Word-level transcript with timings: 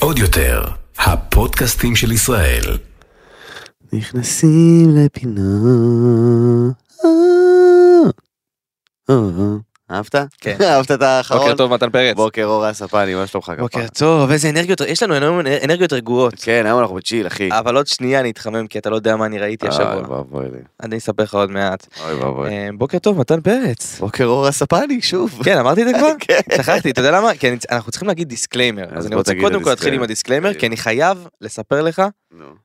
עוד 0.00 0.18
יותר, 0.18 0.64
הפודקאסטים 0.98 1.96
של 1.96 2.12
ישראל. 2.12 2.78
נכנסים 3.92 4.96
לפינה. 4.96 5.42
אה, 9.90 9.94
אה. 9.94 9.96
אהבת? 9.96 10.14
כן. 10.40 10.56
אהבת 10.70 10.90
את 10.90 11.02
האחרון? 11.02 11.40
בוקר 11.40 11.56
טוב 11.56 11.74
מתן 11.74 11.90
פרץ. 11.90 12.16
בוקר 12.16 12.44
אור 12.44 12.64
הספני, 12.64 13.14
מה 13.14 13.26
שלומך 13.26 13.44
כפרה? 13.44 13.56
בוקר 13.56 13.86
טוב, 13.88 14.30
איזה 14.30 14.50
אנרגיות, 14.50 14.80
יש 14.80 15.02
לנו 15.02 15.14
היום 15.14 15.40
אנרגיות 15.64 15.92
רגועות. 15.92 16.34
כן, 16.42 16.62
היום 16.66 16.80
אנחנו 16.80 16.94
ב 16.94 16.99
chill, 16.99 17.26
אחי. 17.26 17.48
אבל 17.52 17.76
עוד 17.76 17.86
שנייה 17.86 18.20
אני 18.20 18.30
אתחמם 18.30 18.66
כי 18.66 18.78
אתה 18.78 18.90
לא 18.90 18.96
יודע 18.96 19.16
מה 19.16 19.26
אני 19.26 19.38
ראיתי 19.38 19.66
אוי 19.66 19.74
השבוע. 19.74 20.16
ואבוי 20.16 20.44
לי. 20.44 20.58
אני 20.82 20.98
אספר 20.98 21.22
לך 21.22 21.34
עוד 21.34 21.50
מעט. 21.50 21.86
אוי 22.04 22.14
ואבוי. 22.14 22.48
אה, 22.48 22.68
בוקר 22.74 22.98
טוב 22.98 23.18
מתן 23.18 23.40
פרץ. 23.40 23.98
בוקר 24.00 24.24
אור 24.24 24.46
הספני, 24.46 25.02
שוב. 25.02 25.40
כן 25.44 25.58
אמרתי 25.58 25.82
את 25.82 25.88
זה 25.88 25.92
כבר? 25.98 26.12
כן. 26.28 26.40
שכחתי, 26.56 26.90
אתה 26.90 27.00
יודע 27.00 27.10
למה? 27.10 27.34
כי 27.34 27.48
אנחנו 27.70 27.90
צריכים 27.92 28.08
להגיד 28.08 28.28
disclaimer. 28.28 28.84
אז 28.92 29.06
אני 29.06 29.14
רוצה 29.14 29.32
קודם 29.40 29.62
כל 29.62 29.70
להתחיל 29.70 29.94
עם 29.94 30.02
ה 30.02 30.06
disclaimer. 30.06 30.54
כי 30.54 30.66
אני 30.66 30.76
חייב 30.76 31.26
לספר 31.40 31.82
לך. 31.82 32.02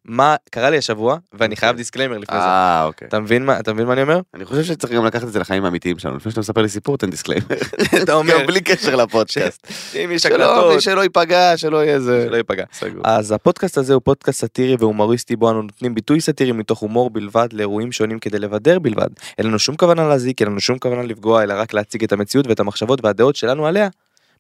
מה 0.06 0.36
קרה 0.52 0.70
לי 0.70 0.78
השבוע, 0.78 1.18
ואני 1.34 1.44
אוקיי. 1.44 1.56
חייב 1.56 1.76
disclaimer 1.76 2.18
לפני 2.18 2.38
זה. 2.38 2.44
אה, 2.44 2.84
אוקיי. 2.84 3.08
אתה 3.08 3.20
מבין 3.20 3.46
מה 3.46 3.60
אתה 3.60 3.74
מבין 3.74 3.86
מה 3.86 3.94
אני 3.94 4.02
אומר? 4.02 4.20
אני 4.34 4.46
חושב 4.46 4.64
שצריך 4.64 4.94
גם 4.94 5.06
לקחת 5.06 5.24
את 5.24 5.32
זה 5.32 5.40
לחיים 5.40 5.66
האמיתיים 5.66 6.00
שלנו. 6.00 6.18
לפני 6.18 6.32
שאתה 6.32 6.42
מספר 6.42 6.62
לי 6.62 6.70
סיפור, 6.70 6.98
תן 6.98 7.10
disclaimer. 7.10 7.46
אתה 8.04 8.14
אומר, 8.14 8.38
בלי 8.48 8.62
קשר 8.62 8.96
לפודקאסט. 8.96 9.68
אם 9.96 10.12
יש 10.12 10.26
הקלטות, 10.26 10.82
שלא 10.82 11.02
ייפגע, 11.02 11.58
שלא 11.58 11.84
יהיה 11.84 12.00
זה. 12.00 12.26
שלא 12.28 12.38
ייפגע. 12.38 12.66
אז 13.04 13.32
הפודקאסט 13.32 13.78
הזה 13.78 13.94
הוא 13.94 14.02
פודקאסט 14.06 14.40
סאטירי 14.40 14.76
והומוריסטי 14.80 15.36
בו 15.36 15.52
אנו 15.52 15.62
נותנים 15.62 15.96
ביטוי 15.96 16.22
סאטירי 16.22 16.52
מתוך 16.52 16.80
הומור 16.80 17.10
בלבד 17.10 17.48
לאירועים 17.54 17.92
שונים 17.92 18.20
כדי 18.20 18.40
לבדר 18.40 18.80
בלבד. 18.80 19.10
אין 19.38 19.48
לנו 19.48 19.60
שום 19.60 19.76
כוונה 19.76 20.08
להזיק, 20.08 20.42
אין 20.42 20.50
לנו 20.52 20.60
שום 20.60 20.80
כוונה 20.80 21.04
לפגוע, 21.04 21.44
אלא 21.44 21.54
רק 21.54 21.74
להציג 21.74 22.04
את 22.04 22.12
המציאות 22.12 22.48
ואת 22.48 22.60
המחשבות 22.60 23.06
והדעות 23.06 23.36
שלנו 23.36 23.68
עליה. 23.68 23.90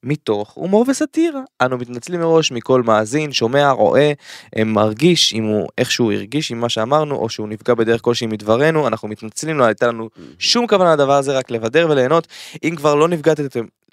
מתוך 0.03 0.53
הומור 0.53 0.85
וסאטירה. 0.88 1.41
אנו 1.62 1.77
מתנצלים 1.77 2.20
מראש 2.20 2.52
מכל 2.52 2.84
מאזין, 2.84 3.31
שומע, 3.31 3.71
רואה, 3.71 4.11
אה, 4.58 4.64
מרגיש 4.64 5.33
אם 5.33 5.44
הוא 5.44 5.67
איכשהו 5.78 6.11
הרגיש 6.11 6.52
עם 6.52 6.59
מה 6.59 6.69
שאמרנו 6.69 7.16
או 7.16 7.30
שהוא 7.30 7.47
נפגע 7.47 7.73
בדרך 7.73 8.02
כלשהי 8.02 8.27
מדברנו, 8.27 8.88
אנחנו 8.88 9.08
מתנצלים, 9.08 9.58
לא 9.58 9.64
הייתה 9.64 9.88
לנו 9.88 10.09
שום 10.39 10.67
כוונה 10.67 10.94
לדבר 10.94 11.14
הזה, 11.14 11.38
רק 11.38 11.52
לבדר 11.52 11.88
וליהנות. 11.89 12.27
אם 12.64 12.75
כבר 12.75 12.95
לא 12.95 13.08
נפגעתם, 13.08 13.44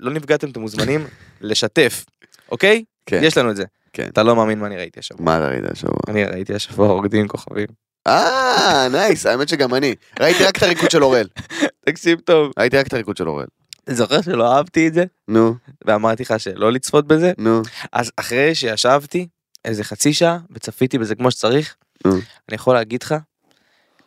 לא 0.00 0.10
נפגעתם, 0.10 0.50
אתם 0.50 0.60
מוזמנים 0.60 1.06
לשתף, 1.40 2.04
אוקיי? 2.50 2.84
כן, 3.06 3.20
יש 3.22 3.38
לנו 3.38 3.50
את 3.50 3.56
זה. 3.56 3.64
כן. 3.92 4.08
אתה 4.12 4.22
לא 4.22 4.36
מאמין 4.36 4.58
מה 4.58 4.66
אני 4.66 4.76
ראיתי 4.76 5.00
השבוע. 5.00 5.24
מה 5.24 5.36
אתה 5.36 5.48
ראית 5.48 5.64
השבוע? 5.70 5.98
אני 6.08 6.24
ראיתי 6.24 6.54
השבוע 6.54 6.88
רוקדים 6.88 7.28
כוכבים. 7.28 7.66
אה, 8.06 8.88
נייס, 8.92 9.26
האמת 9.26 9.48
שגם 9.48 9.74
אני. 9.74 9.94
ראיתי 10.20 10.44
רק 10.44 10.56
את 10.56 10.62
הריקוד 10.62 10.90
של 10.90 11.04
אורל. 11.04 11.26
תקשיב 11.86 12.20
טוב. 12.20 12.52
ראיתי 12.58 12.76
רק 12.76 12.86
את 12.86 12.92
הריקוד 12.92 13.16
של 13.16 13.28
אורל. 13.28 13.46
זוכר 13.88 14.22
שלא 14.22 14.52
אהבתי 14.56 14.88
את 14.88 14.94
זה? 14.94 15.04
נו, 15.28 15.54
ואמרתי 15.84 16.22
לך 16.22 16.34
שלא 16.40 16.72
לצפות 16.72 17.06
בזה? 17.06 17.32
נו. 17.38 17.62
אז 17.92 18.12
אחרי 18.16 18.54
שישבתי 18.54 19.26
איזה 19.64 19.84
חצי 19.84 20.12
שעה 20.12 20.38
וצפיתי 20.50 20.98
בזה 20.98 21.14
כמו 21.14 21.30
שצריך, 21.30 21.74
נו. 22.04 22.12
אני 22.12 22.54
יכול 22.54 22.74
להגיד 22.74 23.02
לך 23.02 23.14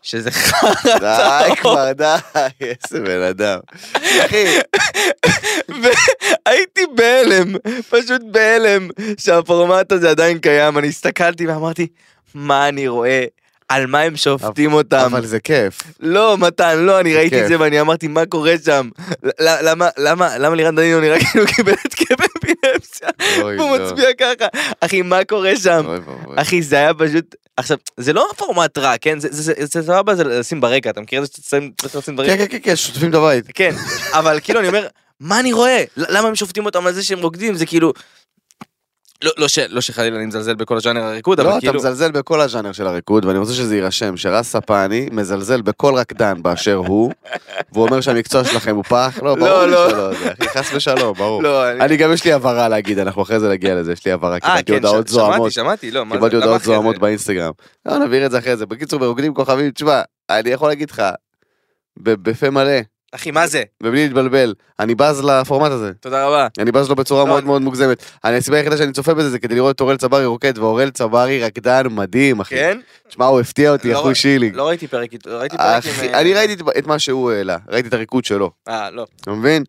שזה 0.02 0.32
חרא 0.42 0.74
די 1.00 1.56
כבר, 1.56 1.92
די, 1.92 2.16
איזה 2.62 3.00
בן 3.06 3.22
אדם. 3.22 3.60
אחי, 3.96 4.46
והייתי 5.70 6.82
בהלם, 6.96 7.56
פשוט 7.90 8.22
בהלם 8.32 8.88
שהפורמט 9.18 9.92
הזה 9.92 10.10
עדיין 10.10 10.40
קיים. 10.40 10.78
אני 10.78 10.88
הסתכלתי 10.88 11.48
ואמרתי, 11.48 11.88
מה 12.34 12.68
אני 12.68 12.88
רואה? 12.88 13.26
על 13.70 13.86
מה 13.88 14.00
הם 14.00 14.16
שופטים 14.16 14.74
אותם? 14.74 14.98
אבל 15.06 15.26
זה 15.26 15.40
כיף. 15.40 15.78
לא, 16.00 16.38
מתן, 16.38 16.80
לא, 16.80 17.00
אני 17.00 17.16
ראיתי. 17.16 17.42
את 17.44 17.48
זה 17.48 17.60
ואני 17.60 17.82
אמרתי, 17.82 18.08
מה 18.08 18.26
קורה 18.26 18.54
שם? 18.66 18.90
למה, 19.40 19.90
למה, 19.98 20.38
למה 20.38 20.56
לירן 20.56 20.76
דנינו 20.76 21.00
נראה 21.00 21.18
כאילו 21.32 21.46
הוא 21.46 21.54
קיבל 21.56 21.74
התקף 21.86 22.16
אפילפסיה? 22.38 23.10
והוא 23.40 23.52
לא. 23.78 23.86
מצביע 23.86 24.08
ככה. 24.20 24.48
אחי, 24.82 25.02
מה 25.02 25.24
קורה 25.24 25.56
שם? 25.56 25.86
אחי, 26.36 26.62
זה 26.62 26.76
היה 26.76 26.94
פשוט... 26.94 27.36
עכשיו, 27.58 27.78
זה 27.98 28.14
לא 28.14 28.30
פורמט 28.38 28.78
רע, 28.78 28.94
כן? 29.02 29.20
זה- 29.20 29.54
סבבה, 29.82 30.16
זה 30.16 30.24
לשים 30.24 30.62
ברקע, 30.62 30.90
אתה 30.90 31.02
מכיר 31.02 31.24
את 31.24 31.28
זה 31.28 31.34
שאתה 31.82 31.98
לשים 31.98 32.16
ברקע? 32.16 32.38
כן, 32.38 32.46
כן, 32.46 32.48
כן, 32.52 32.58
כן, 32.64 32.76
שותפים 32.76 33.10
את 33.10 33.16
הבית. 33.16 33.46
כן, 33.54 33.72
אבל 34.14 34.40
כאילו 34.44 34.60
אני 34.60 34.68
אומר, 34.68 34.88
מה 35.20 35.40
אני 35.40 35.54
רואה? 35.54 35.84
למה 35.98 36.28
הם 36.28 36.36
שופטים 36.36 36.66
אותם 36.66 36.88
על 36.88 36.94
זה 36.94 37.04
שהם 37.04 37.20
רוקדים? 37.20 37.56
זה 37.56 37.66
כאילו... 37.66 37.94
לא, 39.24 39.32
לא, 39.38 39.48
ש, 39.48 39.60
לא 39.60 39.82
שחלילה 39.82 40.18
אני 40.18 40.26
מזלזל 40.26 40.56
בכל 40.56 40.78
הז'אנר 40.78 41.04
הריקוד, 41.04 41.40
לא, 41.40 41.44
אבל 41.44 41.52
אתה 41.52 41.60
כאילו... 41.60 41.74
מזלזל 41.74 42.12
בכל 42.12 42.42
הז'אנר 42.42 42.72
של 42.72 42.88
הריקוד, 42.88 43.26
ואני 43.26 43.40
רוצה 43.40 43.54
שזה 43.54 43.76
יירשם, 43.76 44.18
שרס 44.18 44.52
ספני 44.52 45.10
מזלזל 45.12 45.62
בכל 45.62 45.94
רקדן 45.96 46.44
באשר 46.44 46.76
הוא, 46.76 47.12
והוא 47.74 47.86
אומר 47.86 48.02
שהמקצוע 48.02 48.44
שלכם 48.44 48.76
הוא 48.76 48.84
פח. 48.84 49.20
לא, 49.24 49.36
ברור 49.36 49.66
לי 49.66 49.72
לא. 49.72 49.90
שלא, 49.90 50.14
זה, 50.14 50.32
אחי, 50.32 50.50
חס 50.50 50.74
ושלום, 50.74 51.14
ברור. 51.14 51.44
לא, 51.44 51.72
אני... 51.72 51.80
אני 51.80 51.98
גם 51.98 52.14
יש 52.14 52.26
לי 52.26 52.34
הבהרה 52.34 52.70
להגיד, 52.70 53.00
אנחנו 53.00 53.22
אחרי 53.22 53.40
זה 53.40 53.50
נגיע 53.50 53.76
לזה, 53.76 53.92
יש 53.92 54.06
לי 54.06 54.12
הבהרה, 54.12 54.36
אה, 54.36 54.40
קיבלתי 54.40 54.66
כן, 54.66 54.74
הודעות 54.74 55.08
ש- 55.08 55.12
שמעתי, 55.12 55.28
זוהמות, 55.28 55.52
שמעתי, 55.52 55.92
לא, 55.92 56.06
מה 56.06 56.16
זה, 56.16 56.18
קיבלתי 56.20 56.36
הודעות 56.36 56.62
זוהמות? 56.64 56.98
באינסטגרם. 56.98 57.52
לא, 57.86 57.98
נעביר 57.98 58.26
את 58.26 58.32
זה 58.32 58.38
אחרי 58.40 58.58
זה. 58.58 58.66
בקיצור, 58.66 59.00
ברוקדים 59.00 59.34
כוכבים, 59.34 59.72
תשמע, 59.72 60.02
אני 60.30 60.50
יכול 60.50 60.70
להגיד 60.70 60.92
לך, 60.92 61.04
בפה 61.98 62.50
מלא, 62.50 62.80
אחי, 63.12 63.32
מה 63.32 63.48
זה? 63.48 63.64
ובלי 63.84 64.04
להתבלבל, 64.04 64.54
אני 64.80 64.96
בז 64.96 65.24
לפורמט 65.24 65.72
הזה. 65.72 65.92
תודה 66.00 66.26
רבה. 66.28 66.48
אני 66.60 66.72
בז 66.72 66.90
לו 66.90 66.96
בצורה 66.96 67.22
לא, 67.24 67.28
מאוד 67.28 67.44
מאוד 67.44 67.62
מוגזמת. 67.62 68.04
הסיבה 68.24 68.58
היחידה 68.58 68.78
שאני 68.78 68.92
צופה 68.94 69.14
בזה 69.14 69.30
זה 69.30 69.40
כדי 69.40 69.56
לראות 69.56 69.76
את 69.76 69.82
אוראל 69.82 69.98
צברי 69.98 70.26
רוקד, 70.26 70.58
ואוראל 70.58 70.90
צברי 70.90 71.44
רקדן 71.44 71.84
מדהים, 71.92 72.40
אחי. 72.40 72.56
כן? 72.56 72.80
תשמע, 73.08 73.26
הוא 73.26 73.40
הפתיע 73.40 73.72
אותי, 73.72 73.92
לא 73.92 74.00
אחוי 74.00 74.12
ר- 74.12 74.14
שילי. 74.14 74.52
לא 74.52 74.68
ראיתי 74.68 74.88
פרק, 74.88 75.14
איתו, 75.14 75.30
ראיתי 75.40 75.58
פרק 75.58 75.84
עם... 75.86 76.14
אה, 76.14 76.22
אני 76.22 76.34
ראיתי 76.34 76.54
את- 76.78 76.88
מה 76.88 77.00
שהוא 77.00 77.32
העלה, 77.32 77.58
ראיתי 77.70 77.88
את 77.90 77.94
הריקוד 77.94 78.26
שלו, 78.26 78.52
אה, 78.68 78.90
לא. 78.92 79.06
אתה 79.22 79.32
מבין? 79.32 79.64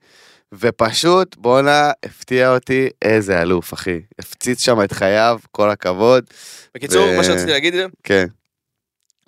ופשוט, 0.54 1.36
בואנה, 1.38 1.90
הפתיע 2.04 2.54
אותי, 2.54 2.88
איזה 3.02 3.42
אלוף, 3.42 3.74
אחי. 3.74 4.00
הפציץ 4.18 4.64
שם 4.64 4.82
את 4.84 4.92
חייו, 4.92 5.38
כל 5.50 5.70
הכבוד. 5.70 6.24
בקיצור, 6.74 7.06
מה 7.16 7.24
שרציתי 7.24 7.50
להגיד 7.50 7.74
כן, 8.04 8.26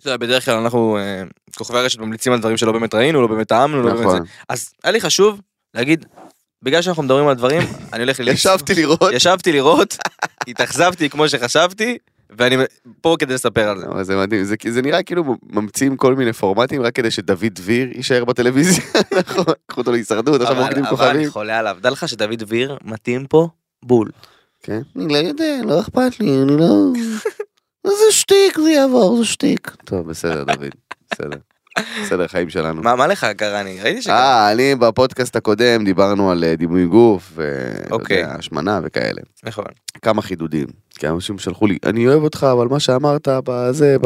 אתה 0.03 0.11
יודע, 0.11 0.17
בדרך 0.17 0.45
כלל 0.45 0.55
אנחנו, 0.55 0.99
אה, 0.99 1.23
כוכבי 1.57 1.79
הרשת 1.79 1.99
ממליצים 1.99 2.33
על 2.33 2.39
דברים 2.39 2.57
שלא 2.57 2.73
באמת 2.73 2.95
ראינו, 2.95 3.23
לא 3.23 3.27
באמת 3.27 3.49
טעמנו, 3.49 3.83
לא 3.83 3.95
באמת 3.95 3.99
זה. 3.99 4.05
נכון. 4.05 4.27
אז 4.49 4.73
היה 4.85 4.93
לי 4.93 5.01
חשוב 5.01 5.41
להגיד, 5.75 6.07
בגלל 6.63 6.83
שאנחנו 6.83 7.03
מדברים 7.03 7.29
על 7.29 7.35
דברים, 7.35 7.63
אני 7.93 8.03
הולך 8.03 8.21
ללכת. 8.21 8.35
ישבתי 8.35 8.75
לראות. 8.75 9.13
ישבתי 9.13 9.53
לראות, 9.53 9.97
התאכזבתי 10.49 11.11
כמו 11.11 11.29
שחשבתי, 11.29 11.99
ואני 12.39 12.57
פה 13.01 13.17
כדי 13.19 13.35
לספר 13.35 13.69
על 13.69 13.79
זה. 13.79 14.05
זה 14.05 14.17
מדהים, 14.17 14.45
זה, 14.45 14.55
זה 14.71 14.83
נראה 14.83 15.03
כאילו 15.03 15.37
ממציאים 15.43 15.97
כל 15.97 16.15
מיני 16.15 16.33
פורמטים 16.33 16.83
רק 16.83 16.95
כדי 16.95 17.11
שדוד 17.11 17.45
דביר 17.53 17.89
יישאר 17.95 18.25
בטלוויזיה, 18.25 18.85
נכון, 19.19 19.45
קחו 19.67 19.81
אותו 19.81 19.93
להישרדות, 19.93 20.41
עכשיו 20.41 20.57
אבל 20.57 20.63
רוקדים 20.63 20.85
אבל 20.85 21.05
אני 21.05 21.15
כוכבים. 21.15 21.31
חולה 21.31 21.59
עליו. 21.59 21.77
דע 21.81 21.91
לך 21.91 22.09
שדוד 22.09 22.39
דביר 22.39 22.79
מתאים 22.85 23.27
פה 23.27 23.49
בול. 23.83 24.11
כן, 24.63 24.81
אני 24.97 25.13
לא 25.13 25.19
יודע, 25.19 25.61
לא 25.65 25.81
אכפת 25.81 26.21
לי, 26.21 26.43
אני 26.43 26.57
לא... 26.57 26.93
זה 27.87 28.13
שטיק, 28.13 28.59
זה 28.59 28.71
יעבור, 28.71 29.17
זה 29.17 29.25
שטיק. 29.25 29.77
טוב, 29.85 30.09
בסדר, 30.09 30.45
דוד, 30.45 30.71
בסדר. 31.13 31.39
בסדר, 32.03 32.29
חיים 32.29 32.51
שלנו. 32.51 32.83
מה 32.83 32.97
מה 32.97 33.07
לך 33.07 33.27
קרה? 33.37 33.61
אני 33.61 33.81
ראיתי 33.83 34.03
שקרה. 34.03 34.17
אה, 34.17 34.53
אני 34.53 34.75
בפודקאסט 34.75 35.37
הקודם 35.37 35.85
דיברנו 35.85 36.31
על 36.31 36.45
אה, 36.45 36.57
דימוי 36.57 36.87
גוף, 36.87 37.39
אוקיי. 37.91 38.25
השמנה 38.25 38.81
וכאלה. 38.83 39.21
נכון. 39.45 39.65
כמה 40.03 40.23
חידודים. 40.23 40.67
כי 40.99 41.09
אנשים 41.09 41.39
שלחו 41.39 41.67
לי, 41.67 41.79
אני 41.85 42.09
אוהב 42.09 42.23
אותך, 42.23 42.47
אבל 42.53 42.67
מה 42.69 42.81
שאמרת 42.81 43.29
בזה, 43.45 43.97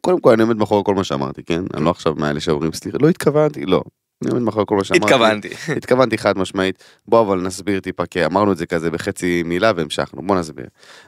קודם 0.00 0.20
כל 0.20 0.32
אני 0.32 0.42
עומד 0.42 0.56
מאחורי 0.56 0.82
כל 0.84 0.94
מה 0.94 1.04
שאמרתי, 1.04 1.42
כן? 1.42 1.62
אני 1.74 1.84
לא 1.84 1.90
עכשיו 1.90 2.14
מאלה 2.14 2.40
שאומרים 2.40 2.72
סליחה, 2.72 2.98
לא 3.00 3.08
התכוונתי, 3.08 3.66
לא. 3.66 3.82
אני 4.22 4.30
עומד 4.30 4.42
מאחורי 4.42 4.64
כל 4.68 4.76
מה 4.76 4.84
שאמרתי. 4.84 5.04
התכוונתי. 5.04 5.48
התכוונתי 5.76 6.18
חד 6.18 6.38
משמעית. 6.38 6.84
בוא 7.08 7.20
אבל 7.20 7.40
נסביר 7.40 7.80
טיפה, 7.80 8.06
כי 8.06 8.24
אמרנו 8.24 8.52
את 8.52 8.56
זה 8.56 8.66
כזה 8.66 8.90
בחצי 8.90 9.42
מילה 9.42 9.72
והמשכנו, 9.76 10.22
בוא 10.22 10.36
נסביר. 10.36 10.66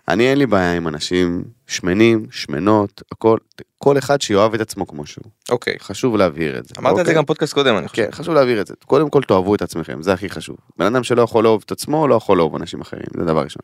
אני 0.08 0.30
אין 0.30 0.38
לי 0.38 0.46
בעיה 0.46 0.72
עם 0.72 0.88
אנשים 0.88 1.44
שמנים, 1.66 2.26
שמנות, 2.30 3.02
הכל, 3.12 3.38
כל 3.78 3.98
אחד 3.98 4.20
שיאהב 4.20 4.54
את 4.54 4.60
עצמו 4.60 4.86
כמו 4.86 5.06
שהוא. 5.06 5.24
אוקיי. 5.50 5.74
חשוב 5.80 6.16
להבהיר 6.16 6.58
את 6.58 6.68
זה. 6.68 6.74
אמרת 6.78 6.92
את 6.92 6.96
זה 6.96 7.02
אוקיי? 7.02 7.14
גם 7.14 7.22
בפודקאסט 7.22 7.54
קודם, 7.54 7.76
אני 7.76 7.88
חושב. 7.88 8.04
כן, 8.04 8.12
חשוב 8.12 8.34
להבהיר 8.34 8.60
את 8.60 8.66
זה. 8.66 8.74
קודם 8.86 9.10
כל 9.10 9.22
תאהבו 9.22 9.54
את 9.54 9.62
עצמכם, 9.62 10.02
זה 10.02 10.12
הכי 10.12 10.30
חשוב. 10.30 10.56
בן 10.76 10.86
אדם 10.86 11.04
שלא 11.04 11.22
יכול 11.22 11.44
לאהוב 11.44 11.62
את 11.66 11.72
עצמו, 11.72 12.08
לא 12.08 12.14
יכול 12.14 12.38
לאהוב 12.38 12.56
אנשים 12.56 12.80
אחרים, 12.80 13.06
זה 13.16 13.24
דבר 13.24 13.42
ראשון. 13.42 13.62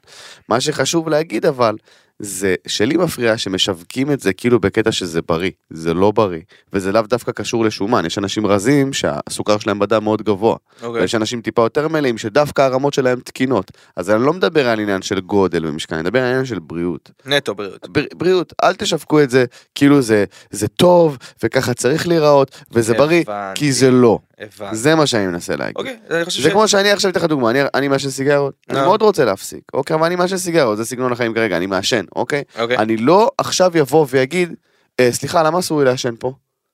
מה 0.49 0.61
שחשוב 0.61 1.09
להגיד 1.09 1.47
אבל, 1.47 1.77
זה 2.19 2.55
שלי 2.67 2.97
מפריע 2.97 3.39
שמשווקים 3.39 4.13
את 4.13 4.21
זה 4.21 4.33
כאילו 4.33 4.61
בקטע 4.61 4.93
שזה 4.93 5.21
בריא, 5.23 5.51
זה 5.71 5.95
לא 5.95 6.11
בריא, 6.11 6.41
וזה 6.73 6.93
לאו 6.93 7.03
דווקא 7.03 7.33
קשור 7.33 7.65
לשומן, 7.65 8.07
יש 8.07 8.19
אנשים 8.19 8.47
רזים 8.47 8.93
שהסוכר 8.93 9.59
שלהם 9.59 9.79
בדם 9.79 10.05
מאוד 10.05 10.23
גבוה, 10.23 10.57
אוקיי. 10.83 11.01
ויש 11.03 11.15
אנשים 11.15 11.41
טיפה 11.41 11.63
יותר 11.63 11.89
מלאים 11.89 12.19
שדווקא 12.19 12.63
הרמות 12.63 12.95
שלהם 12.95 13.21
תקינות, 13.21 13.71
אז 13.97 14.11
אני 14.11 14.23
לא 14.23 14.33
מדבר 14.33 14.69
על 14.69 14.81
עניין 14.81 15.03
של 15.03 15.21
גודל 15.21 15.67
ומשקל, 15.67 15.95
אני 15.95 16.03
מדבר 16.03 16.21
על 16.23 16.29
עניין 16.29 16.45
של 16.45 16.59
בריאות. 16.59 17.11
נטו 17.27 17.55
בריאות. 17.55 17.89
בר- 17.89 18.05
בריאות, 18.15 18.53
אל 18.65 18.75
תשווקו 18.75 19.23
את 19.23 19.31
זה 19.31 19.45
כאילו 19.75 20.03
זה, 20.03 20.25
זה 20.51 20.69
טוב, 20.69 21.19
וככה 21.43 21.75
צריך 21.75 22.09
להיראות, 22.09 22.63
וזה 22.73 22.95
בריא, 22.95 23.21
הבנתי. 23.29 23.61
כי 23.61 23.73
זה 23.73 23.91
לא. 23.91 24.19
הבנתי. 24.39 24.77
זה 24.77 24.95
מה 24.95 25.07
שאני 25.07 25.27
מנסה 25.27 25.57
להגיד. 25.57 25.77
אוקיי, 25.77 25.97
אני 26.11 26.25
חושב 26.25 26.43
זה 26.43 26.49
ש... 26.49 26.53
כמו 26.53 26.69
שאני 26.69 26.91
עכשיו 26.91 27.11
אתן 27.11 27.21
לך 27.21 27.27
דוגמה, 27.27 27.51
אני- 27.51 27.61
אני 27.75 27.89
מעשן 27.89 28.11
סיגרות, 28.11 28.55
אני 28.71 28.79
אה. 28.79 28.85
מאוד 28.85 29.03
רוצה 29.03 29.25
להפסיק, 29.25 29.61
אוקיי, 29.75 29.97
אבל 29.97 30.07
אני 30.07 30.17
מעשן 30.17 30.37
סיגרות, 30.37 30.77
זה 30.77 30.85
סגנון 30.85 31.13
החיים 31.13 31.35
כרגע, 31.35 31.57
אני 31.57 31.67
מעשן, 31.67 32.05
אוקיי? 32.17 32.43
אוקיי. 32.59 32.77
אני 32.77 32.97
לא 32.97 33.31
עכשיו 33.39 33.71
יבוא 33.79 34.07
ויגיד, 34.11 34.55
"אה, 35.01 35.13
סליחה, 35.13 35.43
למה 35.43 35.59
אסור 35.59 35.79
לי 35.79 35.85
לעשן 35.85 36.15
פה? 36.19 36.33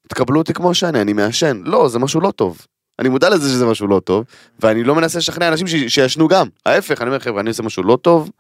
תקבלו 0.08 0.38
אותי 0.38 0.52
כמו 0.55 0.75
שאני, 0.75 1.00
אני 1.00 1.12
מעשן. 1.12 1.62
לא, 1.64 1.88
זה 1.88 1.99
משהו 1.99 2.20
לא 2.20 2.31
טוב. 2.31 2.67
אני 2.99 3.08
מודע 3.08 3.31
לזה 3.31 3.49
שזה 3.49 3.67
משהו 3.67 3.87
לא 3.87 4.00
טוב, 4.00 4.25
ואני 4.61 4.84
לא 4.84 4.94
מנסה 4.94 5.19
לשכנע 5.19 5.49
אנשים 5.49 5.67
ש- 5.67 5.75
שישנו 5.94 6.29
גם. 6.29 6.46
ההפך, 6.67 7.02
אני 7.02 7.08
אומר, 7.11 7.19
חבר'ה, 7.19 7.40
אני 7.40 7.50
עושה 7.50 7.62
משהו 7.62 7.82
לא 7.82 7.99
טוב, 8.02 8.31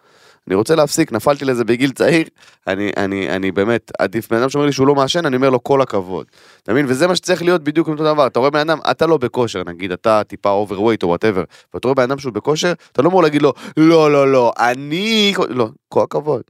אני 0.48 0.54
רוצה 0.54 0.74
להפסיק, 0.74 1.12
נפלתי 1.12 1.44
לזה 1.44 1.64
בגיל 1.64 1.90
צעיר, 1.92 2.26
אני, 2.66 2.90
אני, 2.96 3.30
אני 3.30 3.52
באמת, 3.52 3.92
עדיף 3.98 4.28
בן 4.30 4.36
אדם 4.38 4.48
שאומר 4.50 4.66
לי 4.66 4.72
שהוא 4.72 4.86
לא 4.86 4.94
מעשן, 4.94 5.26
אני 5.26 5.36
אומר 5.36 5.50
לו 5.50 5.62
כל 5.62 5.82
הכבוד. 5.82 6.26
אתה 6.62 6.72
מבין? 6.72 6.86
וזה 6.88 7.06
מה 7.06 7.16
שצריך 7.16 7.42
להיות 7.42 7.62
בדיוק 7.64 7.86
עם 7.88 7.92
אותו 7.92 8.04
דבר. 8.04 8.26
אתה 8.26 8.38
רואה 8.38 8.50
בן 8.50 8.70
אדם, 8.70 8.78
אתה 8.90 9.06
לא 9.06 9.16
בכושר, 9.16 9.62
נגיד, 9.66 9.92
אתה 9.92 10.22
טיפה 10.24 10.50
overweight 10.50 11.02
או 11.02 11.08
whatever, 11.08 11.44
ואתה 11.74 11.88
רואה 11.88 11.94
בן 11.94 12.02
אדם 12.02 12.18
שהוא 12.18 12.32
בכושר, 12.32 12.72
אתה 12.92 13.02
לא 13.02 13.08
אמור 13.08 13.22
להגיד 13.22 13.42
לו, 13.42 13.52
לא, 13.76 14.12
לא, 14.12 14.32
לא, 14.32 14.52
אני... 14.58 15.34
לא, 15.48 15.68
כל 15.88 16.02
הכבוד. 16.02 16.42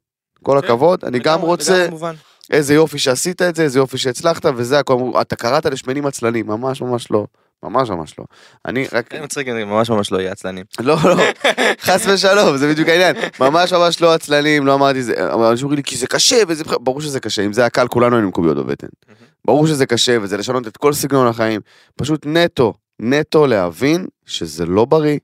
כל 0.43 0.59
כן, 0.61 0.67
הכבוד, 0.67 1.05
אני 1.05 1.19
גם 1.19 1.41
רוצה. 1.41 1.87
איזה 2.51 2.75
יופי 2.75 2.99
שעשית 2.99 3.43
את 3.43 3.57
זה, 3.57 3.63
איזה 3.63 3.79
יופי 3.79 3.99
שהצלחת, 3.99 4.47
וזה 4.57 4.79
הכל, 4.79 5.13
אתה 5.21 5.37
קראת 5.37 5.67
לשמנים 5.67 6.07
עצלנים, 6.07 6.47
ממש 6.47 6.83
ממש 6.83 7.11
לא. 7.11 7.27
ממש 7.63 7.91
ממש 7.91 8.15
לא. 8.19 8.25
אני 8.67 8.87
רק, 8.93 9.15
אני 9.15 9.25
מצחיק, 9.25 9.49
אני 9.49 9.65
ממש 9.65 9.91
ממש 9.91 10.13
לא 10.13 10.19
יהיה 10.19 10.33
עצלנים. 10.33 10.65
לא, 10.81 10.97
לא, 11.05 11.17
חס 11.81 12.07
ושלום, 12.07 12.57
זה 12.57 12.69
בדיוק 12.69 12.89
העניין. 12.89 13.17
ממש 13.41 13.73
ממש 13.73 14.01
לא 14.01 14.15
עצלנים, 14.15 14.67
לא 14.67 14.75
אמרתי 14.75 15.03
זה, 15.03 15.33
אבל 15.35 15.45
אנשים 15.45 15.65
אומרים 15.65 15.77
לי, 15.77 15.83
כי 15.83 15.97
זה 15.97 16.07
קשה, 16.07 16.37
וזה, 16.49 16.65
בכלל-" 16.65 16.79
ברור 16.81 17.01
שזה 17.01 17.21
קשה, 17.21 17.43
אם 17.43 17.53
זה 17.53 17.67
הקל, 17.67 17.89
כולנו 17.89 18.17
היינו 18.17 18.27
עם 18.27 18.33
קוביות 18.33 18.57
בבטן. 18.57 18.87
ברור 19.45 19.67
שזה 19.67 19.87
קשה, 19.87 20.17
וזה 20.23 20.37
לשנות 20.37 20.67
את 20.67 20.77
כל 20.77 20.93
סגנון 20.93 21.27
החיים. 21.27 21.61
פשוט 21.97 22.27
נטו, 22.27 22.75
נטו 23.01 23.47
להבין 23.47 24.07
שזה 24.27 24.67
לא 24.67 24.85
בריא, 24.85 25.19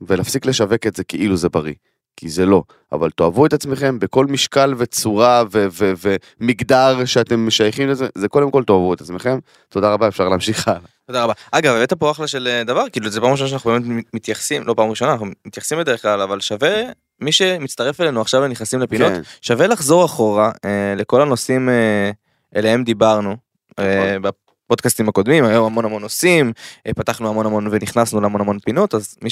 ולהפסיק 0.00 0.46
לשווק 0.46 0.86
את 0.86 0.96
זה 0.96 1.04
כאילו 1.04 1.36
זה 1.36 1.48
בריא. 1.48 1.74
כי 2.20 2.28
זה 2.28 2.46
לא, 2.46 2.62
אבל 2.92 3.10
תאהבו 3.10 3.46
את 3.46 3.52
עצמכם 3.52 3.98
בכל 3.98 4.26
משקל 4.26 4.74
וצורה 4.78 5.42
ו- 5.52 5.66
ו- 5.72 5.92
ומגדר 6.40 7.04
שאתם 7.04 7.46
משייכים 7.46 7.88
לזה, 7.88 8.06
זה 8.14 8.28
קודם 8.28 8.50
כל 8.50 8.64
תאהבו 8.64 8.94
את 8.94 9.00
עצמכם. 9.00 9.38
תודה 9.68 9.92
רבה, 9.92 10.08
אפשר 10.08 10.28
להמשיך 10.28 10.68
הלאה. 10.68 10.80
תודה 11.06 11.24
רבה. 11.24 11.32
אגב, 11.50 11.74
הבאת 11.74 11.92
פה 11.92 12.10
אחלה 12.10 12.26
של 12.26 12.48
אה, 12.48 12.64
דבר, 12.64 12.84
כאילו 12.92 13.10
זה 13.10 13.20
פעם 13.20 13.30
ראשונה 13.30 13.48
שאנחנו 13.48 13.70
באמת 13.70 14.04
מתייחסים, 14.14 14.62
לא 14.66 14.74
פעם 14.74 14.90
ראשונה, 14.90 15.12
אנחנו 15.12 15.26
מתייחסים 15.46 15.78
בדרך 15.78 16.02
כלל, 16.02 16.20
אבל 16.20 16.40
שווה, 16.40 16.82
מי 17.20 17.32
שמצטרף 17.32 18.00
אלינו 18.00 18.20
עכשיו 18.20 18.42
ונכנסים 18.42 18.80
לפינות, 18.80 19.12
כן. 19.12 19.20
שווה 19.42 19.66
לחזור 19.66 20.04
אחורה 20.04 20.50
אה, 20.64 20.94
לכל 20.96 21.22
הנושאים 21.22 21.68
אה, 21.68 22.10
אליהם 22.56 22.84
דיברנו 22.84 23.36
אה, 23.78 24.16
נכון. 24.16 24.32
בפודקאסטים 24.66 25.08
הקודמים, 25.08 25.44
היו 25.44 25.66
המון 25.66 25.84
המון 25.84 26.02
נושאים, 26.02 26.52
אה, 26.86 26.94
פתחנו 26.94 27.28
המון 27.28 27.46
המון 27.46 27.68
ונכנסנו 27.70 28.20
להמון 28.20 28.40
המון 28.40 28.58
פינות, 28.58 28.94
אז 28.94 29.16
מי 29.22 29.30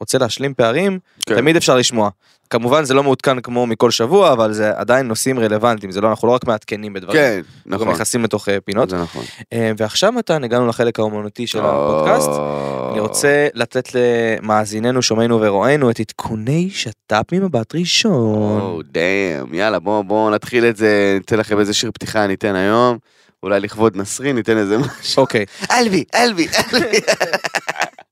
שרוצה 0.00 0.18
להשלים 0.18 0.54
פערים, 0.54 0.98
כן. 1.26 1.36
תמיד 1.36 1.56
אפשר 1.56 1.76
לשמוע. 1.76 2.10
כמובן 2.50 2.84
זה 2.84 2.94
לא 2.94 3.02
מעודכן 3.02 3.40
כמו 3.40 3.66
מכל 3.66 3.90
שבוע, 3.90 4.32
אבל 4.32 4.52
זה 4.52 4.70
עדיין 4.76 5.08
נושאים 5.08 5.38
רלוונטיים, 5.38 5.92
זה 5.92 6.00
לא, 6.00 6.08
אנחנו 6.10 6.28
לא 6.28 6.32
רק 6.32 6.46
מעדכנים 6.46 6.92
בדברים, 6.92 7.16
כן, 7.16 7.34
אנחנו 7.36 7.70
נכון. 7.70 7.86
גם 7.86 7.92
נכנסים 7.92 8.24
לתוך 8.24 8.48
אה, 8.48 8.60
פינות. 8.60 8.90
זה 8.90 8.96
נכון. 8.96 9.24
אה, 9.52 9.72
ועכשיו 9.76 10.12
מתן, 10.12 10.44
הגענו 10.44 10.66
לחלק 10.66 10.98
האומנותי 10.98 11.46
של 11.46 11.60
הפודקאסט. 11.62 12.30
אני 12.90 13.00
רוצה 13.00 13.48
לתת 13.54 13.88
למאזיננו, 13.94 15.02
שומענו 15.02 15.40
ורואינו 15.40 15.90
את 15.90 16.00
עדכוני 16.00 16.70
שת"פ 16.70 17.32
ממבט 17.32 17.74
ראשון. 17.74 18.60
או 18.60 18.80
דאם, 18.84 19.54
יאללה 19.54 19.78
בואו 19.78 20.04
בואו 20.04 20.30
נתחיל 20.30 20.64
את 20.64 20.76
זה, 20.76 21.14
ניתן 21.18 21.38
לכם 21.38 21.58
איזה 21.58 21.74
שיר 21.74 21.90
פתיחה 21.90 22.26
ניתן 22.26 22.54
היום, 22.54 22.98
אולי 23.42 23.60
לכבוד 23.60 23.96
נסרין 23.96 24.36
ניתן 24.36 24.58
איזה 24.58 24.78
משהו. 24.78 25.20
אוקיי, 25.20 25.44
אלבי, 25.70 26.04
אלבי, 26.14 26.46
אלבי. 26.74 27.00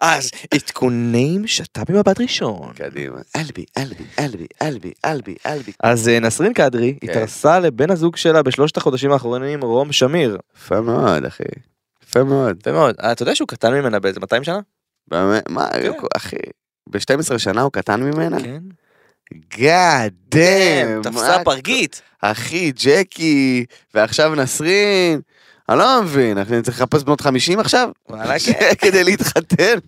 אז 0.00 0.30
עדכוני 0.54 1.38
שת"פ 1.46 1.90
ממבט 1.90 2.20
ראשון. 2.20 2.72
קדימה, 2.74 3.18
אלבי, 3.36 3.64
אלבי, 3.78 4.04
אלבי, 4.18 4.46
אלבי, 4.62 4.92
אלבי, 5.04 5.34
אלבי. 5.46 5.72
אז 5.82 6.08
אה, 6.08 6.20
נסרין 6.20 6.52
קדרי 6.52 6.98
כן. 7.00 7.10
התארסה 7.10 7.58
לבן 7.58 7.90
הזוג 7.90 8.16
שלה 8.16 8.42
בשלושת 8.42 8.76
החודשים 8.76 9.12
האחרונים, 9.12 9.64
רום 9.64 9.92
שמיר. 9.92 10.38
יפה 10.56 10.80
מאוד 10.80 11.24
אחי, 11.24 11.42
יפה 12.02 12.24
מאוד. 12.24 12.56
יפה 12.60 12.72
מאוד. 12.72 12.94
אה, 13.02 13.12
אתה 13.12 13.22
יודע 13.22 13.34
שהוא 13.34 13.48
קטן 13.48 13.74
ממנה 13.74 13.98
באיזה 14.00 14.20
200 14.20 14.44
שנה? 14.44 14.60
באמת, 15.08 15.48
מה, 15.48 15.68
כן. 15.72 15.92
אחי, 16.16 16.36
ב-12 16.90 17.38
שנה 17.38 17.62
הוא 17.62 17.72
קטן 17.72 18.02
ממנה? 18.02 18.40
כן. 18.40 18.62
גאד 19.58 20.14
דאם, 20.28 21.02
תפסה 21.02 21.44
פרגית. 21.44 22.02
אחי, 22.20 22.72
ג'קי, 22.72 23.64
ועכשיו 23.94 24.34
נסרין. 24.34 25.20
אני 25.68 25.78
לא 25.78 26.02
מבין, 26.02 26.38
אני 26.38 26.62
צריך 26.62 26.80
לחפש 26.80 27.02
בנות 27.04 27.20
50 27.20 27.60
עכשיו? 27.60 27.88
וואלה, 28.10 28.38
כן. 28.46 28.70
כדי 28.78 29.04
להתחתן? 29.04 29.78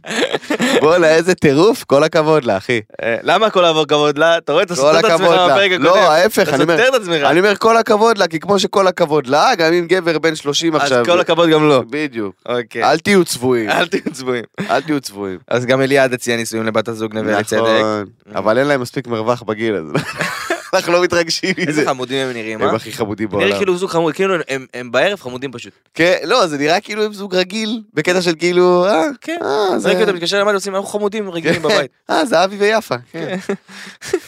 בואנה, 0.81 1.09
איזה 1.09 1.35
טירוף, 1.35 1.85
כל 1.85 2.05
הכבוד 2.05 2.45
לה, 2.45 2.57
אחי. 2.57 2.81
אה, 3.03 3.17
למה 3.23 3.51
כל 3.51 3.65
הכבוד 3.65 4.19
לה? 4.19 4.39
אתה 4.39 4.53
רואה, 4.53 4.65
אתה 4.65 4.75
סותר 4.75 5.01
את 5.01 5.05
עצמך. 5.05 5.29
בפרק 5.29 5.73
הקודם. 5.73 5.83
לא, 5.83 6.13
ההפך, 6.13 6.43
אתה 6.43 6.55
אני 6.55 6.63
אומר, 6.63 6.77
סותר 6.77 6.97
את 6.97 7.03
עצמך. 7.03 7.23
אני 7.23 7.39
אומר 7.41 7.57
כל 7.57 7.77
הכבוד 7.77 8.19
לה, 8.19 8.27
כי 8.27 8.41
כמו 8.41 8.59
שכל 8.59 8.87
הכבוד 8.87 9.27
לה, 9.27 9.55
גם 9.59 9.73
אם 9.73 9.87
גבר 9.89 10.19
בן 10.19 10.35
30 10.35 10.77
אז 10.77 10.83
עכשיו. 10.83 11.05
כל 11.05 11.21
הכבוד 11.21 11.49
גם 11.49 11.69
לו. 11.69 11.83
בדיוק. 11.91 12.35
אוקיי. 12.49 12.85
אל 12.85 12.99
תהיו 12.99 13.25
צבועים, 13.25 13.71
אל 13.71 13.87
תהיו 13.87 14.13
צבועים. 14.13 14.45
אל 14.71 14.81
תהיו 14.81 15.01
צבועים. 15.01 15.39
אז 15.49 15.67
גם 15.67 15.83
אליעד 15.83 16.13
הציע 16.13 16.37
נישואים 16.37 16.67
לבת 16.67 16.89
הזוג 16.89 17.15
נווה 17.15 17.41
לצדק. 17.41 17.61
נכון, 17.61 18.05
אבל 18.35 18.59
אין 18.59 18.67
להם 18.67 18.81
מספיק 18.81 19.07
מרווח 19.07 19.43
בגיל 19.43 19.75
הזה. 19.75 19.93
אנחנו 20.75 20.93
לא 20.93 21.03
מתרגשים 21.03 21.51
מזה. 21.59 21.69
איזה 21.69 21.85
חמודים 21.87 22.27
הם 22.27 22.33
נראים, 22.33 22.63
הם 22.63 22.69
אה? 22.69 22.75
הכי 22.77 22.93
חמודים 22.93 23.29
נראה 23.29 23.41
בעולם. 23.41 23.57
כאילו 23.57 23.77
זוג 23.77 23.91
חמוד, 23.91 24.15
כאילו 24.15 24.35
הם- 24.49 24.67
הם 24.75 24.91
בערב 24.93 25.21
חמודים 25.21 25.53
פשוט. 25.53 25.73
כן, 25.95 26.17
לא, 26.25 26.47
זה 26.47 26.59
נראה 26.59 26.81
כאילו 26.81 27.05
הם 27.05 27.13
זוג 27.13 27.35
רגיל, 27.35 27.83
בקטע 27.95 28.23
של 28.23 28.35
כאילו, 28.39 28.87
אה, 28.87 29.05
כן. 29.21 29.39
אה, 29.43 29.79
זה 29.79 29.89
כאילו 29.91 30.03
אתה 30.05 30.13
מתקשר 30.13 30.41
למה 30.41 30.53
עושים, 30.53 30.75
אנחנו 30.75 30.89
חמודים 30.89 31.31
רגילים 31.31 31.63
בבית. 31.63 31.91
אה, 32.11 32.25
זה 32.25 32.45
אבי 32.45 32.57
ויפה. 32.57 32.95
כן. 33.13 33.39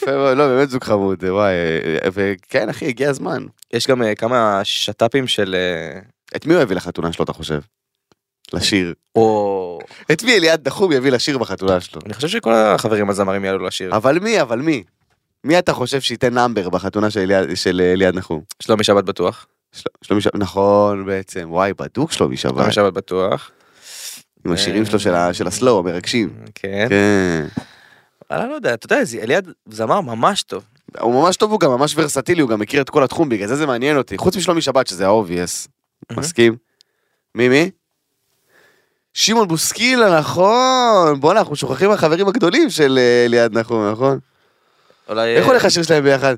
מאוד, 0.07 0.37
לא, 0.37 0.47
באמת 0.47 0.69
זוג 0.69 0.83
חמוד, 0.83 1.23
וואי, 1.23 1.53
אה, 2.03 2.09
וכן, 2.13 2.69
אחי, 2.69 2.87
הגיע 2.87 3.09
הזמן. 3.09 3.43
יש 3.73 3.87
גם 3.87 4.03
אה, 4.03 4.15
כמה 4.15 4.61
שת"פים 4.63 5.27
של... 5.27 5.55
אה, 5.57 5.99
את 6.35 6.45
מי 6.45 6.53
הוא 6.53 6.61
יביא 6.61 6.75
לחתונה 6.75 7.13
שלו, 7.13 7.23
אתה 7.25 7.33
חושב? 7.33 7.59
לשיר. 8.53 8.93
או... 9.15 9.79
את 10.11 10.23
מי 10.23 10.37
אליעד 10.37 10.67
נחום 10.67 10.91
יביא 10.91 11.11
לשיר 11.11 11.37
בחתונה 11.37 11.79
שלו? 11.81 12.01
אני 12.05 12.13
חושב 12.13 12.27
שכל 12.27 12.53
החברים 12.53 13.09
הזמרים 13.09 13.45
יעלו 13.45 13.65
לשיר. 13.67 13.95
אבל 13.95 14.19
מי, 14.19 14.41
אבל 14.41 14.59
מי? 14.59 14.83
מי 15.43 15.59
אתה 15.59 15.73
חושב 15.73 16.01
שייתן 16.01 16.33
נאמבר 16.33 16.69
בחתונה 16.69 17.09
של 17.09 17.19
אליעד- 17.19 17.55
של 17.55 17.81
אה, 17.83 17.93
אליעד 17.93 18.15
נחום? 18.15 18.41
שלומי 18.59 18.83
שבת 18.83 19.03
בטוח. 19.03 19.45
של- 19.71 19.89
שלומי 20.01 20.21
שבת, 20.21 20.35
נכון 20.35 21.05
בעצם, 21.05 21.51
וואי, 21.51 21.73
בדוק 21.73 22.11
שלומי 22.11 22.37
שבת. 22.37 22.55
שלומי 22.57 22.71
שבת 22.73 22.93
בטוח. 22.93 23.51
עם 24.45 24.51
השירים 24.51 24.85
שלו 24.85 24.99
של 24.99 25.13
ה- 25.15 25.33
של 25.33 25.47
הסלואו, 25.47 25.79
המרגשים. 25.79 26.29
כן. 26.55 26.85
כן. 26.89 27.45
אני 28.31 28.49
לא 28.49 28.53
יודע, 28.55 28.73
אתה 28.73 28.85
יודע, 28.85 29.03
זה- 29.03 29.17
אליעד 29.21 29.51
זמר 29.69 30.01
ממש 30.01 30.43
טוב. 30.43 30.63
הוא 30.99 31.23
ממש 31.23 31.37
טוב, 31.37 31.51
הוא 31.51 31.59
גם 31.59 31.71
ממש 31.71 31.93
ורסטילי, 31.97 32.41
הוא 32.41 32.49
גם 32.49 32.59
מכיר 32.59 32.81
את 32.81 32.89
כל 32.89 33.03
התחום, 33.03 33.29
בגלל 33.29 33.47
זה 33.47 33.55
זה 33.55 33.65
מעניין 33.65 33.97
אותי. 33.97 34.17
חוץ 34.17 34.35
משלומי 34.37 34.61
שבת, 34.61 34.87
שזה 34.87 35.07
ה-obvious. 35.07 35.67
מסכים? 36.11 36.55
מי 37.35 37.49
מי? 37.49 37.69
שמעון 39.13 39.47
בוסקילה, 39.47 40.19
נכון. 40.19 41.19
בואנה, 41.19 41.39
אנחנו 41.39 41.55
שוכחים 41.55 41.89
מהחברים 41.89 42.27
הגדולים 42.27 42.69
של 42.69 42.97
אה, 43.01 43.25
ליעד 43.29 43.57
נחום, 43.57 43.91
נכון? 43.91 44.19
אולי... 45.09 45.35
איך 45.35 45.45
הולך 45.45 45.65
השיר 45.65 45.83
שלהם 45.83 46.03
ביחד? 46.03 46.35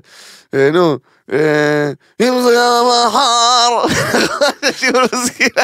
אה, 0.54 0.70
נו, 0.72 0.98
אה, 1.32 1.90
אם 2.20 2.42
זה 2.42 2.50
היה 2.50 2.80
מחר. 3.08 3.96
שמעון 4.78 5.06
בוסקילה. 5.12 5.62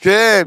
כן. 0.00 0.42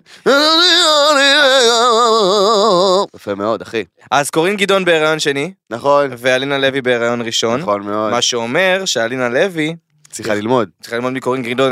יפה 3.16 3.36
מאוד, 3.36 3.62
אחי. 3.62 3.84
אז 4.12 4.30
קורין 4.30 4.58
גדעון 4.58 4.86
בהיריון 4.86 5.20
שני, 5.20 5.54
נכון, 5.70 6.12
ואלינה 6.18 6.58
לוי 6.58 6.82
בהיריון 6.82 7.22
ראשון. 7.22 7.60
נכון 7.60 7.82
מאוד. 7.84 8.12
מה 8.12 8.22
שאומר 8.22 8.82
שאלינה 8.86 9.30
לוי 9.30 9.76
צריכה 10.12 10.36
ללמוד. 10.36 10.70
צריכה 10.82 10.96
ללמוד 10.96 11.14
מקורין 11.14 11.44
גדעון, 11.44 11.72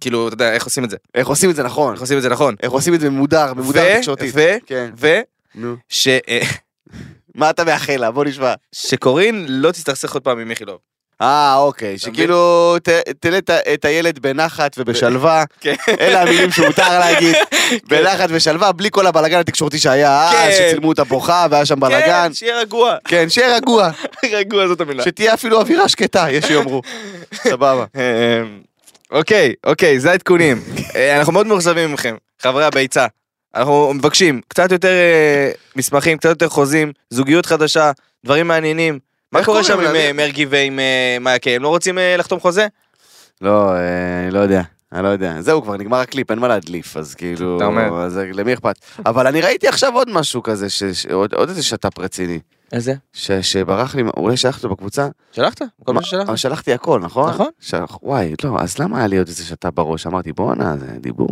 כאילו, 0.00 0.28
אתה 0.28 0.34
יודע, 0.34 0.52
איך 0.52 0.64
עושים 0.64 0.84
את 0.84 0.90
זה. 0.90 0.96
איך 1.14 1.28
עושים 1.28 1.50
את 1.50 1.56
זה 1.56 1.62
נכון. 1.62 1.92
איך 1.92 2.00
עושים 2.00 2.16
את 2.18 2.22
זה 2.22 2.28
נכון. 2.28 2.54
איך 2.62 2.72
עושים 2.72 2.94
את 2.94 3.00
זה 3.00 3.10
ממודר, 3.10 3.54
ממודר 3.54 3.84
ו- 3.94 3.96
תקשורתית. 3.98 4.30
ו- 4.34 4.56
כן. 4.66 4.90
ו... 5.00 5.18
נו. 5.54 5.76
ש... 5.88 6.08
אה, 7.38 7.44
מה 7.44 7.50
אתה 7.50 7.64
מאחל 7.64 7.96
לה? 7.96 8.10
בוא 8.10 8.24
נשמע. 8.24 8.54
שקורין 8.72 9.46
לא 9.48 9.70
תסתכסך 9.72 10.12
עוד 10.14 10.22
פעם 10.22 10.38
עם 10.38 10.50
איכילוב. 10.50 10.78
אה, 11.22 11.54
אוקיי, 11.56 11.98
שכאילו 11.98 12.74
ת- 12.82 12.88
תלה 13.20 13.38
את 13.74 13.84
הילד 13.84 14.18
בנחת 14.18 14.74
ובשלווה, 14.78 15.44
כן. 15.60 15.74
אלה 16.00 16.22
המילים 16.22 16.50
שמותר 16.50 16.98
להגיד, 16.98 17.34
בנחת 17.88 18.28
ושלווה, 18.30 18.72
בלי 18.72 18.88
כל 18.92 19.06
הבלאגן 19.06 19.38
התקשורתי 19.40 19.78
שהיה 19.78 20.28
אז, 20.30 20.34
כן. 20.58 20.66
שצילמו 20.68 20.88
אותה 20.88 21.04
בוכה 21.04 21.46
והיה 21.50 21.66
שם 21.66 21.80
בלאגן. 21.80 22.26
כן, 22.28 22.34
שיהיה 22.34 22.60
רגוע. 22.60 22.96
כן, 23.08 23.28
שיהיה 23.28 23.56
רגוע, 23.56 23.90
רגוע 24.38 24.68
זאת 24.68 24.80
המילה. 24.80 25.02
שתהיה 25.04 25.34
אפילו 25.34 25.60
אווירה 25.60 25.88
שקטה, 25.88 26.26
יש 26.30 26.44
שיאמרו. 26.44 26.82
סבבה. 27.34 27.84
אה, 27.96 28.42
אוקיי, 29.10 29.54
אוקיי, 29.66 30.00
זה 30.00 30.10
העדכונים. 30.10 30.62
אה, 30.96 31.18
אנחנו 31.18 31.32
מאוד 31.32 31.46
מאוכזבים 31.46 31.92
מכם, 31.92 32.14
חברי 32.42 32.64
הביצה. 32.64 33.06
אנחנו 33.54 33.94
מבקשים 33.94 34.40
קצת 34.48 34.72
יותר 34.72 34.88
אה, 34.88 35.50
מסמכים, 35.76 36.18
קצת 36.18 36.28
יותר 36.28 36.48
חוזים, 36.48 36.92
זוגיות 37.10 37.46
חדשה, 37.46 37.92
דברים 38.24 38.48
מעניינים. 38.48 38.98
מה 39.32 39.44
קורה 39.44 39.64
שם 39.64 39.80
עם? 39.80 39.94
אה, 39.96 40.10
מרגי 40.14 40.46
ועם 40.46 40.78
אה, 40.78 41.16
מאיה 41.20 41.38
קיי? 41.38 41.56
הם 41.56 41.62
לא 41.62 41.68
רוצים 41.68 41.98
אה, 41.98 42.16
לחתום 42.16 42.40
חוזה? 42.40 42.66
לא, 43.40 43.72
אה, 43.72 43.78
אני 44.22 44.30
לא 44.30 44.38
יודע. 44.38 44.62
אני 44.92 45.02
לא 45.02 45.08
יודע. 45.08 45.40
זהו, 45.40 45.62
כבר 45.62 45.76
נגמר 45.76 45.96
הקליפ, 45.98 46.30
אין 46.30 46.38
מה 46.38 46.48
להדליף, 46.48 46.96
אז 46.96 47.14
כאילו... 47.14 47.56
אתה 47.56 47.64
אומר. 47.64 47.94
אז 48.02 48.16
למי 48.34 48.52
אכפת? 48.54 48.74
אבל 49.06 49.26
אני 49.26 49.40
ראיתי 49.40 49.68
עכשיו 49.68 49.94
עוד 49.94 50.10
משהו 50.10 50.42
כזה, 50.42 50.70
ש- 50.70 50.84
ש- 50.84 51.06
עוד 51.06 51.34
עוד 51.34 51.48
איזה 51.48 51.62
שת"פ 51.62 51.98
רציני. 51.98 52.38
איזה? 52.72 52.94
ש- 53.12 53.30
שברח 53.32 53.94
לי, 53.94 54.02
אולי 54.16 54.36
שלחתי 54.36 54.56
אותו 54.66 54.74
בקבוצה? 54.74 55.08
שלחת? 55.32 55.62
כל 55.84 55.92
מה- 55.92 56.02
ששלחת? 56.02 56.28
אבל 56.28 56.36
שלחתי 56.36 56.72
הכל, 56.72 57.00
נכון? 57.00 57.30
נכון. 57.30 57.46
שלח- 57.60 57.98
וואי, 58.02 58.34
לא, 58.44 58.56
אז 58.60 58.78
למה 58.78 58.98
היה 58.98 59.06
לי 59.06 59.18
עוד 59.18 59.28
איזה 59.28 59.44
שאתה 59.44 59.70
בראש? 59.70 60.06
אמרתי, 60.06 60.32
בואנה, 60.32 60.76
זה 60.76 60.86
דיבור. 61.00 61.28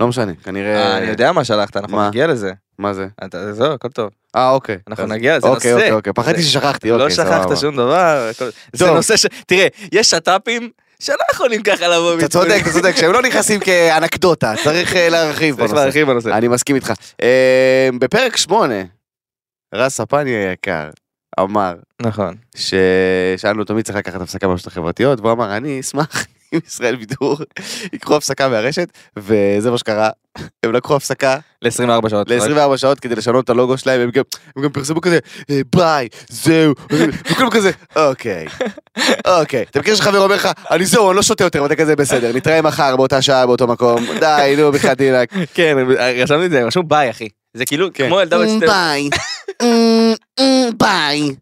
לא 0.00 0.08
משנה, 0.08 0.32
כנראה... 0.44 0.76
אה, 0.76 0.98
אני 0.98 1.06
יודע 1.06 1.32
מה 1.32 1.44
שלחת, 1.44 1.76
אנחנו? 1.76 2.08
נגיע 2.08 2.26
לזה. 2.26 2.52
מה 2.78 2.94
זה? 2.94 3.06
אתה- 3.24 3.52
זהו, 3.52 3.72
הכל 3.72 3.88
טוב. 3.88 4.10
אה, 4.36 4.50
אוקיי. 4.50 4.78
אנחנו 4.88 5.06
נגיע, 5.06 5.40
זה 5.40 5.46
אוקיי, 5.46 5.72
נושא. 5.72 5.82
אוקיי, 5.84 5.92
אוקיי, 5.92 6.12
פחדתי 6.12 6.42
זה- 6.42 6.48
ששכחתי, 6.48 6.90
לא 6.90 6.94
אוקיי, 7.02 7.10
סבבה. 7.16 7.42
שכחת 7.44 7.56
שום 7.56 7.76
דבר. 7.76 8.30
זה. 8.72 8.90
נושא 8.90 9.16
ש... 9.16 9.26
תראה, 9.46 9.66
יש 9.92 10.10
שת"פים 10.10 10.70
שלא 11.00 11.16
יכולים 11.32 11.62
ככה 11.62 11.88
לבוא... 11.88 12.18
אתה 12.18 12.28
צודק, 12.28 12.58
אתה 12.62 12.70
צודק, 12.72 12.96
שהם 12.96 13.12
לא 13.12 13.22
נכנסים 13.22 13.60
כאנקדוטה, 13.60 14.54
צריך 14.64 14.96
אה, 14.96 15.08
להרחיב 15.08 15.56
צריך 15.56 15.68
בנושא. 15.70 15.82
להרחיב 15.84 16.06
בנושא. 16.10 16.28
אני 16.36 16.48
מסכים 16.48 16.76
איתך. 16.76 16.92
אה, 17.22 17.88
בפרק 17.98 18.36
8, 18.36 18.74
רס 19.74 19.96
ספני 19.96 20.30
היקר 20.30 20.90
אמר 21.40 21.74
נכון. 22.02 22.34
ששאלנו 22.56 23.62
אותו 23.62 23.74
מי 23.74 23.82
צריך 23.82 23.98
לקחת 23.98 24.20
הפסקה 24.20 24.48
ברשתות 24.48 24.72
החברתיות, 24.72 25.20
והוא 25.20 25.32
אמר 25.32 25.56
אני 25.56 25.80
אשמח 25.80 26.26
אם 26.54 26.58
ישראל 26.66 26.96
בידור 26.96 27.36
ייקחו 27.92 28.16
הפסקה 28.16 28.48
מהרשת, 28.48 28.88
וזה 29.16 29.70
מה 29.70 29.78
שקרה, 29.78 30.10
הם 30.62 30.72
לקחו 30.72 30.96
הפסקה 30.96 31.38
ל-24 31.62 32.08
שעות. 32.08 32.30
ל-24 32.30 32.76
שעות 32.76 33.00
כדי 33.00 33.14
לשנות 33.14 33.44
את 33.44 33.50
הלוגו 33.50 33.78
שלהם, 33.78 34.00
הם 34.00 34.10
גם, 34.10 34.22
הם 34.56 34.62
גם 34.62 34.70
פרסמו 34.70 35.00
כזה 35.00 35.18
"אה, 35.50 35.60
ביי, 35.76 36.08
זהו, 36.28 36.74
וכולם 37.30 37.50
כזה 37.50 37.70
אוקיי, 37.96 38.46
אוקיי, 39.26 39.64
אתה 39.70 39.80
מכיר 39.80 39.94
שחבר 39.94 40.18
אומר 40.18 40.34
לך 40.34 40.48
אני 40.70 40.86
זהו, 40.86 41.10
אני 41.10 41.16
לא 41.16 41.22
שותה 41.22 41.44
יותר, 41.44 41.62
ואתה 41.62 41.76
כזה 41.76 41.96
בסדר, 41.96 42.32
נתראה 42.34 42.62
מחר 42.62 42.96
באותה 42.96 43.22
שעה 43.22 43.46
באותו 43.46 43.66
מקום, 43.66 44.06
די, 44.20 44.54
נו, 44.58 44.72
בחייאת 44.72 44.98
דינק. 44.98 45.32
כן, 45.54 45.76
רשמתי 46.22 46.46
את 46.46 46.50
זה, 46.50 46.64
רשום 46.64 46.88
ביי 46.88 47.10
אחי. 47.10 47.28
זה 47.54 47.64
כאילו 47.66 47.88
כן. 47.94 48.08
כמו 48.08 48.20
ילדה 48.20 48.38
בת 48.38 48.48
שתי... 48.48 48.66
ביי, 48.66 49.08
אמ, 49.62 50.12
ביי. 50.78 51.34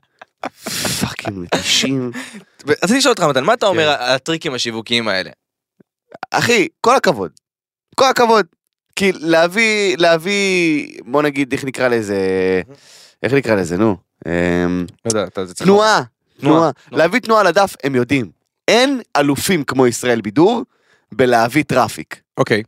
fucking 1.00 1.38
מתישים. 1.38 2.10
רציתי 2.68 2.98
לשאול 2.98 3.10
אותך 3.12 3.22
מתן, 3.22 3.44
מה 3.44 3.54
אתה 3.54 3.66
אומר 3.66 3.96
כן. 3.96 4.02
על 4.04 4.14
הטריקים 4.14 4.54
השיווקיים 4.54 5.08
האלה? 5.08 5.30
אחי, 6.30 6.68
כל 6.80 6.96
הכבוד. 6.96 7.30
כל 7.94 8.04
הכבוד. 8.10 8.46
כי 8.96 9.12
להביא, 9.12 9.96
להביא, 9.98 10.86
בוא 11.04 11.22
נגיד, 11.22 11.52
איך 11.52 11.64
נקרא 11.64 11.88
לזה, 11.88 12.16
איך 13.22 13.32
נקרא 13.32 13.54
לזה, 13.54 13.76
נו. 13.76 13.96
אמ, 14.26 14.86
לא 15.04 15.10
תנועה, 15.10 15.50
תנועה. 15.54 16.02
תנועה. 16.40 16.70
להביא 16.92 17.20
תנועה 17.20 17.42
לדף, 17.42 17.76
הם 17.84 17.94
יודעים. 17.94 18.30
אין 18.68 19.00
אלופים 19.16 19.64
כמו 19.64 19.86
ישראל 19.86 20.20
בידור 20.20 20.62
בלהביא 21.12 21.62
traffic. 21.62 22.20
אוקיי. 22.38 22.62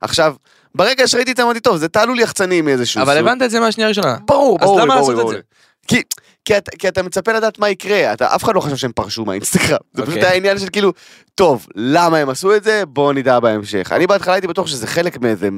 עכשיו, 0.00 0.34
ברגע 0.74 1.08
שראיתי 1.08 1.32
את 1.32 1.36
זה 1.36 1.42
אמרתי, 1.42 1.60
טוב, 1.60 1.76
זה 1.76 1.88
תעלול 1.88 2.20
יחצני 2.20 2.60
מאיזשהו 2.60 3.02
אבל 3.02 3.18
סוג. 3.18 3.28
הבנת 3.28 3.42
את 3.42 3.50
זה 3.50 3.60
מהשנייה 3.60 3.86
הראשונה. 3.86 4.16
ברור, 4.26 4.58
אז 4.60 4.64
ברור, 4.64 4.80
למה 4.80 4.94
ברור, 4.94 4.98
לעשות 5.00 5.14
את 5.14 5.18
ברור. 5.18 5.32
זה? 5.32 5.40
כי, 5.86 6.02
כי, 6.44 6.56
אתה, 6.56 6.70
כי 6.78 6.88
אתה 6.88 7.02
מצפה 7.02 7.32
לדעת 7.32 7.58
מה 7.58 7.70
יקרה, 7.70 8.12
אתה, 8.12 8.34
אף 8.34 8.44
אחד 8.44 8.54
לא 8.54 8.60
חשב 8.60 8.76
שהם 8.76 8.92
פרשו 8.92 9.24
מהאינסטגרם. 9.24 9.78
זה 9.94 10.02
פשוט 10.02 10.08
אוקיי. 10.08 10.28
היה 10.28 10.36
עניין 10.36 10.58
של 10.58 10.68
כאילו, 10.72 10.92
טוב, 11.34 11.66
למה 11.74 12.18
הם 12.18 12.28
עשו 12.28 12.56
את 12.56 12.64
זה? 12.64 12.82
בואו 12.86 13.12
נדע 13.12 13.40
בהמשך. 13.40 13.92
אני 13.92 14.06
בהתחלה 14.06 14.34
הייתי 14.34 14.46
בטוח 14.46 14.66
שזה 14.66 14.86
חלק 14.86 15.20
מאיזה... 15.20 15.48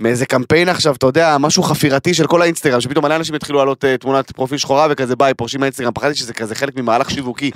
מאיזה 0.00 0.26
קמפיין 0.26 0.68
עכשיו, 0.68 0.94
אתה 0.94 1.06
יודע, 1.06 1.36
משהו 1.38 1.62
חפירתי 1.62 2.14
של 2.14 2.26
כל 2.26 2.42
האינסטגרם, 2.42 2.80
שפתאום 2.80 3.04
מלא 3.04 3.16
אנשים 3.16 3.34
יתחילו 3.34 3.58
לעלות 3.58 3.84
אה, 3.84 3.96
תמונת 3.96 4.32
פרופיל 4.32 4.58
שחורה 4.58 4.86
וכזה 4.90 5.16
ביי, 5.16 5.34
פורשים 5.34 5.60
מהאינסטגרם, 5.60 5.92
פחדתי 5.92 6.14
שזה 6.14 6.32
כזה 6.32 6.54
חלק 6.54 6.76
ממהלך 6.76 7.10
שיווקי. 7.10 7.50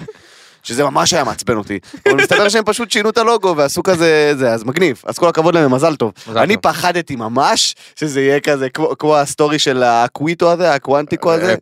שזה 0.62 0.84
ממש 0.84 1.12
היה 1.12 1.24
מעצבן 1.24 1.56
אותי. 1.56 1.78
אבל 2.08 2.14
מסתבר 2.14 2.48
שהם 2.48 2.64
פשוט 2.64 2.90
שינו 2.90 3.10
את 3.10 3.18
הלוגו 3.18 3.54
ועשו 3.56 3.82
כזה, 3.82 4.32
זה, 4.38 4.52
אז 4.52 4.64
מגניב. 4.64 5.02
אז 5.06 5.18
כל 5.18 5.28
הכבוד 5.28 5.54
להם, 5.54 5.74
מזל 5.74 5.96
טוב. 5.96 6.12
מזל 6.28 6.38
אני 6.38 6.54
טוב. 6.54 6.62
פחדתי 6.62 7.16
ממש 7.16 7.74
שזה 7.96 8.20
יהיה 8.20 8.40
כזה 8.40 8.68
כמו, 8.68 8.92
כמו 8.98 9.16
הסטורי 9.16 9.58
של 9.58 9.82
האקוויטו 9.82 10.52
הזה, 10.52 10.72
האקוונטיקו 10.72 11.32
הזה, 11.32 11.50
אה, 11.50 11.56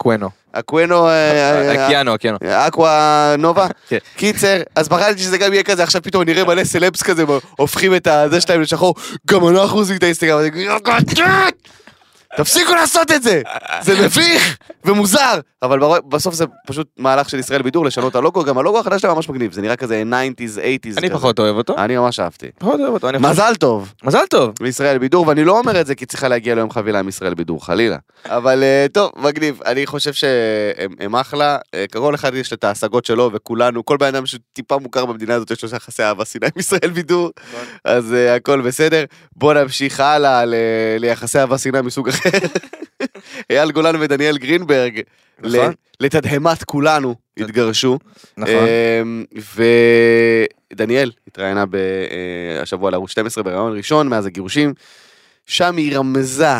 קוונו. 0.62 1.08
הקוונו, 1.08 1.08
אה, 1.08 1.76
אה, 1.76 1.84
הקיאנו, 1.84 2.14
הקיאנו. 2.14 2.38
אקווה 2.44 3.34
נובה, 3.38 3.66
כן. 3.88 3.98
קיצר, 4.16 4.56
אז 4.74 4.88
פחדתי 4.88 5.18
שזה 5.18 5.38
גם 5.38 5.52
יהיה 5.52 5.62
כזה, 5.62 5.82
עכשיו 5.82 6.02
פתאום 6.02 6.22
נראה 6.22 6.44
מלא 6.44 6.64
סלבס 6.64 7.02
כזה, 7.02 7.24
הופכים 7.56 7.94
את 7.94 8.06
הזה 8.06 8.40
שלהם 8.40 8.60
לשחור, 8.60 8.94
גם 9.26 9.48
אנחנו 9.48 9.78
עושים 9.78 9.96
את 9.96 10.02
האינסטגרם, 10.02 10.40
תפסיקו 12.36 12.74
לעשות 12.74 13.10
את 13.10 13.22
זה, 13.22 13.42
זה 13.80 13.94
מביך 14.04 14.56
ומוזר, 14.84 15.40
אבל 15.62 15.80
בסוף 16.08 16.34
זה 16.34 16.44
פשוט 16.66 16.88
מהלך 16.98 17.28
של 17.28 17.38
ישראל 17.38 17.62
בידור 17.62 17.84
לשנות 17.84 18.10
את 18.10 18.16
הלוגו, 18.16 18.44
גם 18.44 18.58
הלוגו 18.58 18.78
החדש 18.78 19.02
שלהם 19.02 19.14
ממש 19.14 19.28
מגניב, 19.28 19.52
זה 19.52 19.62
נראה 19.62 19.76
כזה 19.76 20.02
90's, 20.06 20.58
80's, 20.58 20.98
אני. 20.98 21.10
פחות 21.10 21.38
אוהב 21.38 21.56
אותו. 21.56 21.74
אני 21.78 21.96
ממש 21.96 22.20
אהבתי. 22.20 22.46
פחות 22.58 22.80
אוהב 22.80 22.92
אותו. 22.92 23.08
מזל 23.20 23.54
טוב. 23.54 23.92
מזל 24.04 24.26
טוב. 24.30 24.54
לישראל 24.60 24.98
בידור, 24.98 25.28
ואני 25.28 25.44
לא 25.44 25.58
אומר 25.58 25.80
את 25.80 25.86
זה 25.86 25.94
כי 25.94 26.06
צריכה 26.06 26.28
להגיע 26.28 26.54
ליום 26.54 26.70
חבילה 26.70 26.98
עם 26.98 27.08
ישראל 27.08 27.34
בידור, 27.34 27.66
חלילה. 27.66 27.96
אבל 28.26 28.62
אה, 28.62 28.86
טוב, 28.92 29.10
מגניב, 29.16 29.60
אני 29.66 29.86
חושב 29.86 30.12
שהם 30.12 30.94
הם 31.00 31.16
אחלה, 31.16 31.58
אה, 31.74 31.84
כל 31.92 32.14
אחד 32.14 32.34
יש 32.34 32.52
את 32.52 32.64
ההשגות 32.64 33.04
שלו, 33.04 33.30
וכולנו, 33.34 33.84
כל 33.84 33.96
בן 33.96 34.06
אדם 34.06 34.26
שטיפה 34.26 34.78
מוכר 34.78 35.06
במדינה 35.06 35.34
הזאת, 35.34 35.50
יש 35.50 35.64
לו 35.64 35.68
יחסי 35.76 36.02
אהבה 36.02 36.24
שנאה 36.24 36.48
עם 36.54 36.60
ישראל 36.60 36.90
בידור, 36.90 37.30
אז 37.84 38.12
אה, 38.12 38.34
הכל 38.34 38.60
בסדר. 38.60 39.04
בוא 39.36 39.54
נמשיך 39.54 40.00
הלאה 40.00 40.44
ליחסי 40.98 41.38
אהבה 41.38 41.58
שנאה 41.58 41.82
מסוג 41.82 42.08
אחר. 42.08 42.25
אייל 43.50 43.70
גולן 43.70 43.96
ודניאל 44.00 44.38
גרינברג, 44.38 45.00
נכון. 45.42 45.72
לתדהמת 46.00 46.64
כולנו, 46.64 47.14
התגרשו. 47.36 47.98
נכון. 48.36 48.54
אמ, 49.02 49.24
ודניאל 50.72 51.10
התראיינה 51.28 51.64
אה, 51.74 52.62
השבוע 52.62 52.90
לערוץ 52.90 53.10
12 53.10 53.44
בראיון 53.44 53.76
ראשון 53.76 54.08
מאז 54.08 54.26
הגירושים. 54.26 54.74
שם 55.46 55.76
היא 55.76 55.98
רמזה, 55.98 56.56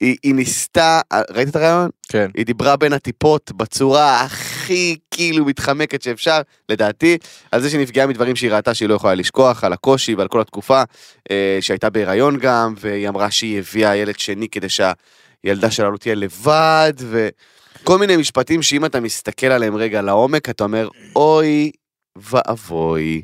היא, 0.00 0.16
היא 0.22 0.34
ניסתה, 0.34 1.00
ראית 1.30 1.48
את 1.48 1.56
הראיון? 1.56 1.90
כן. 2.08 2.30
היא 2.36 2.46
דיברה 2.46 2.76
בין 2.76 2.92
הטיפות 2.92 3.52
בצורה 3.52 4.20
הכי 4.20 4.96
כאילו 5.10 5.44
מתחמקת 5.44 6.02
שאפשר, 6.02 6.40
לדעתי, 6.68 7.18
על 7.52 7.60
זה 7.60 7.70
שנפגעה 7.70 8.06
מדברים 8.06 8.36
שהיא 8.36 8.50
ראתה 8.50 8.74
שהיא 8.74 8.88
לא 8.88 8.94
יכולה 8.94 9.14
לשכוח, 9.14 9.64
על 9.64 9.72
הקושי 9.72 10.14
ועל 10.14 10.28
כל 10.28 10.40
התקופה, 10.40 10.82
אה, 11.30 11.58
שהייתה 11.60 11.90
בהיריון 11.90 12.38
גם, 12.38 12.74
והיא 12.80 13.08
אמרה 13.08 13.30
שהיא 13.30 13.58
הביאה 13.58 13.96
ילד 13.96 14.18
שני 14.18 14.48
כדי 14.48 14.66
שהילדה 14.68 15.70
שלה 15.70 15.90
לא 15.90 15.96
תהיה 15.96 16.14
לבד, 16.14 16.92
וכל 16.98 17.98
מיני 17.98 18.16
משפטים 18.16 18.62
שאם 18.62 18.84
אתה 18.84 19.00
מסתכל 19.00 19.46
עליהם 19.46 19.76
רגע 19.76 20.02
לעומק, 20.02 20.48
אתה 20.48 20.64
אומר, 20.64 20.88
אוי 21.16 21.70
ואבוי. 22.16 23.22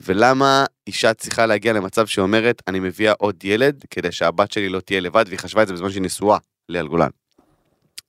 ולמה 0.00 0.64
אישה 0.86 1.14
צריכה 1.14 1.46
להגיע 1.46 1.72
למצב 1.72 2.06
שאומרת, 2.06 2.62
אני 2.68 2.80
מביאה 2.80 3.12
עוד 3.18 3.44
ילד 3.44 3.84
כדי 3.90 4.12
שהבת 4.12 4.52
שלי 4.52 4.68
לא 4.68 4.80
תהיה 4.80 5.00
לבד, 5.00 5.24
והיא 5.28 5.38
חשבה 5.38 5.62
את 5.62 5.66
זה 5.68 5.74
בזמן 5.74 5.90
שהיא 5.90 6.02
נשואה 6.02 6.38
לאייל 6.68 6.86
גולן. 6.86 7.10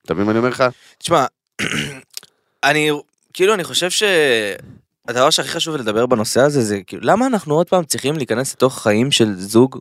אתה 0.04 0.14
מבין 0.14 0.24
מה 0.24 0.30
אני 0.30 0.38
אומר 0.38 0.50
לך? 0.50 0.64
תשמע, 0.98 1.26
אני, 2.64 2.90
כאילו, 3.32 3.54
אני 3.54 3.64
חושב 3.64 3.90
ש... 3.90 4.02
הדבר 5.08 5.30
שהכי 5.30 5.48
חשוב 5.48 5.76
לדבר 5.76 6.06
בנושא 6.06 6.40
הזה 6.40 6.62
זה 6.62 6.80
כאילו 6.86 7.02
למה 7.04 7.26
אנחנו 7.26 7.54
עוד 7.54 7.68
פעם 7.68 7.84
צריכים 7.84 8.16
להיכנס 8.16 8.54
לתוך 8.54 8.82
חיים 8.82 9.10
של 9.10 9.34
זוג 9.34 9.78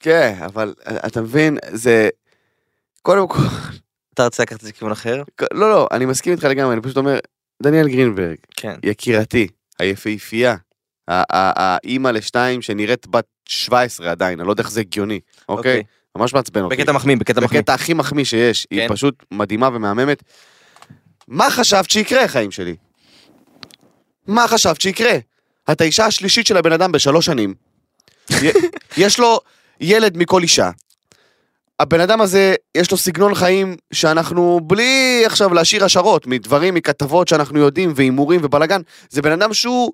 כן, 0.00 0.38
אבל 0.44 0.74
אתה 1.06 1.20
מבין, 1.20 1.58
זה... 1.72 2.08
קודם 3.02 3.28
כל, 3.28 3.38
אתה 4.14 4.24
רוצה 4.24 4.42
לקחת 4.42 4.58
את 4.58 4.64
זה 4.64 4.68
לכיוון 4.68 4.92
אחר? 4.92 5.22
לא, 5.52 5.70
לא, 5.70 5.88
אני 5.90 6.06
מסכים 6.06 6.32
איתך 6.32 6.44
לגמרי, 6.44 6.72
אני 6.72 6.82
פשוט 6.82 6.96
אומר, 6.96 7.18
דניאל 7.62 7.88
גרינברג, 7.88 8.36
כן. 8.56 8.74
יקירתי, 8.82 9.48
היפהפייה, 9.80 10.56
האימא 11.08 12.08
לשתיים 12.08 12.62
שנראית 12.62 13.06
בת 13.06 13.26
17 13.48 14.10
עדיין, 14.10 14.40
אני 14.40 14.46
לא 14.46 14.52
יודע 14.52 14.62
איך 14.62 14.70
זה 14.70 14.80
הגיוני, 14.80 15.20
אוקיי? 15.48 15.56
אוקיי. 15.58 15.82
ממש 16.16 16.34
מעצבן 16.34 16.62
אותי. 16.62 16.76
בקטע 16.76 16.92
מחמיא, 16.92 17.16
בקטע 17.16 17.40
מחמיא. 17.40 17.60
בקטע 17.60 17.74
הכי 17.74 17.94
מחמיא 17.94 18.24
שיש, 18.24 18.66
היא 18.70 18.80
כן. 18.80 18.94
פשוט 18.94 19.24
מדהימה 19.30 19.68
ומהממת. 19.72 20.22
מה 21.28 21.50
חשבת 21.50 21.90
שיקרה, 21.90 22.28
חיים 22.28 22.50
שלי? 22.50 22.76
מה 24.26 24.48
חשבת 24.48 24.80
שיקרה? 24.80 25.12
את 25.72 25.80
האישה 25.80 26.06
השלישית 26.06 26.46
של 26.46 26.56
הבן 26.56 26.72
אדם 26.72 26.92
בשלוש 26.92 27.26
שנים. 27.26 27.54
יש 28.96 29.18
לו 29.18 29.40
ילד 29.80 30.16
מכל 30.16 30.42
אישה. 30.42 30.70
הבן 31.80 32.00
אדם 32.00 32.20
הזה, 32.20 32.54
יש 32.74 32.90
לו 32.90 32.96
סגנון 32.96 33.34
חיים 33.34 33.76
שאנחנו, 33.92 34.60
בלי 34.62 35.22
עכשיו 35.26 35.54
להשאיר 35.54 35.84
השערות 35.84 36.26
מדברים, 36.26 36.74
מכתבות 36.74 37.28
שאנחנו 37.28 37.58
יודעים, 37.58 37.92
והימורים 37.96 38.40
ובלאגן, 38.44 38.80
זה 39.10 39.22
בן 39.22 39.32
אדם 39.32 39.54
שהוא 39.54 39.92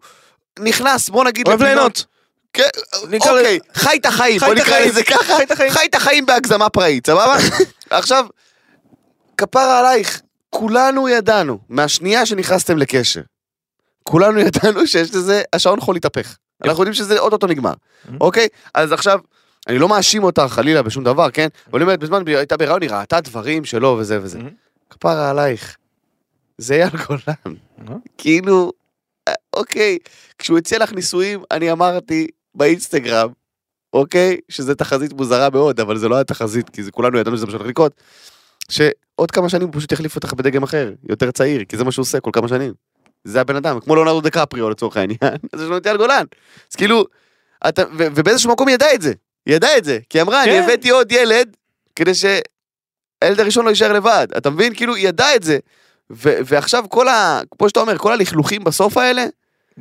נכנס, 0.58 1.08
בוא 1.08 1.24
נגיד... 1.24 1.48
אוהב 1.48 1.62
ליהנות. 1.62 2.04
כן, 2.52 2.68
אוקיי, 3.12 3.58
חי 3.74 3.96
את 3.96 4.06
החיים, 4.06 4.40
חי 4.40 4.46
בוא 4.46 4.54
נקרא. 4.54 4.78
לזה 4.78 5.02
ככה, 5.02 5.36
חי 5.36 5.42
את 5.42 5.50
החיים. 5.50 5.70
חי 5.70 5.86
את 5.86 5.94
החיים 5.94 6.26
בהגזמה 6.26 6.68
פראית, 6.68 7.06
סבבה? 7.06 7.36
עכשיו, 7.90 8.26
כפרה 9.36 9.78
עלייך, 9.78 10.20
כולנו 10.50 11.08
ידענו, 11.08 11.58
מהשנייה 11.68 12.26
שנכנסתם 12.26 12.78
לקשר, 12.78 13.20
כולנו 14.02 14.40
ידענו 14.46 14.86
שיש 14.86 15.14
לזה, 15.14 15.42
השעון 15.52 15.78
יכול 15.78 15.94
להתהפך. 15.94 16.36
אנחנו 16.64 16.82
יודעים 16.82 16.94
שזה 16.94 17.18
אוטוטו 17.18 17.46
נגמר, 17.46 17.74
אוקיי? 18.20 18.48
אז 18.74 18.92
עכשיו, 18.92 19.20
אני 19.66 19.78
לא 19.78 19.88
מאשים 19.88 20.24
אותה 20.24 20.48
חלילה 20.48 20.82
בשום 20.82 21.04
דבר, 21.04 21.30
כן? 21.30 21.48
אבל 21.70 21.78
היא 21.80 21.84
אומרת, 21.84 22.00
בזמן 22.00 22.22
היא 22.26 22.36
הייתה 22.36 22.56
בהיריון, 22.56 22.82
היא 22.82 22.90
ראתה 22.90 23.20
דברים 23.20 23.64
שלו 23.64 23.96
וזה 24.00 24.18
וזה. 24.22 24.38
כפרה 24.90 25.30
עלייך, 25.30 25.76
זה 26.58 26.74
אייל 26.74 26.88
גולן. 27.06 27.54
כאילו, 28.18 28.72
אה, 29.28 29.32
אוקיי, 29.56 29.98
כשהוא 30.38 30.58
הציע 30.58 30.78
לך 30.78 30.92
נישואים, 30.92 31.42
אני 31.50 31.72
אמרתי 31.72 32.26
באינסטגרם, 32.54 33.28
אוקיי, 33.92 34.36
שזה 34.48 34.74
תחזית 34.74 35.12
מוזרה 35.12 35.50
מאוד, 35.50 35.80
אבל 35.80 35.98
זה 35.98 36.08
לא 36.08 36.14
היה 36.14 36.24
תחזית, 36.24 36.70
כי 36.70 36.82
זה 36.82 36.90
כולנו 36.90 37.18
ידענו 37.18 37.36
שזה 37.36 37.46
מה 37.46 37.52
שהולך 37.52 37.66
לקרות, 37.66 37.92
שהוא 38.70 38.88
עוד 39.14 39.30
כמה 39.30 39.48
שנים 39.48 39.68
הוא 39.68 39.74
פשוט 39.76 39.92
יחליף 39.92 40.16
אותך 40.16 40.32
בדגם 40.34 40.62
אחר, 40.62 40.92
יותר 41.08 41.30
צעיר, 41.30 41.64
כי 41.64 41.76
זה 41.76 41.84
מה 41.84 41.92
שהוא 41.92 42.02
עושה 42.02 42.20
כל 42.20 42.30
כמה 42.32 42.48
שנים. 42.48 42.72
זה 43.24 43.40
הבן 43.40 43.56
אדם, 43.56 43.80
כמו 43.80 43.94
לאונרדו 43.96 44.20
דקפריו 44.20 44.70
לצורך 44.70 44.96
העניין, 44.96 45.36
אז 45.52 45.60
יש 45.60 45.66
לנו 45.66 45.76
את 45.76 45.86
אייל 45.86 45.96
גולן. 45.96 46.24
אז 46.70 46.76
כאילו, 46.76 47.04
אתה, 47.68 47.82
ו- 47.82 48.06
ובאיזשהו 48.14 48.52
מקום 48.52 48.68
ידעה 48.68 48.94
את 48.94 49.02
זה, 49.02 49.12
היא 49.46 49.54
ידעה 49.54 49.78
את 49.78 49.84
זה, 49.84 49.98
כי 50.10 50.18
היא 50.18 50.22
אמרה, 50.22 50.42
אני 50.42 50.50
כן. 50.50 50.62
הבאתי 50.62 50.90
עוד 50.90 51.12
ילד, 51.12 51.56
כדי 51.96 52.14
שהילד 52.14 53.40
הראשון 53.40 53.64
לא 53.64 53.70
יישאר 53.70 53.92
לבד, 53.92 54.26
אתה 54.36 54.50
מבין? 54.50 54.74
כאילו, 54.74 54.94
היא 54.94 55.08
ידעה 55.08 55.36
את 55.36 55.42
זה. 55.42 55.58
ו- 56.10 56.38
ועכשיו 56.44 56.84
כל 56.88 57.08
ה... 57.08 57.40
כמו 57.58 57.68
שאתה 57.68 57.80
אומר, 57.80 57.98
כל 57.98 58.12
הלכלוכים 58.12 58.64
בסוף 58.64 58.96
האלה, 58.96 59.26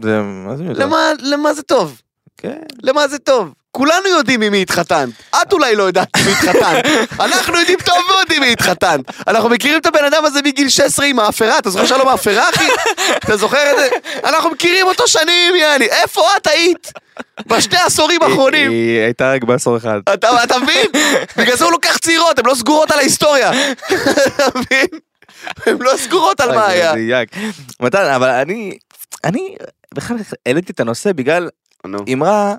זה, 0.01 0.21
מה 0.21 0.55
זה 0.55 0.63
יודע? 0.63 0.85
למה, 0.85 1.11
למה 1.19 1.53
זה 1.53 1.63
טוב? 1.63 2.01
כן. 2.37 2.61
למה 2.83 3.07
זה 3.07 3.19
טוב? 3.19 3.53
כולנו 3.75 4.07
יודעים 4.09 4.41
עם 4.41 4.51
מי 4.51 4.61
התחתנת. 4.61 5.09
את 5.41 5.53
אולי 5.53 5.75
לא 5.75 5.83
יודעת 5.83 6.07
עם 6.17 6.25
מי 6.25 6.31
התחתנת. 6.31 6.85
אנחנו 7.25 7.59
יודעים 7.59 7.79
טוב 7.85 7.97
מאוד 8.07 8.27
עם 8.35 8.41
מי 8.41 8.51
התחתנת. 8.51 9.27
אנחנו 9.27 9.49
מכירים 9.49 9.79
את 9.79 9.85
הבן 9.85 10.05
אדם 10.05 10.25
הזה 10.25 10.41
מגיל 10.41 10.69
16 10.69 11.05
עם 11.05 11.19
האפרה, 11.19 11.59
אתה 11.59 11.69
זוכר 11.69 11.85
שלום 11.85 12.07
האפרה, 12.07 12.49
אחי? 12.49 12.67
אתה 13.17 13.37
זוכר 13.37 13.71
את 13.71 13.75
זה? 13.77 13.89
אנחנו 14.23 14.49
מכירים 14.49 14.87
אותו 14.87 15.07
שנים, 15.07 15.55
יעני. 15.55 15.85
איפה 15.85 16.21
את 16.37 16.47
היית? 16.47 16.91
בשני 17.47 17.77
העשורים 17.77 18.23
האחרונים. 18.23 18.71
היא 18.71 18.89
היא 18.89 19.03
הייתה 19.03 19.33
רק 19.33 19.43
בעשור 19.43 19.77
אחד. 19.77 19.99
אתה, 20.13 20.59
מבין? 20.59 20.85
בגלל 21.37 21.57
זה 21.57 21.63
הוא 21.63 21.71
לוקח 21.71 21.97
צעירות, 21.97 22.39
הן 22.39 22.45
לא 22.45 22.55
סגורות 22.55 22.91
על 22.91 22.99
ההיסטוריה. 22.99 23.51
אתה 24.27 24.45
מבין? 24.55 24.87
הן 25.65 25.77
לא 25.79 25.97
סגורות 25.97 26.39
על 26.39 26.55
מה 26.55 26.67
היה. 26.67 26.93
מתן, 27.79 28.11
אבל 28.15 28.29
אני, 28.29 28.77
אני 29.23 29.55
בכלל 29.93 30.17
העליתי 30.45 30.71
את 30.71 30.79
הנושא 30.79 31.11
בגלל 31.13 31.49
אמרה 32.13 32.55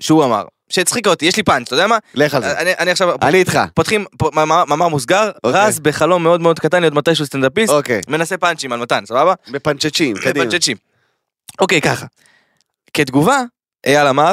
שהוא 0.00 0.24
אמר, 0.24 0.44
שהצחיקה 0.70 1.10
אותי, 1.10 1.26
יש 1.26 1.36
לי 1.36 1.42
פאנץ', 1.42 1.66
אתה 1.66 1.74
יודע 1.74 1.86
מה? 1.86 1.98
לך 2.14 2.34
על 2.34 2.42
זה. 2.42 2.58
אני 2.58 2.72
אני 2.78 2.90
עכשיו, 2.90 3.16
אני 3.22 3.38
איתך. 3.38 3.58
פותחים 3.74 4.04
מאמר 4.32 4.88
מוסגר, 4.88 5.30
אוקיי. 5.44 5.66
רז 5.66 5.80
בחלום 5.80 6.22
מאוד 6.22 6.40
מאוד 6.40 6.58
קטן 6.58 6.80
להיות 6.80 6.94
מתישהו 6.94 7.26
סטנדאפיסט, 7.26 7.72
אוקיי. 7.72 8.00
מנסה 8.08 8.36
פאנצ'ים 8.36 8.72
על 8.72 8.80
מתן, 8.80 9.04
סבבה? 9.06 9.34
מפנצ'צ'ים, 9.48 10.16
קדימה. 10.16 10.44
פאנצ'צ'ים. 10.44 10.76
אוקיי, 11.60 11.80
ככה. 11.80 12.06
כתגובה, 12.94 13.42
אייל 13.86 14.06
אמר, 14.06 14.32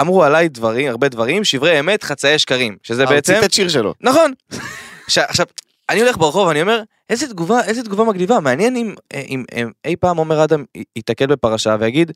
אמרו 0.00 0.24
עליי 0.24 0.48
דברים, 0.48 0.90
הרבה 0.90 1.08
דברים, 1.08 1.44
שברי 1.44 1.80
אמת, 1.80 2.02
חצאי 2.02 2.38
שקרים, 2.38 2.76
שזה 2.82 3.04
אה, 3.04 3.08
בעצם... 3.10 3.34
ציטט 3.40 3.52
שיר 3.52 3.68
שלו. 3.68 3.94
נכון. 4.00 4.32
עכשיו, 5.06 5.46
אני 5.90 6.00
הולך 6.00 6.16
ברחוב, 6.16 6.48
אני 6.48 6.62
אומר, 6.62 6.82
איזה 7.10 7.28
תגובה, 7.28 7.64
איזה 7.64 7.82
תגובה 7.82 8.04
מגניבה, 8.04 8.40
מעניין 8.40 8.76
אם, 8.76 8.94
אם, 9.14 9.44
אם 9.54 9.70
אי 9.84 9.96
פעם 9.96 10.16
עומר 10.16 10.44
אדם 10.44 10.64
ייתקל 10.96 11.26
בפרשה 11.26 11.76
ויגיד, 11.80 12.12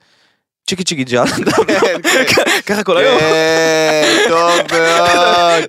צ'יקי 0.67 0.85
צ'יקי 0.85 1.05
ג'אד, 1.05 1.29
ככה 2.67 2.83
כל 2.83 2.97
היום. 2.97 3.19
כן, 3.19 4.17
טוב 4.29 4.61
מאוד. 4.73 5.65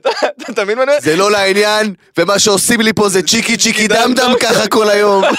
אתה 0.50 0.64
מבין 0.64 0.78
מה 0.78 0.84
אני 0.84 0.92
אומר? 0.92 1.02
זה 1.02 1.16
לא 1.16 1.32
לעניין, 1.32 1.94
ומה 2.18 2.40
שעושים 2.40 2.82
לי 2.82 2.94
פה 2.94 3.10
זה 3.10 3.22
צ'יקי 3.24 3.58
צ'יקי 3.58 3.88
דם 3.88 4.14
דם 4.16 4.34
ככה 4.42 4.68
כל 4.68 4.90
היום. 4.90 5.24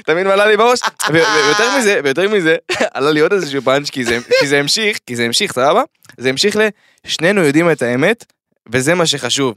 אתה 0.00 0.14
מבין? 0.14 0.26
מה 0.26 0.32
עלה 0.32 0.46
לי 0.46 0.56
בראש? 0.56 0.80
ויותר 1.12 1.78
מזה, 1.78 2.00
ויותר 2.04 2.28
מזה, 2.28 2.56
עלה 2.94 3.10
לי 3.10 3.20
עוד 3.20 3.32
איזשהו 3.32 3.62
פאנץ' 3.62 3.90
כי 3.90 4.04
זה 4.46 4.58
המשיך, 4.58 4.98
כי 5.06 5.16
זה 5.16 5.24
המשיך, 5.24 5.52
סבבה? 5.52 5.82
זה 6.16 6.28
המשיך 6.28 6.56
ל... 6.56 6.68
שנינו 7.06 7.42
יודעים 7.44 7.70
את 7.70 7.82
האמת, 7.82 8.24
וזה 8.72 8.94
מה 8.94 9.06
שחשוב. 9.06 9.54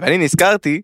ואני 0.00 0.18
נזכרתי 0.18 0.80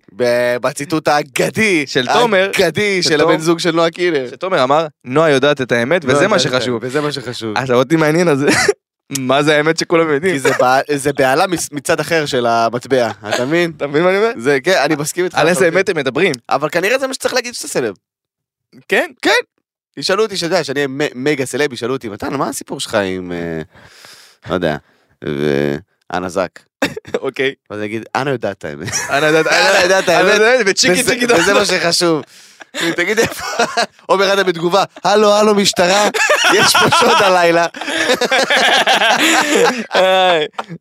בציטוט 0.60 1.08
האגדי, 1.08 1.86
של 1.86 2.06
תומר, 2.12 2.50
האגדי 2.54 3.02
של 3.02 3.20
הבן 3.20 3.38
זוג 3.38 3.58
של 3.58 3.70
נועה 3.70 3.90
קילר. 3.90 4.28
שתומר 4.30 4.62
אמר, 4.64 4.86
נועה 5.04 5.30
יודעת 5.30 5.60
את 5.60 5.72
האמת, 5.72 6.02
וזה 6.04 6.28
מה 6.28 6.38
שחשוב. 6.38 6.78
וזה 6.82 7.00
מה 7.00 7.12
שחשוב. 7.12 7.56
עכשיו 7.58 7.76
אותי 7.76 7.96
מעניין 7.96 8.28
אז 8.28 8.44
מה 9.20 9.42
זה 9.42 9.56
האמת 9.56 9.78
שכולם 9.78 10.10
יודעים. 10.10 10.32
כי 10.34 10.38
זה 10.38 10.50
בע- 10.60 10.80
זה 10.96 11.12
בהלה 11.12 11.46
מס- 11.46 11.72
מצד 11.72 12.00
אחר 12.00 12.26
של 12.26 12.46
המטבע, 12.46 13.10
אתה 13.34 13.44
מבין? 13.46 13.72
אתה 13.76 13.86
מבין 13.86 14.02
מה 14.02 14.08
אני 14.10 14.18
אומר? 14.18 14.30
זה, 14.36 14.58
כן, 14.64 14.78
אני 14.84 14.94
מסכים 14.94 15.24
איתך. 15.24 15.38
על 15.38 15.48
איזה. 15.48 15.68
אמת 15.68 15.88
הם 15.88 15.96
מדברים. 15.96 16.32
אבל 16.48 16.68
כנראה 16.68 16.98
זה 16.98 17.06
מה 17.06 17.14
שצריך 17.14 17.34
להגיד 17.34 17.54
שאתה 17.54 17.68
סלב. 17.68 17.94
כן? 18.88 19.10
ישאלו 19.96 20.22
אותי, 20.22 20.36
שאתה 20.36 20.46
יודע, 20.46 20.64
שאני 20.64 20.80
מגה 21.14 21.46
סלב, 21.46 21.72
ישאלו 21.72 21.92
אותי, 21.94 22.08
מתן, 22.08 22.34
מה 22.34 22.48
הסיפור 22.48 22.80
שלך 22.80 22.94
עם, 22.94 23.32
אה, 23.32 23.60
לא 24.50 24.54
יודע, 24.54 24.76
אנה 26.14 26.28
זק? 26.28 26.60
אוקיי. 27.22 27.54
אז 27.70 27.78
אני 27.78 27.86
אגיד, 27.86 28.04
אנה 28.16 28.30
יודעת 28.30 28.64
האמת. 28.64 28.92
אנה 29.10 29.26
יודעת 29.26 30.04
את 30.04 30.08
האמת. 30.14 30.40
וצ'יקי 30.66 31.02
צ'יקי 31.02 31.26
וזה 31.26 31.54
מה 31.54 31.64
שחשוב. 31.64 32.22
תגיד 32.96 33.18
איפה, 33.18 33.44
עומר 34.06 34.32
אדם 34.32 34.46
בתגובה, 34.46 34.84
הלו 35.04 35.34
הלו 35.34 35.54
משטרה, 35.54 36.08
יש 36.54 36.76
פה 36.76 36.96
שוד 37.00 37.22
הלילה. 37.22 37.66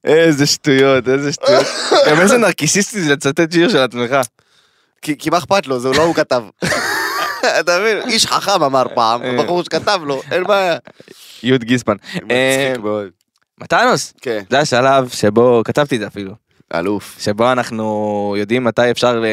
איזה 0.04 0.46
שטויות, 0.46 1.08
איזה 1.08 1.34
שטויות. 1.34 1.66
גם 2.08 2.22
איזה 2.22 2.38
נרקיסיסטי 2.38 3.02
זה 3.02 3.14
לצטט 3.14 3.52
שיר 3.52 3.70
של 3.70 3.78
עצמך. 3.78 4.16
כי 5.02 5.30
מה 5.30 5.38
אכפת 5.38 5.68
לו, 5.68 5.80
זה 5.80 5.90
לא 5.90 6.04
הוא 6.04 6.16
כתב. 6.16 6.44
אתה 7.60 7.80
מבין, 7.80 7.98
איש 8.10 8.26
חכם 8.26 8.64
אמר 8.64 8.84
פעם, 8.96 9.24
אה. 9.24 9.44
בחור 9.44 9.64
שכתב 9.64 10.00
לו, 10.06 10.22
אין 10.32 10.44
בעיה. 10.44 10.78
יוד 11.44 11.64
גיספן. 11.64 11.96
אה, 12.16 12.70
מצחיק 12.70 12.84
מאוד. 12.84 13.17
מתנוס, 13.62 14.14
כן, 14.22 14.40
זה 14.50 14.60
השלב 14.60 15.10
שבו, 15.10 15.62
כתבתי 15.66 15.96
את 15.96 16.02
זה 16.02 16.08
אפילו, 16.08 16.32
אלוף. 16.76 17.16
שבו 17.20 17.52
אנחנו 17.52 17.84
יודעים 18.38 18.64
מתי 18.64 18.92
אפשר 18.92 19.20
ל- 19.20 19.26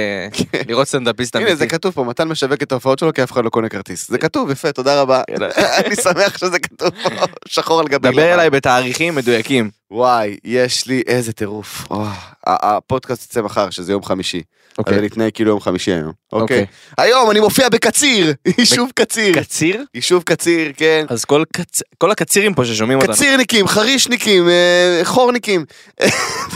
לראות 0.68 0.88
סטנדאפיסט 0.88 1.37
הנה 1.37 1.46
זה 1.46 1.50
אמיתי. 1.52 1.68
כתוב 1.68 1.92
פה, 1.94 2.04
מתן 2.04 2.28
משווק 2.28 2.62
את 2.62 2.72
ההופעות 2.72 2.98
שלו 2.98 3.12
כי 3.12 3.22
אף 3.22 3.32
אחד 3.32 3.44
לא 3.44 3.50
קונה 3.50 3.68
כרטיס. 3.68 4.08
זה 4.10 4.18
כתוב, 4.18 4.50
יפה, 4.50 4.72
תודה 4.72 5.00
רבה. 5.00 5.22
אני 5.87 5.96
שמח 5.96 6.38
שזה 6.38 6.58
כתוב 6.58 6.90
פה, 7.02 7.10
שחור 7.48 7.80
על 7.80 7.87
גבי 7.88 8.10
דבר 8.12 8.34
אליי 8.34 8.50
בתאריכים 8.50 9.14
מדויקים. 9.14 9.70
וואי, 9.90 10.37
יש 10.44 10.87
לי 10.87 11.03
איזה 11.07 11.33
טירוף. 11.33 11.87
ה- 11.90 12.07
הפודקאסט 12.47 13.25
יצא 13.31 13.42
מחר, 13.42 13.70
שזה 13.70 13.92
יום 13.92 14.03
חמישי. 14.05 14.42
אוקיי. 14.79 14.99
אני 14.99 15.07
אתנהג 15.07 15.31
כאילו 15.35 15.51
יום 15.51 15.61
חמישי 15.61 15.90
היום. 15.92 16.12
אוקיי. 16.33 16.42
אוקיי. 16.61 16.66
היום 16.99 17.31
אני 17.31 17.40
מופיע 17.40 17.68
בקציר, 17.68 18.33
יישוב 18.59 18.90
קציר. 18.94 19.40
קציר? 19.42 19.85
יישוב 19.94 20.23
קציר, 20.23 20.73
כן. 20.77 21.07
אז 21.09 21.25
כל 21.25 21.42
קצ- 21.59 21.81
כל 21.99 22.11
הקצירים 22.11 22.55
פה 22.55 22.64
ששומעים 22.64 22.99
אותנו. 22.99 23.12
קצירניקים, 23.14 23.66
חרישניקים, 23.68 24.49
אה, 24.49 25.01
חורניקים. 25.05 25.64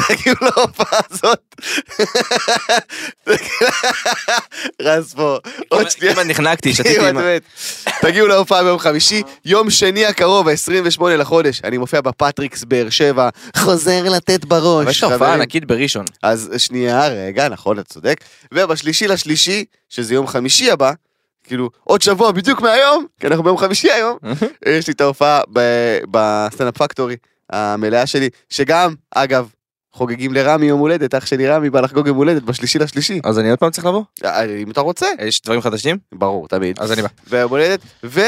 תגיעו 0.09 0.37
להופעה 0.41 1.01
הזאת. 1.11 1.55
רז 4.83 5.15
פה, 5.15 5.37
עוד 5.69 5.91
שנייה. 5.91 6.15
כמעט 6.15 6.27
נחנקתי, 6.27 6.75
שתיתי 6.75 7.09
עם... 7.09 7.19
תגיעו 8.03 8.27
להופעה 8.27 8.63
ביום 8.63 8.79
חמישי, 8.79 9.23
יום 9.45 9.71
שני 9.71 10.07
הקרוב, 10.07 10.49
ה-28 10.49 11.03
לחודש, 11.09 11.61
אני 11.65 11.79
מופיע 11.79 12.01
בפטריקס 12.01 12.65
באר 12.65 12.91
שבע, 12.91 13.18
חוזר 13.57 14.09
לתת 14.09 14.45
בראש. 14.45 14.83
אבל 14.83 14.91
יש 14.91 15.05
הופעה. 15.05 15.35
ענקית 15.35 15.65
בראשון. 15.65 16.05
אז 16.23 16.53
שנייה, 16.57 17.09
רגע, 17.09 17.49
נכון, 17.49 17.79
אתה 17.79 17.89
צודק. 17.89 18.25
ובשלישי 18.55 19.09
לשלישי, 19.09 19.65
שזה 19.89 20.15
יום 20.15 20.27
חמישי 20.27 20.71
הבא, 20.71 20.93
כאילו, 21.45 21.71
עוד 21.85 22.03
שבוע 22.03 22.33
בדיוק 22.33 22.61
מהיום, 22.61 23.07
כי 23.21 23.27
אנחנו 23.27 23.43
ביום 23.43 23.59
חמישי 23.59 23.91
היום, 23.91 24.19
יש 24.67 24.87
לי 24.87 24.93
את 24.93 25.01
ההופעה 25.01 25.41
בסטנדאפ 26.11 26.77
פקטורי 26.77 27.17
המלאה 27.51 28.07
שלי, 28.07 28.29
שגם, 28.51 28.95
אגב, 29.15 29.49
חוגגים 29.93 30.35
לרמי 30.35 30.67
יום 30.67 30.81
הולדת, 30.81 31.15
אח 31.15 31.27
שלי 31.27 31.49
רמי 31.49 31.71
בא 31.71 31.81
לחגוג 31.81 32.07
יום 32.07 32.17
הולדת 32.17 32.43
בשלישי 32.43 32.79
לשלישי. 32.79 33.21
אז 33.25 33.39
אני 33.39 33.51
עוד 33.51 33.59
פעם 33.59 33.71
צריך 33.71 33.87
לבוא? 33.87 34.03
אה, 34.25 34.45
אם 34.45 34.71
אתה 34.71 34.81
רוצה, 34.81 35.07
יש 35.27 35.43
דברים 35.43 35.61
חדשים? 35.61 35.99
ברור, 36.13 36.49
תמיד. 36.49 36.79
אז 36.81 36.93
אני 36.93 37.03
בא. 37.03 37.09
ביום 37.31 37.51
הולדת, 37.51 37.81
ו... 38.05 38.21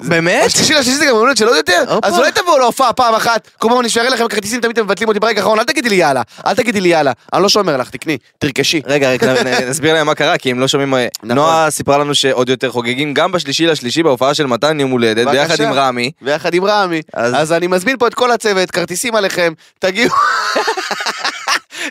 באמת? 0.00 0.44
השלישי 0.46 0.72
לשלישי 0.74 0.98
זה 0.98 1.06
גם 1.06 1.14
הולדת 1.14 1.36
של 1.36 1.46
עוד 1.46 1.56
יותר. 1.56 1.84
אז 2.02 2.18
אולי 2.18 2.32
תבואו 2.32 2.58
להופעה 2.58 2.92
פעם 2.92 3.14
אחת, 3.14 3.48
כל 3.58 3.68
פעם 3.68 3.80
אני 3.80 3.88
אשאר 3.88 4.08
לכם 4.08 4.28
כרטיסים, 4.28 4.60
תמיד 4.60 4.78
אתם 4.78 4.86
מבטלים 4.86 5.08
אותי 5.08 5.20
ברגע 5.20 5.40
האחרון, 5.40 5.58
אל 5.58 5.64
תגידי 5.64 5.88
לי 5.88 5.96
יאללה, 5.96 6.22
אל 6.46 6.54
תגידי 6.54 6.80
לי 6.80 6.88
יאללה, 6.88 7.12
אני 7.32 7.42
לא 7.42 7.48
שומר 7.48 7.76
לך, 7.76 7.90
תקני, 7.90 8.18
תרכשי. 8.38 8.82
רגע, 8.86 9.10
רגע, 9.10 9.34
נסביר 9.70 9.94
להם 9.94 10.06
מה 10.06 10.14
קרה, 10.14 10.38
כי 10.38 10.50
הם 10.50 10.60
לא 10.60 10.68
שומעים... 10.68 10.90
מה- 10.90 10.96
נכון. 11.22 11.34
נועה 11.36 11.70
סיפרה 11.70 11.98
לנו 11.98 12.14
שעוד 12.14 12.48
יותר 12.48 12.70
חוגגים 12.70 13.14
גם 13.14 13.32
בשלישי 13.32 13.66
לשלישי 13.66 14.02
בהופעה 14.02 14.34
של 14.34 14.46
מתן 14.46 14.80
יום 14.80 14.90
הולדת. 14.90 15.26
ביחד 15.28 15.60
עם 15.60 15.72
רמי. 15.72 16.10
ביחד 16.22 16.54
עם 16.54 16.64
רמי. 16.64 17.00
אז- 17.14 17.52
אני 17.52 17.66
מזמין 17.66 17.96
פה 17.98 18.06
את 18.06 18.14
כל 18.14 18.30
הצוות, 18.30 18.70
כרטיסים 18.70 19.14
עליכם, 19.14 19.52
תגיעו. 19.78 20.10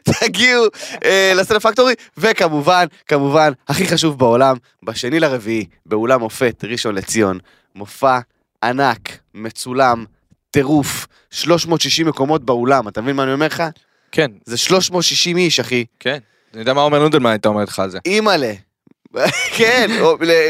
תגיעו 0.04 0.66
אה, 1.06 1.32
לסטנדאפ 1.36 1.64
פקטורי, 1.64 1.94
וכמובן, 2.18 2.86
כמובן, 3.08 3.52
הכי 3.68 3.88
חשוב 3.88 4.20
בעולם, 4.20 4.56
בשני 4.84 5.20
לרביעי, 5.20 5.66
באולם 5.86 6.20
מופת, 6.20 6.64
ראשון 6.70 6.96
לציון, 6.96 7.40
מופע 7.76 8.20
ענק, 8.64 9.18
מצולם, 9.34 10.06
טירוף, 10.52 11.08
360 11.32 12.08
מקומות 12.08 12.44
באולם, 12.46 12.88
אתה 12.88 13.02
מבין 13.02 13.16
מה 13.16 13.24
אני 13.24 13.34
אומר 13.34 13.46
לך? 13.46 13.64
כן, 14.12 14.32
זה 14.46 14.58
360 14.58 15.38
איש, 15.38 15.60
אחי. 15.60 15.86
כן. 16.00 16.18
אני 16.54 16.62
יודע 16.62 16.74
מה 16.74 16.82
עומר 16.82 17.00
נודלמן 17.00 17.30
הייתה 17.30 17.50
אומרת 17.50 17.68
לך 17.68 17.80
על 17.80 17.90
זה. 17.90 18.00
אימא'לה. 18.06 18.54
כן, 19.58 19.92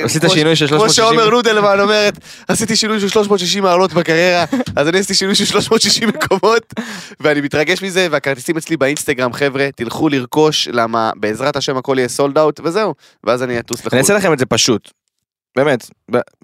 עשית 0.04 0.22
כמו 0.22 0.34
שינוי 0.34 0.56
של 0.56 0.68
כמו 0.68 0.80
360. 0.80 1.04
שעומר 1.04 1.30
נודלמן 1.30 1.80
אומרת, 1.80 2.18
עשיתי 2.48 2.76
שינוי 2.76 3.00
של 3.00 3.10
360 3.10 3.64
מעלות 3.64 3.94
בקריירה, 3.94 4.46
אז 4.76 4.88
אני 4.88 5.00
עשיתי 5.00 5.14
שינוי 5.14 5.36
של 5.36 5.46
360 5.46 6.10
מקומות, 6.10 6.74
ואני 7.20 7.42
מתרגש 7.42 7.82
מזה, 7.82 8.08
והכרטיסים 8.12 8.58
אצלי 8.58 8.78
באינסטגרם, 8.78 9.34
חבר'ה, 9.34 9.70
תלכו 9.76 10.10
לרכוש, 10.10 10.68
למה 10.72 11.12
בעזרת 11.16 11.56
השם 11.56 11.78
הכל 11.78 11.96
יהיה 11.98 12.08
סולד 12.08 12.38
אאוט, 12.38 12.60
וזהו, 12.64 12.94
ואז 13.24 13.44
אני 13.44 13.60
אטוס 13.60 13.80
לחו"ל. 13.80 13.90
אני 13.94 14.02
אעשה 14.02 14.14
לכם 14.14 14.34
את 14.34 14.40
זה 14.40 14.46
פשוט. 14.46 14.92
באמת, 15.56 15.90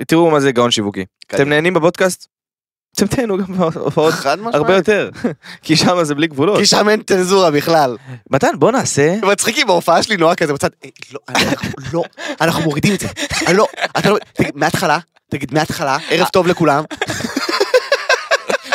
תראו 0.07 0.31
מה 0.31 0.39
זה 0.39 0.51
גאון 0.51 0.71
שיווקי. 0.71 1.05
אתם 1.35 1.49
נהנים 1.49 1.73
בפודקאסט? 1.73 2.27
אתם 2.95 3.07
תהנו 3.07 3.37
גם 3.37 3.57
בהופעות. 3.57 4.13
הרבה 4.53 4.75
יותר. 4.75 5.09
כי 5.63 5.75
שם 5.75 6.03
זה 6.03 6.15
בלי 6.15 6.27
גבולות. 6.27 6.59
כי 6.59 6.65
שם 6.65 6.89
אין 6.89 7.03
צנזורה 7.03 7.51
בכלל. 7.51 7.97
מתן 8.29 8.47
בוא 8.59 8.71
נעשה. 8.71 9.15
מצחיקים 9.23 9.67
בהופעה 9.67 10.03
שלי 10.03 10.17
נורא 10.17 10.35
כזה 10.35 10.53
בצד, 10.53 10.69
"אה, 10.85 10.89
לא, 11.13 11.19
אנחנו- 11.29 11.69
לא, 11.93 12.03
אנחנו 12.41 12.61
מורידים 12.63 12.93
את 12.95 12.99
זה, 12.99 13.07
אה, 13.47 13.53
לא, 13.53 13.67
אתה 13.99 14.09
לא, 14.09 14.17
תגיד, 14.33 14.51
מההתחלה, 14.55 14.99
תגיד 15.31 15.53
מההתחלה, 15.53 15.97
ערב 16.09 16.27
טוב 16.27 16.47
לכולם, 16.47 16.83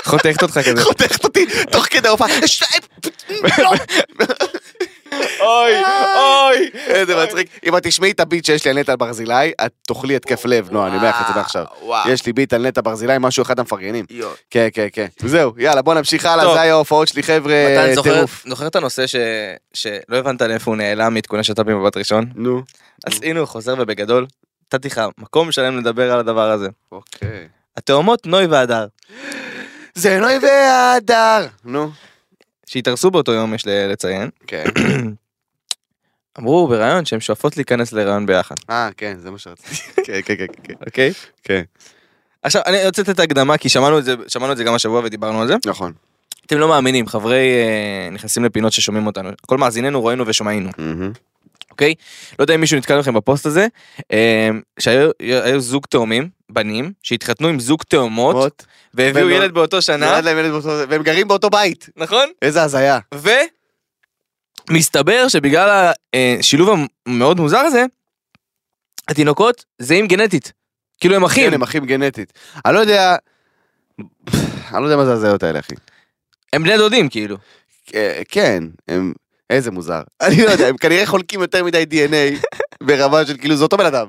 חותכת 0.05 0.43
אותך 0.43 0.59
כזה. 0.67 0.83
חותכת 0.85 1.25
אותי 1.25 1.47
תוך 1.71 1.87
כדי 1.91 2.09
ההופעה, 2.09 2.29
"ש- 2.47 2.63
לא." 3.59 3.71
אוי 5.47 5.73
אוי. 6.17 6.71
איזה 6.87 7.25
מצחיק, 7.25 7.49
אם 7.67 7.77
את 7.77 7.83
תשמעי 7.83 8.11
את 8.11 8.21
הביט 8.21 8.45
שיש 8.45 8.65
לי 8.65 8.71
על 8.71 8.79
נטע 8.79 8.95
ברזילי, 8.99 9.53
את 9.67 9.73
תאכלי 9.87 10.17
התקף 10.17 10.45
לב, 10.45 10.69
נועה, 10.71 10.89
אני 10.89 10.97
אומר 10.97 11.09
לך 11.09 11.17
את 11.21 11.27
זה 11.29 11.41
מעכשיו. 11.41 11.65
וואו. 11.83 12.11
יש 12.11 12.27
לי 12.27 12.33
ביט 12.33 12.53
על 12.53 12.67
נטע 12.67 12.81
ברזילי, 12.81 13.17
משהו 13.21 13.43
אחד 13.43 13.59
המפרגנים. 13.59 14.05
כן, 14.51 14.69
כן, 14.73 14.87
כן. 14.93 15.07
זהו, 15.19 15.53
יאללה, 15.59 15.83
בוא 15.83 15.95
נמשיך 15.95 16.25
הלאה. 16.25 16.55
זה 16.55 16.61
היה 16.61 16.73
ההופעות 16.73 17.09
שלי, 17.09 17.23
חבר'ה, 17.23 17.55
טירוף. 18.03 18.45
זוכר 18.49 18.67
את 18.67 18.77
הנושא 18.77 19.05
שלא 19.75 20.17
הבנת 20.17 20.43
לאיפה 20.43 20.71
הוא 20.71 20.77
נעלם 20.77 21.15
מעדכוני 21.15 21.45
שת"פ 21.45 21.61
במבט 21.61 21.97
ראשון? 21.97 22.25
נו. 22.35 22.63
אז 23.07 23.13
הנה 23.23 23.41
הוא 23.41 23.49
חוזר 23.49 23.75
ובגדול. 23.79 24.27
נתתי 24.75 24.89
לך 24.89 25.01
מקום 25.19 25.53
שלם 25.53 25.79
לדבר 25.79 26.13
על 26.13 26.19
הדבר 26.19 26.51
הזה. 26.51 26.69
אוקיי. 26.93 27.49
התאומות 27.77 28.27
נוי 28.27 28.47
והדר. 28.47 28.87
זה 29.95 30.19
נוי 30.21 30.39
והדר. 30.43 31.47
נו. 31.65 31.91
שהתארסו 32.67 33.11
באותו 33.11 33.33
יום 33.33 33.55
יש 33.55 33.67
לציין. 33.67 34.31
כן. 34.47 34.65
אמרו 36.39 36.67
בריאיון 36.69 37.05
שהן 37.05 37.21
שואפות 37.21 37.57
להיכנס 37.57 37.93
להיריון 37.93 38.27
ביחד. 38.27 38.55
אה, 38.71 38.89
כן, 38.97 39.17
זה 39.19 39.31
מה 39.31 39.39
שרציתי. 39.39 39.75
כן, 40.07 40.21
כן, 40.25 40.35
כן, 40.37 40.47
כן. 40.65 40.75
אוקיי? 40.87 41.13
כן. 41.45 41.63
עכשיו 42.43 42.63
אני 42.67 42.87
רוצה 42.87 43.03
לתת 43.03 43.21
הקדמה 43.21 43.59
כי 43.59 43.69
שמענו 43.69 43.99
את 43.99 44.05
זה 44.05 44.15
שמענו 44.29 44.53
את 44.53 44.57
זה 44.57 44.65
גם 44.65 44.75
השבוע 44.75 45.01
ודיברנו 45.05 45.41
על 45.43 45.47
זה. 45.49 45.55
נכון. 45.67 45.93
אתם 46.47 46.59
לא 46.59 46.69
מאמינים 46.69 47.07
חברי 47.09 47.39
אה, 47.57 48.11
נכנסים 48.13 48.45
לפינות 48.45 48.73
ששומעים 48.73 49.07
אותנו 49.07 49.31
כל 49.47 49.59
מאזיננו 49.59 50.01
רואים 50.01 50.19
ושומעינו. 50.27 50.71
אוקיי 51.71 51.95
לא 52.39 52.43
יודע 52.45 52.55
אם 52.55 52.61
מישהו 52.61 52.79
נתקל 52.79 52.97
לכם 52.99 53.15
בפוסט 53.15 53.47
הזה 53.47 53.67
אה, 54.13 54.51
שהיו 54.79 55.11
היו 55.21 55.61
זוג 55.61 55.87
תאומים 55.91 56.29
בנים 56.51 56.93
שהתחתנו 57.03 57.49
עם 57.49 57.61
זוג 57.61 57.83
תאומות 57.89 58.37
מות. 58.37 58.67
והביאו 58.95 59.27
ולא- 59.27 59.35
ילד 59.35 59.55
באותו 59.55 59.83
שנה. 59.83 60.07
והם 60.89 61.03
גרים 61.03 61.29
באותו 61.29 61.51
בית. 61.51 61.89
נכון 61.97 62.29
איזה 62.43 62.63
הזיה. 62.63 62.99
ומסתבר 64.71 65.29
שבגלל 65.29 65.93
השילוב 66.39 66.79
המאוד 67.07 67.41
מוזר 67.41 67.59
הזה 67.59 67.85
התינוקות 69.09 69.65
זהים 69.79 70.07
גנטית 70.07 70.53
כאילו 71.01 71.17
הם 71.17 71.25
אחים 71.25 71.49
כן, 71.49 71.55
הם 71.55 71.63
אחים 71.63 71.85
גנטית. 71.85 72.33
אני 72.67 72.75
לא 72.75 72.79
יודע... 72.79 73.17
אני 74.75 74.83
לא 74.83 74.85
יודע 74.85 74.97
מה 74.97 75.05
זה 75.05 75.13
הזיות 75.13 75.43
האלה, 75.43 75.59
אחי. 75.59 75.75
הם 76.53 76.63
בני 76.63 76.77
דודים 76.77 77.09
כאילו 77.09 77.37
אה, 77.95 78.23
כן, 78.29 78.65
הם... 78.89 79.13
איזה 79.51 79.71
מוזר. 79.71 80.03
אני 80.27 80.45
לא 80.45 80.51
יודע, 80.51 80.67
הם 80.67 80.77
כנראה 80.77 81.07
חולקים 81.07 81.41
יותר 81.41 81.65
מדי 81.65 81.85
DNA 81.91 82.47
ברמה 82.83 83.27
של 83.27 83.37
כאילו 83.37 83.57
זה 83.57 83.63
אותו 83.63 83.77
בן 83.77 83.87
אדם. 83.87 84.07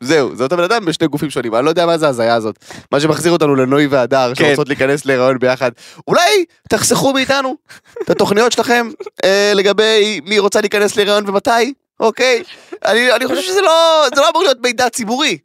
זהו, 0.00 0.36
זה 0.36 0.42
אותו 0.42 0.56
בן 0.56 0.62
אדם 0.62 0.84
בשני 0.84 1.08
גופים 1.08 1.30
שונים, 1.30 1.54
אני 1.54 1.64
לא 1.64 1.70
יודע 1.70 1.86
מה 1.86 1.98
זה 1.98 2.06
ההזיה 2.06 2.34
הזאת. 2.34 2.58
מה 2.92 3.00
שמחזיר 3.00 3.32
אותנו 3.32 3.56
לנוי 3.56 3.86
והדר, 3.86 4.32
כן. 4.34 4.44
שרוצות 4.44 4.68
להיכנס 4.68 5.04
להיריון 5.06 5.38
ביחד. 5.38 5.70
אולי 6.08 6.44
תחסכו 6.68 7.12
מאיתנו 7.12 7.56
את 8.02 8.10
התוכניות 8.10 8.52
שלכם 8.52 8.88
אה, 9.24 9.52
לגבי 9.54 10.20
מי 10.24 10.38
רוצה 10.38 10.60
להיכנס 10.60 10.96
להיריון 10.96 11.28
ומתי, 11.28 11.72
אוקיי? 12.00 12.42
אני, 12.84 13.12
אני 13.12 13.26
חושב 13.26 13.42
שזה 13.42 13.60
לא, 13.60 14.06
זה 14.14 14.20
לא 14.20 14.28
אמור 14.30 14.42
להיות 14.42 14.58
מידע 14.62 14.88
ציבורי. 14.88 15.38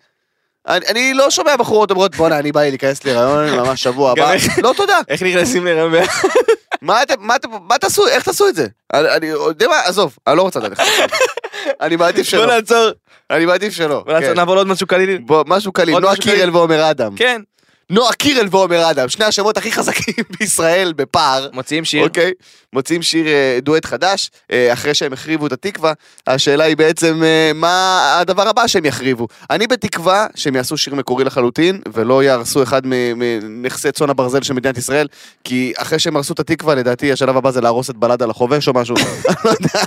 אני, 0.68 0.86
אני 0.88 1.14
לא 1.14 1.30
שומע 1.30 1.56
בחורות 1.56 1.92
אומרות 1.92 2.16
בואנה 2.16 2.40
אני 2.40 2.52
בא 2.52 2.62
לי 2.62 2.70
להיכנס 2.70 3.06
להיריון 3.06 3.50
ממש 3.50 3.84
שבוע 3.84 4.12
הבא. 4.12 4.34
לא 4.64 4.74
תודה. 4.78 5.00
איך 5.10 5.24
נכנסים 5.24 5.66
להיריון 5.66 5.92
ביחד 5.92 6.28
מה 6.82 7.04
אתם, 7.04 7.14
מה 7.20 7.36
אתם, 7.36 7.50
מה 7.68 7.78
תעשו, 7.78 8.08
איך 8.08 8.24
תעשו 8.24 8.48
את 8.48 8.56
זה? 8.56 8.68
אני, 8.94 9.10
אני 9.10 9.28
יודע 9.28 9.68
מה, 9.68 9.80
עזוב, 9.86 10.18
אני 10.28 10.38
לא 10.38 10.42
רוצה 10.42 10.60
לדעת 10.60 10.80
איך. 10.80 10.90
אני 11.82 11.96
מעדיף 11.96 12.26
בוא 12.26 12.32
שלא, 12.32 12.56
נעצור 12.56 12.90
אני 13.32 13.46
מעדיף 13.46 13.74
שלא. 13.74 14.04
כן. 14.20 14.34
נעבור 14.36 14.56
לעוד 14.56 14.68
משהו 14.68 14.88
קליל 14.88 15.22
משהו 15.48 15.72
קליל, 15.72 16.00
נועה. 16.00 16.16
קירל 16.16 16.56
ועומר 16.56 16.92
אדם. 16.92 17.16
כן 17.16 17.42
נועה 17.90 18.14
קירל 18.14 18.48
ועומר 18.52 18.92
אדם, 18.92 19.10
שני 19.10 19.26
השמות 19.26 19.58
הכי 19.58 19.72
חזקים 19.72 20.24
בישראל 20.40 20.94
בפער. 20.96 21.50
מוציאים 21.54 21.86
שיר 21.86 22.04
אוקיי, 22.04 22.32
מוציאים 22.74 23.02
שיר 23.02 23.28
אה, 23.28 23.60
דואט 23.62 23.86
חדש, 23.86 24.32
אה, 24.52 24.74
אחרי 24.74 24.94
שהם 24.94 25.14
החריבו 25.14 25.48
את 25.48 25.52
התקווה, 25.52 25.94
השאלה 26.28 26.64
היא 26.64 26.78
בעצם 26.78 27.24
אה, 27.24 27.52
מה 27.56 28.18
הדבר 28.20 28.48
הבא 28.48 28.68
שהם 28.68 28.86
יחריבו. 28.86 29.28
אני 29.50 29.68
בתקווה 29.68 30.28
שהם 30.36 30.56
יעשו 30.56 30.78
שיר 30.78 30.96
מקורי 30.96 31.24
לחלוטין, 31.24 31.82
ולא 31.94 32.24
יהרסו 32.24 32.64
אחד 32.64 32.82
מנכסי 32.86 33.92
צאן 33.92 34.10
הברזל 34.10 34.42
של 34.42 34.54
מדינת 34.54 34.78
ישראל, 34.78 35.08
כי 35.44 35.74
אחרי 35.78 36.00
שהם 36.00 36.16
הרסו 36.16 36.34
את 36.34 36.40
התקווה, 36.40 36.76
לדעתי 36.76 37.12
השלב 37.12 37.38
הבא 37.38 37.52
זה 37.52 37.62
להרוס 37.62 37.90
את 37.90 37.96
בלד 37.96 38.24
על 38.24 38.30
החובש 38.30 38.68
או 38.68 38.74
משהו, 38.74 38.96
לא 39.46 39.52
יודע, 39.52 39.86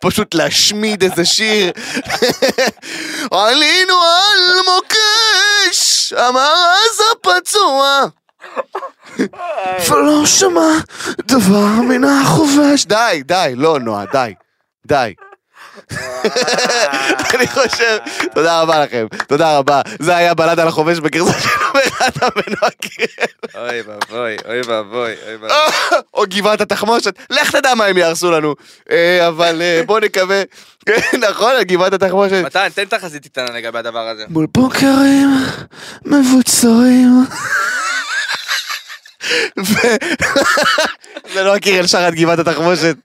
פשוט 0.00 0.34
להשמיד 0.34 1.02
איזה 1.02 1.24
שיר. 1.24 1.72
עלינו 3.30 3.94
על 3.94 4.64
מוקש, 4.66 6.12
אמר 6.12 6.52
אז 6.72 7.00
הפצוע. 7.12 8.06
ולא 9.90 10.26
שמע 10.26 10.70
דבר 11.20 11.66
מן 11.88 12.04
החובש. 12.04 12.86
די, 12.86 13.22
די, 13.24 13.52
לא 13.56 13.78
נועה, 13.78 14.04
די. 14.12 14.34
די. 14.86 15.14
אני 17.34 17.46
חושב, 17.46 17.98
תודה 18.34 18.60
רבה 18.60 18.84
לכם, 18.84 19.06
תודה 19.28 19.58
רבה. 19.58 19.80
זה 19.98 20.16
היה 20.16 20.34
בלד 20.34 20.60
על 20.60 20.68
החובש 20.68 20.98
בגרסה 20.98 21.40
של 21.40 21.48
עומר 21.48 21.82
אדם 21.98 22.28
ונועה 22.36 22.70
קירל. 22.80 23.68
אוי 23.68 23.82
ואבוי, 23.82 24.36
אוי 24.48 24.60
ואבוי, 24.60 25.14
אוי 25.26 25.36
ואבוי. 25.36 25.98
או 26.14 26.24
גבעת 26.28 26.60
התחמושת, 26.60 27.14
לך 27.30 27.50
תדע 27.56 27.74
מה 27.74 27.84
הם 27.84 27.98
יהרסו 27.98 28.30
לנו. 28.30 28.54
אה, 28.90 29.28
אבל 29.28 29.62
אה, 29.62 29.82
בוא 29.86 30.00
נקווה, 30.00 30.42
נכון, 31.30 31.52
גבעת 31.62 31.92
התחמושת. 31.92 32.42
מתן, 32.44 32.68
תן 32.74 32.84
תחזית 32.84 33.24
איתנה 33.24 33.50
לגבי 33.50 33.78
הדבר 33.78 34.08
הזה. 34.08 34.24
מול 34.28 34.46
בוקרים 34.54 35.28
מבוצרים. 36.04 37.24
זה 41.32 41.42
לא 41.42 41.56
הקירל 41.56 41.86
שר 41.86 42.08
את 42.08 42.14
גבעת 42.14 42.38
התחמושת. 42.38 42.96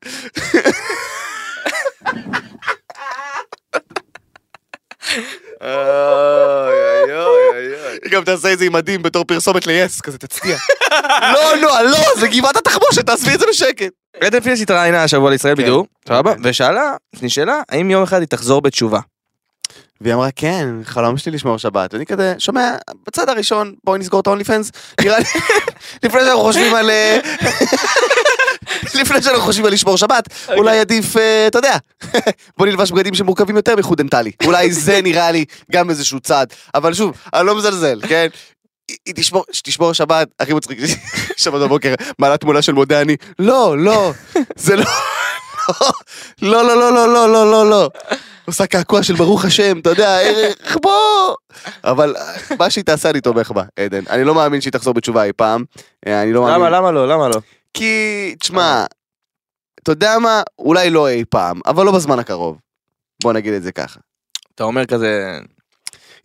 אוי 5.61 7.13
אוי 7.13 7.13
אוי 7.13 7.73
אוי. 7.73 7.91
היא 7.91 7.96
גם 8.09 8.23
תעשה 8.23 8.53
את 8.53 8.59
זה 8.59 8.65
עם 8.65 8.73
מדים 8.73 9.03
בתור 9.03 9.23
פרסומת 9.23 9.67
ליס, 9.67 10.01
כזה 10.01 10.17
תצדיע. 10.17 10.57
לא, 11.33 11.55
לא, 11.61 11.81
לא, 11.81 11.97
זה 12.19 12.27
גבעת 12.27 12.57
התחמושת, 12.57 13.05
תעזבי 13.05 13.33
את 13.33 13.39
זה 13.39 13.45
בשקט. 13.49 13.91
עדן 14.21 14.39
פינס 14.39 14.61
התראיינה 14.61 15.03
השבוע 15.03 15.29
לישראל 15.29 15.55
כן. 15.55 15.61
בדיוק, 15.61 15.87
סבבה? 16.07 16.31
אוקיי. 16.31 16.51
ושאלה, 16.51 16.93
נשאלה, 17.21 17.61
האם 17.69 17.91
יום 17.91 18.03
אחד 18.03 18.19
היא 18.19 18.27
תחזור 18.27 18.61
בתשובה? 18.61 18.99
והיא 20.01 20.13
אמרה, 20.13 20.29
כן, 20.35 20.67
חלום 20.83 21.17
שלי 21.17 21.31
לשמור 21.31 21.57
שבת. 21.57 21.93
ואני 21.93 22.05
כזה, 22.05 22.33
שומע, 22.37 22.75
בצד 23.07 23.29
הראשון, 23.29 23.73
בואי 23.83 23.99
נסגור 23.99 24.19
את 24.19 24.27
ה-only 24.27 24.47
fans. 24.47 24.71
נראה 25.01 25.19
לי, 25.19 25.25
לפני 26.03 26.19
שאנחנו 26.21 26.41
חושבים 26.41 26.75
על... 26.75 26.89
אה, 28.97 29.03
לפני 29.03 29.21
שאנחנו 29.21 29.41
חושבים 29.41 29.65
על 29.65 29.73
לשמור 29.73 29.97
שבת, 29.97 30.23
אולי 30.57 30.79
עדיף, 30.79 31.17
אה, 31.17 31.47
אתה 31.47 31.57
יודע, 31.59 31.77
בוא 32.57 32.65
נלבש 32.65 32.91
בגדים 32.91 33.13
שמורכבים 33.13 33.55
יותר 33.55 33.75
מחוד 33.75 33.97
דנטלי. 33.97 34.31
אולי 34.45 34.71
זה 34.73 34.99
נראה 35.03 35.31
לי 35.31 35.45
גם 35.71 35.89
איזשהו 35.89 36.19
צעד. 36.19 36.53
אבל 36.75 36.93
שוב, 36.93 37.11
אני 37.33 37.45
לא 37.47 37.55
מזלזל, 37.55 37.99
כן? 38.09 38.27
היא- 39.05 39.15
תשמור, 39.15 39.43
שתשמור 39.51 39.93
שבת, 39.93 40.27
הכי 40.39 40.53
מצחיק, 40.53 40.79
שבת 41.37 41.61
בבוקר, 41.61 41.93
מעלה 42.19 42.37
תמונה 42.37 42.61
של 42.61 42.73
מודה 42.73 43.01
אני, 43.01 43.15
לא, 43.39 43.75
לא, 43.77 44.11
זה 44.55 44.75
לא, 44.75 44.83
לא, 46.41 46.63
לא, 46.63 46.77
לא, 46.77 46.91
לא, 46.93 47.13
לא, 47.13 47.33
לא, 47.33 47.51
לא, 47.51 47.69
לא. 47.69 47.89
עושה 48.45 48.65
קעקוע 48.67 49.03
של 49.03 49.13
ברוך 49.15 49.45
השם, 49.45 49.79
אתה 49.79 49.89
יודע, 49.89 50.19
ערך 50.21 50.77
בוא. 50.81 51.35
אבל 51.83 52.15
מה 52.59 52.69
שהיא 52.69 52.83
תעשה 52.83 53.09
אני 53.09 53.21
תומך 53.21 53.51
בה, 53.51 53.63
עדן. 53.79 54.03
אני 54.09 54.23
לא 54.23 54.35
מאמין 54.35 54.61
שהיא 54.61 54.71
תחזור 54.73 54.93
בתשובה 54.93 55.23
אי 55.23 55.33
פעם. 55.35 55.63
אה, 56.07 56.21
אני 56.21 56.33
לא 56.33 56.41
מאמין. 56.41 56.55
למה, 56.55 56.69
למה 56.69 56.91
לא, 56.91 57.07
למה 57.07 57.27
לא? 57.27 57.39
כי, 57.73 58.35
תשמע, 58.39 58.85
אתה 59.83 59.91
יודע 59.91 60.19
מה? 60.19 60.41
אולי 60.59 60.89
לא 60.89 61.09
אי 61.09 61.25
פעם, 61.29 61.59
אבל 61.65 61.85
לא 61.85 61.91
בזמן 61.91 62.19
הקרוב. 62.19 62.59
בוא 63.23 63.33
נגיד 63.33 63.53
את 63.53 63.63
זה 63.63 63.71
ככה. 63.71 63.99
אתה 64.55 64.63
אומר 64.63 64.85
כזה, 64.85 65.39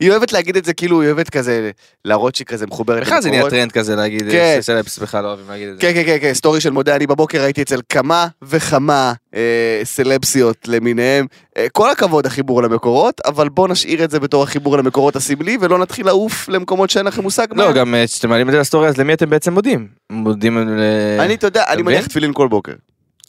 היא 0.02 0.10
אוהבת 0.10 0.32
להגיד 0.32 0.56
את 0.56 0.64
זה 0.64 0.74
כאילו 0.74 1.00
היא 1.00 1.08
אוהבת 1.08 1.30
כזה 1.30 1.70
להראות 2.04 2.34
שהיא 2.34 2.46
כזה 2.46 2.66
מחוברת 2.66 3.02
בכלל 3.02 3.20
זה 3.22 3.30
נהיה. 3.30 3.50
טרנד 3.50 3.72
כזה 3.72 3.96
להגיד, 3.96 4.22
כן. 4.30 4.54
אה, 4.56 4.62
סלבס 4.62 4.98
בכלל 4.98 5.22
לא 5.22 5.28
אוהבים 5.28 5.48
להגיד 5.48 5.68
את 5.68 5.74
זה. 5.74 5.80
כן, 5.80 5.94
כן, 5.94 6.02
כן, 6.06 6.18
כן, 6.20 6.34
סטורי 6.34 6.60
של 6.60 6.70
מודה, 6.70 6.96
אני 6.96 7.06
בבוקר 7.06 7.42
הייתי 7.42 7.62
אצל 7.62 7.80
כמה 7.88 8.26
וכמה 8.42 9.12
אה, 9.34 9.80
סלבסיות 9.84 10.68
למיניהם. 10.68 11.26
אה, 11.56 11.66
כל 11.72 11.90
הכבוד 11.90 12.26
החיבור 12.26 12.62
למקורות, 12.62 13.20
אבל 13.24 13.48
בוא 13.48 13.68
נשאיר 13.68 14.04
את 14.04 14.10
זה 14.10 14.20
בתור 14.20 14.42
החיבור 14.42 14.78
למקורות 14.78 15.16
הסמלי, 15.16 15.58
ולא 15.60 15.78
נתחיל 15.78 16.06
לעוף 16.06 16.48
למקומות 16.48 16.90
שאין 16.90 17.06
לכם 17.06 17.22
מושג 17.22 17.46
מה. 17.50 17.64
לא, 17.64 17.72
גם 17.72 17.94
כשאתם 18.06 18.28
מעלים 18.28 18.48
את 18.48 18.52
זה 18.52 18.58
לסטורי, 18.58 18.88
אז 18.88 18.96
למי 18.96 19.12
אתם 19.12 19.30
בעצם 19.30 19.52
מודים? 19.52 19.88
מודים 20.12 20.58
ל... 20.58 20.80
אני, 21.20 21.34
אתה 21.34 21.46
יודע, 21.46 21.64
אני? 21.68 21.82
מניח 21.82 22.06
תפילין 22.06 22.32
כל 22.32 22.48
בוקר. 22.48 22.72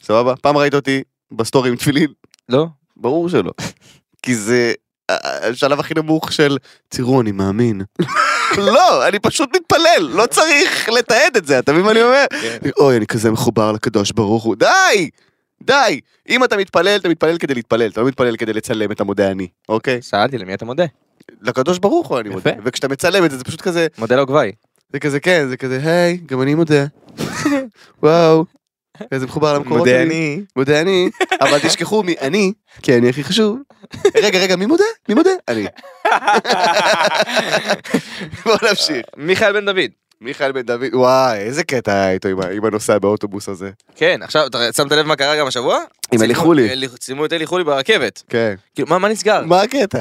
סבבה? 0.02 0.36
פעם 0.36 0.56
ראית 0.56 0.74
אותי 0.74 1.02
בסטורי 1.32 1.68
עם 1.70 1.76
תפילין? 1.76 2.08
לא? 2.48 2.66
ברור 2.96 3.28
שלא. 3.28 3.52
כי 4.22 4.34
זה 4.34 4.72
השלב 5.08 5.80
הכי 5.80 5.94
נמוך 5.94 6.32
של, 6.32 6.56
תראו, 6.88 7.20
אני 7.20 7.32
מאמין. 7.32 7.82
לא, 8.56 9.08
אני 9.08 9.18
פשוט 9.18 9.56
מתפלל, 9.56 10.10
לא 10.12 10.26
צריך 10.26 10.88
לתעד 10.88 11.36
את 11.36 11.46
זה, 11.46 11.58
אתה 11.58 11.72
מבין 11.72 11.84
מה 11.84 11.90
אני 11.90 12.02
אומר? 12.02 12.24
כן. 12.42 12.70
אוי, 12.78 12.96
אני 12.96 13.06
כזה 13.06 13.30
מחובר 13.30 13.72
לקדוש 13.72 14.12
ברוך 14.12 14.44
הוא, 14.44 14.56
די! 14.56 15.10
די! 15.62 16.00
אם 16.28 16.44
אתה 16.44 16.56
מתפלל, 16.56 16.96
אתה 16.96 17.08
מתפלל 17.08 17.38
כדי 17.38 17.54
להתפלל, 17.54 17.90
אתה 17.90 18.00
לא 18.00 18.06
מתפלל 18.06 18.36
כדי 18.36 18.52
לצלם 18.52 18.92
את 18.92 19.00
המודה 19.00 19.30
אני, 19.30 19.48
אוקיי? 19.68 20.02
שאלתי 20.02 20.38
למי 20.38 20.54
אתה 20.54 20.64
מודה? 20.64 20.84
לקדוש 21.42 21.78
ברוך 21.78 22.08
הוא 22.08 22.20
אני. 22.20 22.28
מודה, 22.28 22.50
וכשאתה 22.64 22.88
מצלם 22.88 23.24
את 23.24 23.30
זה, 23.30 23.38
זה 23.38 23.44
פשוט 23.44 23.60
כזה, 23.60 23.86
מודה 23.98 24.16
לו 24.16 24.26
גבאי. 24.26 24.52
זה 24.92 25.00
כזה 25.00 25.20
כן, 25.20 25.46
זה 25.48 25.56
כזה, 25.56 25.80
היי, 25.84 26.16
גם 26.26 26.42
אני 26.42 26.54
מודה. 26.54 26.84
וואו. 28.02 28.44
כזה 29.14 29.26
מחובר 29.26 29.54
למקורות 29.54 29.78
מודה 29.78 29.90
שלי. 29.90 30.02
אני. 30.02 30.40
מודה 30.56 30.80
אני, 30.80 31.10
אבל 31.40 31.58
תשכחו 31.58 32.02
מי 32.02 32.14
אני, 32.20 32.52
כי 32.82 32.96
אני 32.96 33.08
הכי 33.08 33.24
חשוב. 33.24 33.58
רגע, 34.16 34.38
רגע, 34.38 34.56
מי 34.56 34.66
מודה? 34.66 34.84
מי 35.08 35.14
מודה? 35.14 35.30
אני. 35.48 35.66
בוא 38.44 38.56
נמשיך. 38.68 39.06
מיכאל 39.16 39.52
בן 39.52 39.64
דוד. 39.66 39.90
מיכאל 40.20 40.52
בן 40.52 40.62
דוד, 40.62 40.94
וואי, 40.94 41.38
איזה 41.38 41.64
קטע 41.64 41.92
היה 41.92 42.10
איתו 42.10 42.28
עם 42.28 42.40
ה- 42.40 42.50
עם 42.50 42.64
הנוסע 42.64 42.98
באוטובוס 42.98 43.48
הזה. 43.48 43.70
כן, 43.96 44.20
עכשיו, 44.22 44.46
אתה 44.46 44.58
שמת 44.76 44.92
לב 44.92 45.06
מה 45.06 45.16
קרה 45.16 45.36
גם 45.38 45.46
השבוע? 45.46 45.78
עם 46.12 46.22
אלי 46.22 46.34
חולי. 46.34 46.70
אלי- 46.72 46.88
צילמו 46.88 47.26
את 47.26 47.32
אלי 47.32 47.46
חולי 47.46 47.64
ברכבת. 47.64 48.22
כן. 48.28 48.54
כאילו, 48.74 48.88
מה 48.88 48.98
מה 48.98 49.08
נסגר? 49.08 49.44
מה 49.44 49.62
הקטע? 49.62 50.00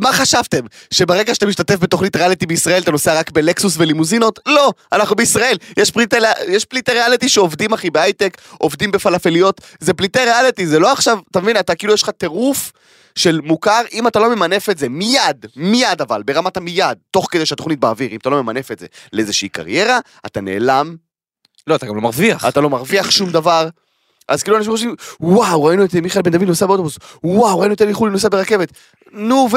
מה 0.00 0.12
חשבתם? 0.12 0.60
שברגע 0.90 1.34
שאתה 1.34 1.46
משתתף 1.46 1.76
בתוכנית 1.76 2.16
ריאליטי 2.16 2.46
בישראל 2.46 2.82
אתה 2.82 2.90
נוסע 2.90 3.18
רק 3.18 3.30
בלקסוס 3.30 3.74
ולימוזינות? 3.78 4.38
לא, 4.46 4.72
אנחנו 4.92 5.16
בישראל. 5.16 5.56
יש 5.76 5.90
פליטי, 5.90 6.16
יש 6.48 6.64
פליטי 6.64 6.92
ריאליטי 6.92 7.28
שעובדים 7.28 7.72
אחי 7.72 7.90
בהייטק, 7.90 8.38
עובדים 8.58 8.90
בפלאפליות, 8.90 9.60
זה 9.80 9.94
פליטי 9.94 10.18
ריאליטי, 10.18 10.66
זה 10.66 10.78
לא 10.78 10.92
עכשיו, 10.92 11.18
אתה 11.30 11.40
מבין, 11.40 11.56
אתה 11.56 11.74
כאילו 11.74 11.94
יש 11.94 12.02
לך 12.02 12.10
טירוף 12.10 12.72
של 13.14 13.40
מוכר, 13.44 13.82
אם 13.92 14.06
אתה 14.06 14.18
לא 14.18 14.34
ממנף 14.34 14.70
את 14.70 14.78
זה 14.78 14.88
מיד, 14.88 15.46
מיד 15.56 16.00
אבל, 16.00 16.22
ברמת 16.22 16.56
המיד, 16.56 16.98
תוך 17.10 17.28
כדי 17.30 17.46
שהתוכנית 17.46 17.80
באוויר, 17.80 18.10
אם 18.10 18.16
אתה 18.16 18.30
לא 18.30 18.42
ממנף 18.42 18.72
את 18.72 18.78
זה 18.78 18.86
לאיזושהי 19.12 19.48
קריירה, 19.48 19.98
אתה 20.26 20.40
נעלם, 20.40 20.96
לא, 21.66 21.76
אתה 21.76 21.86
גם 21.86 21.96
לא 21.96 22.02
מרוויח. 22.02 22.44
אתה 22.48 22.60
לא 22.60 22.70
מרוויח 22.70 23.10
שום 23.10 23.30
דבר. 23.30 23.68
אז 24.28 24.42
כאילו 24.42 24.56
אנשים 24.56 24.72
חושבים, 24.72 24.94
וואו, 25.20 25.64
ראינו 25.64 25.84
את 25.84 25.94
מיכאל 25.94 26.22
בן 26.22 26.30
דוד 26.30 26.42
נוסע 26.42 26.66
באוטובוס, 26.66 26.98
וואו, 27.24 27.58
ראינו 27.58 27.74
את 27.74 27.82
אלי 27.82 27.94
חולי 27.94 28.12
נוסע 28.12 28.28
ברכבת. 28.28 28.72
נו 29.12 29.48
ו... 29.52 29.56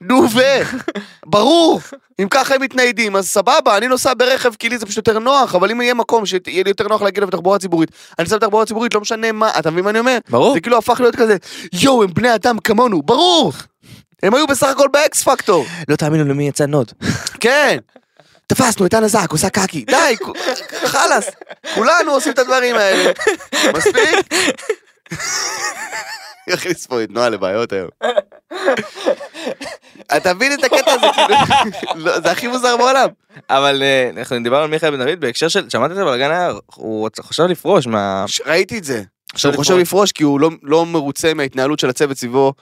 נו 0.00 0.30
ו... 0.34 0.40
ברור, 1.26 1.80
אם 2.20 2.28
ככה 2.30 2.54
הם 2.54 2.62
מתניידים, 2.62 3.16
אז 3.16 3.28
סבבה, 3.28 3.76
אני 3.76 3.88
נוסע 3.88 4.12
ברכב 4.14 4.54
כי 4.54 4.68
לי 4.68 4.78
זה 4.78 4.86
פשוט 4.86 5.08
יותר 5.08 5.18
נוח, 5.18 5.54
אבל 5.54 5.70
אם 5.70 5.80
יהיה 5.80 5.94
מקום 5.94 6.26
שיהיה 6.26 6.62
לי 6.62 6.70
יותר 6.70 6.88
נוח 6.88 7.02
להגיע 7.02 7.18
אליו 7.18 7.28
בתחבורה 7.28 7.58
ציבורית, 7.58 7.90
אני 8.18 8.24
נוסע 8.24 8.36
בתחבורה 8.36 8.66
ציבורית, 8.66 8.94
לא 8.94 9.00
משנה 9.00 9.32
מה, 9.32 9.50
אתה 9.58 9.70
מבין 9.70 9.84
מה 9.84 9.90
אני 9.90 9.98
אומר? 9.98 10.18
ברור. 10.30 10.54
זה 10.54 10.60
כאילו 10.60 10.78
הפך 10.78 11.00
להיות 11.00 11.16
כזה, 11.16 11.36
יואו, 11.72 12.02
הם 12.02 12.14
בני 12.14 12.34
אדם 12.34 12.58
כמונו, 12.58 13.02
ברור! 13.02 13.52
הם 14.22 14.34
היו 14.34 14.46
בסך 14.46 14.66
הכל 14.66 14.88
באקס 14.92 15.22
פקטור. 15.22 15.64
לא 15.88 15.96
תאמינו 15.96 16.24
למי 16.24 16.48
יצא 16.48 16.66
nude. 16.66 16.92
כן. 17.40 17.78
תפסנו 18.46 18.86
את 18.86 18.94
אנה 18.94 19.12
זק, 19.12 19.30
עושה 19.30 19.50
קקי, 19.50 19.84
די, 19.84 20.16
חלאס, 20.92 21.30
כולנו 21.74 22.12
עושים 22.12 22.32
את 22.32 22.38
הדברים 22.38 22.76
האלה. 22.76 23.12
מספיק? 23.74 24.34
יכניס 26.48 26.86
פה 26.86 27.02
את 27.02 27.10
נועה 27.10 27.28
לבעיות 27.28 27.72
היום. 27.72 27.88
אתה 30.16 30.34
מבין 30.34 30.52
את 30.52 30.64
הקטע 30.64 30.92
הזה, 30.92 31.06
כאילו, 31.14 31.34
לא, 32.04 32.20
זה 32.20 32.30
הכי 32.30 32.48
מוזר 32.48 32.76
בעולם. 32.76 33.08
אבל 33.50 33.82
אה, 33.82 34.10
אנחנו 34.16 34.42
דיברנו 34.42 34.64
על 34.64 34.70
מיכאל 34.70 34.90
בן 34.90 35.04
דוד 35.04 35.20
בהקשר 35.20 35.48
של, 35.48 35.70
שמעת 35.70 35.90
את 35.90 35.96
זה 35.96 36.04
בלגן 36.04 36.30
היה, 36.30 36.52
הוא 36.74 37.08
חשב 37.20 37.42
לפרוש 37.42 37.86
מה... 37.86 38.24
ראיתי 38.46 38.78
את 38.78 38.84
זה. 38.84 39.02
עכשיו 39.36 39.52
שהוא 39.52 39.62
חושב 39.64 39.76
לפרוש. 39.76 40.12
כי 40.12 40.24
הוא 40.24 40.40
לא- 40.40 40.50
לא 40.62 40.86
מרוצה 40.86 41.34
מההתנהלות 41.34 41.78
של 41.78 41.88
הצוות 41.88 42.16
סביבו. 42.16 42.52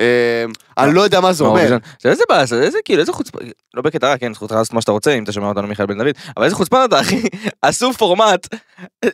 אה, 0.00 0.44
אני 0.78 0.94
לא 0.94 1.00
יודע 1.00 1.20
מה 1.20 1.32
זה 1.32 1.44
אומר. 1.44 1.76
איזה 2.04 2.22
באסה, 2.28 2.56
איזה 2.62 2.78
כאילו, 2.84 3.00
איזה 3.00 3.12
חוצפה, 3.12 3.38
לא 3.74 3.82
בקטע 3.82 4.06
רע, 4.08 4.18
כן, 4.18 4.34
זכותך 4.34 4.52
לעשות 4.54 4.72
מה 4.74 4.80
שאתה 4.80 4.92
רוצה 4.92 5.14
אם 5.14 5.24
אתה 5.24 5.32
שומע 5.32 5.48
אותנו 5.48 5.66
מיכאל 5.68 5.86
בן 5.86 5.98
דוד, 5.98 6.14
אבל 6.36 6.44
איזה 6.44 6.56
חוצפן 6.56 6.84
אתה 6.84 7.00
אחי, 7.00 7.22
עשו 7.62 7.92
פורמט, 7.92 8.54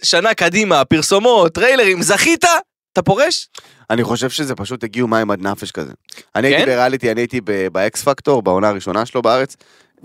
שנה 0.02 0.35
קדימה, 0.35 0.85
פרסומות, 0.85 1.52
טריילרים, 1.52 2.02
זכית, 2.02 2.44
אתה 2.92 3.02
פורש? 3.02 3.48
אני 3.90 4.04
חושב 4.04 4.31
שזה 4.31 4.54
פשוט 4.54 4.85
הגיעו 4.85 5.09
מים 5.09 5.31
עד 5.31 5.42
נפש 5.42 5.70
כזה. 5.70 5.92
אני 6.37 6.48
כן? 6.50 6.54
הייתי 6.57 6.70
בריאליטי, 6.70 7.11
אני 7.12 7.20
הייתי 7.20 7.40
באקס 7.72 8.02
פקטור, 8.02 8.42
בעונה 8.42 8.68
הראשונה 8.68 9.07
שלו 9.07 9.22
בארץ. 9.22 9.57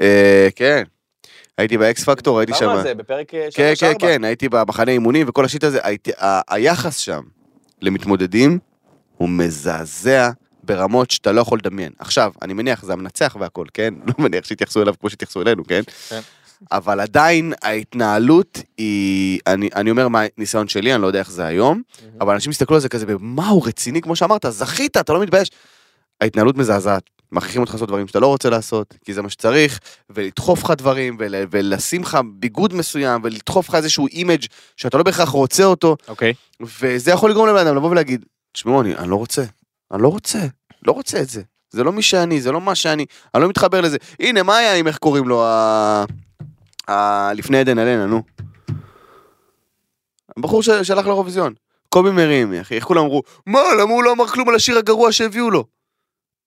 אה, 0.01 0.47
כן. 0.55 0.83
הייתי 1.57 1.77
באקס 1.77 2.03
פקטור, 2.03 2.39
הייתי 2.39 2.53
שם. 2.53 2.79
זה 2.83 2.93
בפרק 2.95 3.33
אה, 3.33 3.47
כן, 3.55 3.73
כן. 3.79 3.93
כן, 3.99 4.23
הייתי 4.23 4.49
במחנה 4.49 4.91
אימונים 4.91 5.29
וכל 5.29 5.45
ה 5.45 5.49
shit 5.49 5.63
הזה. 5.63 5.79
הייתי- 5.83 6.11
ה- 6.21 6.53
היחס 6.55 6.97
שם 6.97 7.21
למתמודדים 7.81 8.59
הוא 9.17 9.29
מזעזע 9.29 10.29
ברמות 10.63 11.11
שאתה 11.11 11.31
לא 11.31 11.41
יכול 11.41 11.59
לדמיין. 11.59 11.91
עכשיו, 11.99 12.31
אני 12.41 12.53
מניח, 12.53 12.83
זה 12.85 12.93
המנצח 12.93 13.35
והכל, 13.39 13.65
כן? 13.73 13.93
לא 14.07 14.13
מניח 14.19 14.45
שיתייחסו 14.45 14.81
אליו 14.81 14.93
כמו 14.99 15.09
שהתייחסו 15.09 15.41
אלינו, 15.41 15.63
כן? 15.65 15.81
כן. 16.09 16.19
אבל 16.71 16.99
עדיין 16.99 17.53
ההתנהלות 17.63 18.61
היא, 18.77 19.39
אני, 19.47 19.69
אני 19.75 19.91
אומר 19.91 20.07
מה 20.07 20.23
הניסיון 20.37 20.67
שלי, 20.67 20.93
אני 20.93 21.01
לא 21.01 21.07
יודע 21.07 21.19
איך 21.19 21.31
זה 21.31 21.45
היום, 21.45 21.81
אבל 22.21 22.33
אנשים 22.33 22.49
מסתכלו 22.49 22.75
על 22.75 22.81
זה 22.81 22.89
כזה, 22.89 23.05
מה 23.19 23.47
הוא 23.49 23.67
רציני, 23.67 24.01
כמו 24.01 24.15
שאמרת, 24.15 24.45
זכית, 24.49 24.97
אתה 24.97 25.13
לא 25.13 25.21
מתבייש. 25.21 25.49
ההתנהלות 26.21 26.57
מזעזעת, 26.57 27.03
מכריחים 27.33 27.61
אותך 27.61 27.73
לעשות 27.73 27.87
דברים 27.87 28.07
שאתה 28.07 28.19
לא 28.19 28.27
רוצה 28.27 28.49
לעשות, 28.49 28.93
כי 29.05 29.13
זה 29.13 29.21
מה 29.21 29.29
שצריך, 29.29 29.79
ולדחוף 30.09 30.63
לך 30.63 30.71
דברים, 30.71 31.17
ול, 31.19 31.35
ולשים 31.51 32.01
לך 32.01 32.17
ביגוד 32.35 32.73
מסוים, 32.73 33.21
ולדחוף 33.23 33.69
לך 33.69 33.75
איזשהו 33.75 34.07
image 34.07 34.45
שאתה 34.77 34.97
לא 34.97 35.03
בהכרח 35.03 35.29
רוצה 35.29 35.63
אותו, 35.63 35.97
אוקיי. 36.07 36.33
וזה 36.61 37.11
יכול 37.11 37.31
לגרום 37.31 37.47
לבן 37.47 37.67
אדם 37.67 37.75
לבוא 37.75 37.89
ולהגיד, 37.89 38.25
תשמעו, 38.51 38.81
אני, 38.81 38.95
אני 38.95 39.09
לא 39.09 39.15
רוצה, 39.15 39.43
אני 39.91 40.01
לא 40.01 40.07
רוצה, 40.07 40.39
לא 40.87 40.91
רוצה 40.91 41.21
את 41.21 41.29
זה. 41.29 41.41
זה 41.69 41.83
לא 41.83 41.91
מי 41.91 42.01
שאני, 42.01 42.41
זה 42.41 42.51
לא 42.51 42.61
מה 42.61 42.75
שאני, 42.75 43.05
אני 43.35 43.43
לא 43.43 43.49
מתחבר 43.49 43.81
לזה. 43.81 43.97
הנה, 44.19 44.43
מה 44.43 44.57
היה 44.57 44.75
עם 44.75 44.87
איך 44.87 44.97
קוראים 44.97 45.27
לו, 45.27 45.45
ה... 45.45 46.05
ה... 46.89 47.33
לפני 47.33 47.57
עדן 47.57 47.79
אלנה, 47.79 48.05
נו. 48.05 48.23
הבחור 50.37 50.63
שהלך 50.63 51.05
לאירוויזיון. 51.05 51.53
קובי 51.89 52.11
מרימי, 52.11 52.61
אחי, 52.61 52.75
איך 52.75 52.83
כולם 52.83 53.03
אמרו, 53.03 53.23
מה, 53.45 53.59
למה 53.81 53.93
הוא 53.93 54.03
לא 54.03 54.11
אמר 54.11 54.27
כלום 54.27 54.49
על 54.49 54.55
השיר 54.55 54.77
הגרוע 54.77 55.11
שהביאו 55.11 55.49
לו? 55.49 55.65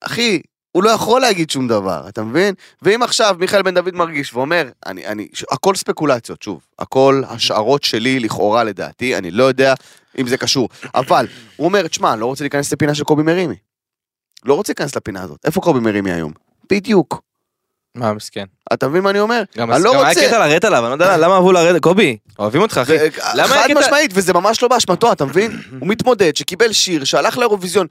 אחי, 0.01 0.43
הוא 0.77 0.85
לא 0.85 0.91
יכול 0.91 1.21
להגיד 1.21 1.51
שום 1.51 1.69
דבר, 1.69 2.05
אתה 2.09 2.23
מבין? 2.23 2.55
ואם 2.83 3.03
עכשיו 3.03 3.37
מיכאל 3.39 3.63
בן 3.63 3.75
דוד 3.75 3.95
מרגיש 3.95 4.35
ואומר, 4.35 4.69
אני, 4.87 5.07
אני, 5.07 5.29
ש- 5.33 5.45
הכל 5.51 5.75
ספקולציות, 5.75 6.43
שוב, 6.43 6.61
הכל 6.79 7.23
השערות 7.29 7.85
שלי 7.85 8.21
לכאורה 8.21 8.65
לדעתי, 8.65 9.17
אני 9.17 9.31
לא 9.31 9.45
יודע 9.45 9.75
אם 10.19 10.27
זה 10.27 10.37
קשור, 10.37 10.69
אבל 10.95 11.27
הוא 11.57 11.65
אומר, 11.65 11.89
תשמע, 11.89 12.13
אני 12.13 12.21
לא 12.21 12.27
רוצה 12.27 12.45
להיכנס 12.45 12.73
לפינה 12.73 12.95
של 12.95 13.05
קובי 13.05 13.23
מרימי. 13.23 13.55
לא 14.45 14.55
רוצה 14.55 14.71
להיכנס 14.73 14.97
לפינה 14.97 15.23
הזאת. 15.23 15.39
איפה 15.45 15.61
קובי 15.61 15.81
מרימי 15.81 16.13
היום? 16.13 16.33
בדיוק. 16.73 17.23
מה 17.95 18.13
מסכן. 18.13 18.45
אתה 18.73 18.89
מבין 18.89 19.03
מה 19.03 19.11
אני 19.11 19.21
אומר? 19.21 19.43
גם 19.57 19.73
אני 19.73 19.83
לא 19.83 19.93
גם 19.95 19.99
היה 20.01 20.09
רוצה. 20.09 20.21
קטע 20.29 20.39
לרדת 20.39 20.65
עליו, 20.65 20.87
אני 20.93 20.99
לא 20.99 21.05
יודע 21.05 21.17
למה 21.17 21.35
אהבו 21.35 21.53
לרדת, 21.53 21.83
קובי, 21.83 22.17
אוהבים 22.39 22.63
אותך 22.63 22.79
אחי. 22.83 23.11
חד 23.11 23.69
משמעית, 23.79 24.11
וזה 24.15 24.33
ממש 24.33 24.63
לא 24.63 24.69
באשמתו, 24.69 25.13
אתה 25.13 25.25
מבין? 25.25 25.51
הוא 25.81 25.89
מתמודד, 25.89 26.37
שקיבל 26.37 26.73
שיר, 26.73 27.05
שהלך 27.05 27.39
לאירוויזיון, 27.39 27.87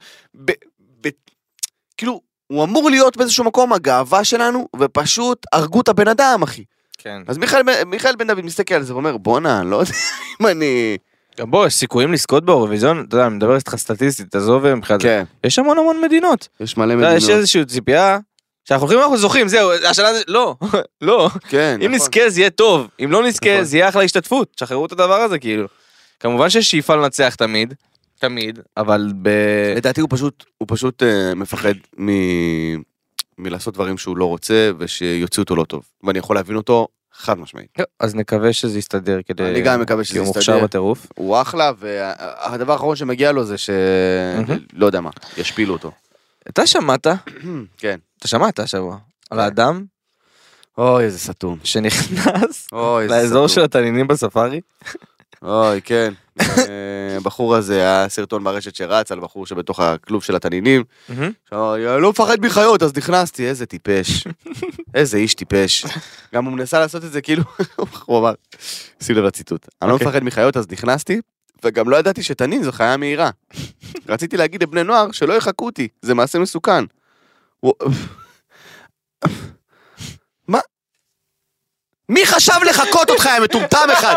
כאילו, 1.96 2.20
הוא 2.46 2.64
אמור 2.64 2.90
להיות 2.90 3.16
באיזשהו 3.16 3.44
מקום 3.44 3.72
הגאווה 3.72 4.24
שלנו, 4.24 4.68
ופשוט 4.80 5.46
הרגו 5.52 5.80
את 5.80 5.88
הבן 5.88 6.08
אדם, 6.08 6.42
אחי. 6.42 6.64
כן. 6.98 7.22
אז 7.26 7.38
מיכאל, 7.38 7.62
מיכאל 7.86 8.16
בן 8.16 8.26
דוד 8.26 8.44
מסתכל 8.44 8.74
על 8.74 8.82
זה 8.82 8.92
ואומר, 8.94 9.16
בואנה, 9.16 9.62
לא 9.64 9.76
יודע 9.76 9.92
אם 10.40 10.46
אני... 10.46 10.96
גם 11.38 11.50
בוא, 11.50 11.66
יש 11.66 11.74
סיכויים 11.74 12.12
לזכות 12.12 12.44
באירוויזיון, 12.44 13.04
אתה 13.08 13.16
יודע, 13.16 13.26
אני 13.26 13.34
מדבר 13.36 13.56
איתך 13.56 13.76
סטטיסטית, 13.76 14.34
עזוב 14.34 14.74
מבחינת 14.74 15.00
זה. 15.00 15.08
כן, 15.08 15.24
יש 15.44 15.58
המון 15.58 15.78
המון 15.78 16.00
מדינות. 16.00 16.48
יש 16.60 16.76
מלא 16.76 16.92
יודע, 16.92 17.14
יש 17.14 17.22
מדינות. 17.22 17.38
איזושהי 17.38 17.64
ציפייה, 17.64 18.18
שאנחנו 18.64 18.86
הולכים 18.86 19.02
אנחנו 19.02 19.16
זוכים, 19.16 19.48
זהו, 19.48 19.72
השנה 19.72 20.14
זה, 20.14 20.22
לא, 20.28 20.54
לא. 21.02 21.30
כן, 21.48 21.78
אם 21.80 21.86
נכון. 21.86 21.94
נזכה 21.94 22.30
זה 22.30 22.40
יהיה 22.40 22.50
טוב, 22.50 22.88
אם 23.04 23.12
לא 23.12 23.22
נזכה 23.22 23.52
נכון. 23.52 23.64
זה 23.64 23.76
יהיה 23.76 23.88
אחלה 23.88 24.02
השתתפות, 24.02 24.52
תשחררו 24.56 24.86
את 24.86 24.92
הדבר 24.92 25.20
הזה 25.20 25.38
כאילו. 25.38 25.66
כמובן 26.20 26.50
שיש 26.50 26.70
שאיפה 26.70 26.96
לנצח 26.96 27.34
תמיד, 27.34 27.74
תמיד, 28.18 28.58
אבל 28.76 29.12
ב... 29.22 29.28
לדעתי 29.76 30.00
הוא 30.00 30.08
פשוט, 30.12 30.44
הוא 30.58 30.68
פשוט 30.70 31.02
אה, 31.02 31.34
מפחד 31.34 31.74
מ... 32.00 32.10
מלעשות 33.38 33.74
דברים 33.74 33.98
שהוא 33.98 34.16
לא 34.16 34.24
רוצה, 34.24 34.70
ושיוציאו 34.78 35.42
אותו 35.42 35.56
לא 35.56 35.64
טוב. 35.64 35.82
ואני 36.04 36.18
יכול 36.18 36.36
להבין 36.36 36.56
אותו 36.56 36.88
חד 37.12 37.38
משמעית. 37.38 37.78
אז 38.00 38.14
נקווה 38.14 38.52
שזה 38.52 38.78
יסתדר 38.78 39.20
כדי... 39.26 39.50
אני 39.50 39.60
גם 39.60 39.80
מקווה 39.80 40.04
שזה 40.04 40.12
כי 40.12 40.18
הוא 40.18 40.24
יסתדר. 40.24 40.38
מוכשר 40.38 40.64
בטירוף. 40.64 41.06
הוא 41.14 41.40
אחלה, 41.40 41.72
והדבר 41.78 42.72
האחרון 42.72 42.96
שמגיע 42.96 43.32
לו 43.32 43.44
זה 43.44 43.58
ש... 43.58 43.70
לא 44.72 44.86
יודע 44.86 45.00
מה, 45.00 45.10
ישפילו 45.36 45.72
אותו. 45.72 45.92
אתה 46.48 46.66
שמעת, 46.66 47.06
כן. 47.78 47.98
אתה 48.18 48.28
שמעת 48.28 48.58
השבוע, 48.58 48.98
על 49.30 49.40
האדם 49.40 49.84
אוי, 50.78 51.04
איזה 51.04 51.18
סתום. 51.18 51.58
שנכנס 51.64 52.68
לאזור 53.08 53.46
של. 53.48 53.64
התנינים 53.64 54.06
בספארי? 54.06 54.60
אוי, 55.46 55.82
כן. 55.82 56.12
אה, 56.40 57.16
הבחור 57.16 57.54
הזה 57.54 57.74
היה 57.74 58.08
סרטון 58.08 58.44
ברשת 58.44 58.74
שרץ 58.74 59.12
על 59.12 59.20
בחור 59.20 59.46
שבתוך 59.46 59.80
הכלוב 59.80 60.22
של 60.22 60.36
התנינים. 60.36 60.84
שאמר, 61.50 61.94
אני 61.94 62.02
לא 62.02 62.10
מפחד 62.10 62.40
מחיות, 62.40 62.82
אז 62.82 62.96
נכנסתי, 62.96 63.48
איזה 63.48 63.66
טיפש. 63.66 64.26
איזה 64.94 65.16
איש 65.16 65.34
טיפש. 65.34 65.86
גם 66.34 66.44
הוא 66.44 66.52
מנסה 66.52 66.78
לעשות 66.78 67.04
את 67.04 67.12
זה 67.12 67.20
כאילו, 67.20 67.42
הוא 68.06 68.18
אמר, 68.18 68.32
שים 69.02 69.16
לב 69.16 69.24
לציטוט. 69.24 69.68
אני 69.82 69.88
לא 69.88 69.94
אוקיי. 69.94 70.06
מפחד 70.06 70.24
מחיות, 70.24 70.56
אז 70.56 70.66
נכנסתי, 70.70 71.20
וגם 71.64 71.88
לא 71.88 71.96
ידעתי 71.96 72.22
שתנין 72.22 72.62
זו 72.62 72.72
חיה 72.72 72.96
מהירה. 72.96 73.30
רציתי 74.08 74.36
להגיד 74.36 74.62
לבני 74.62 74.82
נוער 74.82 75.10
שלא 75.12 75.34
יחקו 75.34 75.66
אותי, 75.66 75.88
זה 76.02 76.14
מעשה 76.14 76.38
מסוכן. 76.38 76.84
מי 82.08 82.26
חשב 82.26 82.62
לחקות 82.66 83.10
אותך, 83.10 83.28
יא 83.34 83.40
מטומטם 83.40 83.90
אחד? 83.92 84.14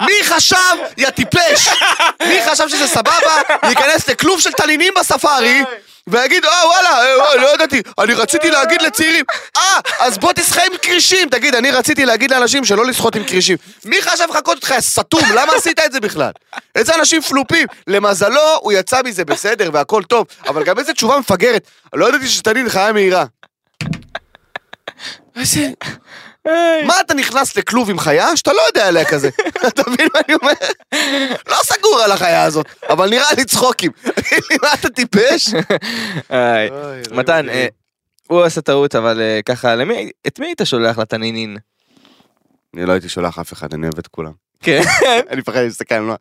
מי 0.00 0.24
חשב, 0.24 0.56
יא 0.96 1.10
טיפש? 1.10 1.68
מי 2.28 2.40
חשב 2.46 2.68
שזה 2.68 2.86
סבבה 2.86 3.42
להיכנס 3.62 4.08
לכלוב 4.08 4.40
של 4.40 4.52
תנינים 4.52 4.94
בספארי 5.00 5.64
ויגיד, 6.08 6.44
אה 6.44 6.66
וואלה, 6.66 7.04
אה, 7.04 7.18
וואי, 7.18 7.38
לא 7.38 7.54
ידעתי, 7.54 7.82
אני 7.98 8.14
רציתי 8.14 8.50
להגיד 8.50 8.82
לצעירים, 8.82 9.24
אה, 9.56 9.62
אז 9.98 10.18
בוא 10.18 10.32
תשחה 10.32 10.66
עם 10.66 10.72
כרישים. 10.82 11.28
תגיד, 11.28 11.54
אני 11.54 11.70
רציתי 11.70 12.04
להגיד 12.04 12.30
לאנשים 12.30 12.64
שלא 12.64 12.86
לשחות 12.86 13.16
עם 13.16 13.24
כרישים. 13.24 13.56
מי 13.84 14.02
חשב 14.02 14.24
לחקות 14.30 14.56
אותך, 14.56 14.74
סתום? 14.80 15.22
למה 15.34 15.52
עשית 15.52 15.80
את 15.80 15.92
זה 15.92 16.00
בכלל? 16.00 16.30
איזה 16.74 16.94
אנשים 16.94 17.22
פלופים. 17.22 17.66
למזלו, 17.86 18.56
הוא 18.60 18.72
יצא 18.72 19.00
מזה 19.04 19.24
בסדר 19.24 19.70
והכל 19.72 20.02
טוב, 20.02 20.26
אבל 20.46 20.64
גם 20.64 20.78
איזה 20.78 20.92
תשובה 20.92 21.18
מפגרת. 21.18 21.68
לא 21.94 22.08
ידעתי 22.08 22.28
שתנין 22.28 22.68
חיה 22.68 22.92
מהירה. 22.92 23.24
איזה... 25.36 25.68
מה 26.86 27.00
אתה 27.00 27.14
נכנס 27.14 27.56
לכלוב 27.56 27.90
עם 27.90 27.98
חיה 27.98 28.36
שאתה 28.36 28.52
לא 28.52 28.60
יודע 28.66 28.88
עליה 28.88 29.04
כזה? 29.04 29.28
אתה 29.68 29.82
מבין 29.90 30.08
מה 30.14 30.20
אני 30.28 30.34
אומר? 30.42 30.52
לא 31.48 31.56
סגור 31.62 32.00
על 32.04 32.12
החיה 32.12 32.44
הזאת, 32.44 32.66
אבל 32.88 33.10
נראה 33.10 33.34
לי 33.36 33.44
צחוקים. 33.44 33.90
מה 34.62 34.68
אתה 34.74 34.90
טיפש? 34.90 35.48
מתן. 37.10 37.48
אה, 37.48 37.66
הוא 38.26 38.42
עשה 38.42 38.60
טעות, 38.60 38.94
אבל 38.94 39.20
אה, 39.20 39.40
ככה, 39.44 39.74
למי, 39.74 40.10
את 40.26 40.38
מי 40.38 40.46
היית 40.46 40.60
שולח 40.64 40.98
לתנינין? 40.98 41.56
אני 42.76 42.86
לא 42.86 42.92
הייתי 42.92 43.08
שולח 43.08 43.38
אף 43.38 43.52
אחד, 43.52 43.74
אני 43.74 43.86
אוהב 43.86 43.98
את 43.98 44.06
כולם. 44.06 44.32
כן. 44.60 44.82
אני 45.30 45.40
מפחד 45.40 45.58
להסתכל 45.58 45.94
על 45.94 46.02
נועה. 46.02 46.16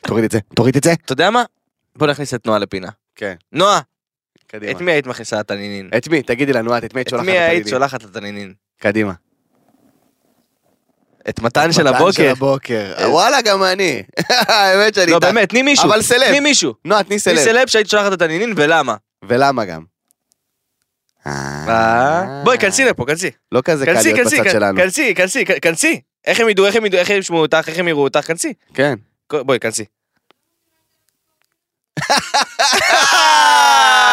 תוריד 0.00 0.24
את 0.24 0.30
זה, 0.30 0.38
תוריד 0.54 0.76
את 0.76 0.84
זה. 0.84 0.92
אתה 0.92 1.12
יודע 1.12 1.30
מה? 1.30 1.44
בוא 1.96 2.06
נכניס 2.06 2.34
את 2.34 2.46
נועה 2.46 2.58
לפינה. 2.58 2.88
כן, 3.16 3.34
נועה, 3.52 3.80
קדימה. 4.46 4.72
את 4.72 4.80
מי 4.80 4.92
היית 4.92 5.06
מכניסה 5.06 5.38
לתנינין? 5.38 5.90
את 5.96 6.08
מי? 6.08 6.22
תגידי 6.22 6.52
לנו 6.52 6.78
את, 6.78 6.84
את 6.84 6.94
מי 6.94 7.00
את 7.00 7.06
את 7.06 7.10
שולחת? 7.10 7.26
מי 7.26 7.38
היית? 7.38 7.68
שולחת 7.68 8.02
לתנינין? 8.02 8.54
קדימה. 8.80 9.12
את 11.28 11.40
מתן 11.40 11.72
של 11.72 11.82
מתן 11.82 11.82
של 11.82 11.86
הבוקר. 11.86 12.30
הבוקר. 12.30 12.94
וואלה, 13.10 13.42
גם 13.42 13.64
אני. 13.64 14.02
האמת 14.28 14.94
שאני 14.94 15.12
לא. 15.12 15.18
באמת, 15.18 15.48
תני 15.48 15.62
מישהו. 15.62 15.88
אבל 15.88 16.02
סלב. 16.02 16.28
תני 16.28 16.40
מישהו. 16.40 16.74
נועה, 16.84 17.02
תני 17.02 17.08
תני 17.08 17.18
סלב. 17.18 17.44
סלב 17.44 17.68
שהיית 17.68 17.88
שולחת 17.88 18.12
לתנינין 18.12 18.52
ולמה. 18.56 18.94
ולמה 19.24 19.64
גם? 19.64 19.82
אה? 21.26 22.42
בואי, 22.44 22.58
כנסי 22.58 22.84
לפה, 22.84 23.04
כנסי. 23.06 23.30
לא 23.52 23.60
כזה 23.60 23.86
קל 23.86 23.92
להיות 23.92 24.26
בצד 24.26 24.50
שלנו. 24.50 24.80
כנסי, 24.80 25.14
כנסי, 25.14 25.44
כנסי. 25.44 26.00
איך 26.26 26.40
הם 26.40 26.48
ידעו, 26.48 26.66
איך 26.66 26.76
הם 26.76 26.86
ידעו, 26.86 27.00
איך 27.00 27.10
הם 27.10 27.18
ישמעו 27.18 27.40
אותך, 27.40 27.68
איך 27.68 27.78
הם 27.78 27.88
יראו 27.88 28.02
אותך, 28.02 28.26
כנסי. 28.26 28.52
כן. 28.74 28.94
בואי, 29.30 29.60
כנסי. 29.60 29.84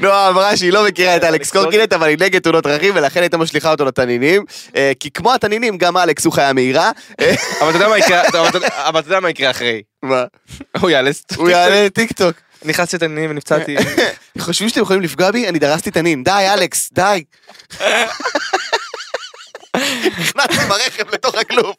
נועה 0.00 0.28
אמרה 0.28 0.56
שהיא 0.56 0.72
לא 0.72 0.84
מכירה 0.84 1.16
את 1.16 1.24
אלכס 1.24 1.50
קורקינט, 1.50 1.92
אבל 1.92 2.08
היא 2.08 2.16
נגד 2.20 2.40
תאונות 2.40 2.64
דרכים, 2.66 2.92
ולכן 2.96 3.20
הייתה 3.20 3.36
משליכה 3.36 3.70
אותו 3.70 3.84
לתנינים. 3.84 4.44
אה, 4.76 4.92
כי 5.00 5.10
כמו 5.10 5.34
התנינים, 5.34 5.78
גם 5.78 5.96
אלכס 5.96 6.24
הוא 6.24 6.32
חיה 6.32 6.52
מהירה. 6.52 6.90
אה, 7.20 7.34
אבל 7.60 7.68
אתה 7.68 7.78
יודע 9.08 9.20
מה 9.20 9.30
יקרה, 9.30 9.50
אחרי. 9.50 9.82
מה? 10.02 10.24
הוא 10.80 10.90
יעלה 10.90 11.10
הוא 11.36 11.50
יעלה 11.50 11.84
לטיק 11.84 12.12
טוק. 12.12 12.36
נכנסתי 12.64 12.96
לתנינים 12.96 13.30
ונפצעתי. 13.30 13.76
חושבים 14.38 14.68
שאתם 14.68 14.80
יכולים 14.80 15.02
לפגוע 15.02 15.30
בי? 15.30 15.48
אני 15.48 15.58
דרסתי 15.58 15.90
תנין. 15.90 16.24
די, 16.24 16.46
אלכס, 16.54 16.90
די. 16.92 17.24
נכנסתי 20.18 20.66
ברכב 20.68 21.10
לתוך 21.12 21.34
הכלוב. 21.34 21.74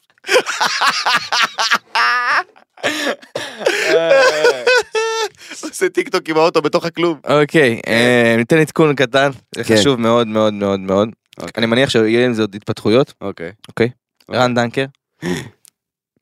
עושה 5.69 5.89
טיק 5.89 6.09
טוק 6.09 6.29
עם 6.29 6.37
האוטו 6.37 6.61
בתוך 6.61 6.85
הכלוב. 6.85 7.19
אוקיי, 7.29 7.79
אה, 7.87 8.35
ניתן 8.37 8.57
עדכון 8.57 8.95
קטן, 8.95 9.29
זה 9.55 9.63
כן. 9.63 9.75
חשוב 9.75 9.99
מאוד 9.99 10.27
מאוד 10.27 10.53
מאוד 10.53 10.79
מאוד. 10.79 11.09
אוקיי. 11.37 11.51
אני 11.57 11.65
מניח 11.65 11.89
שיהיה 11.89 12.25
עם 12.25 12.33
זה 12.33 12.41
עוד 12.41 12.55
התפתחויות, 12.55 13.13
אוקיי. 13.21 13.51
אוקיי? 13.67 13.89
רן 14.31 14.55
דנקר. 14.55 14.85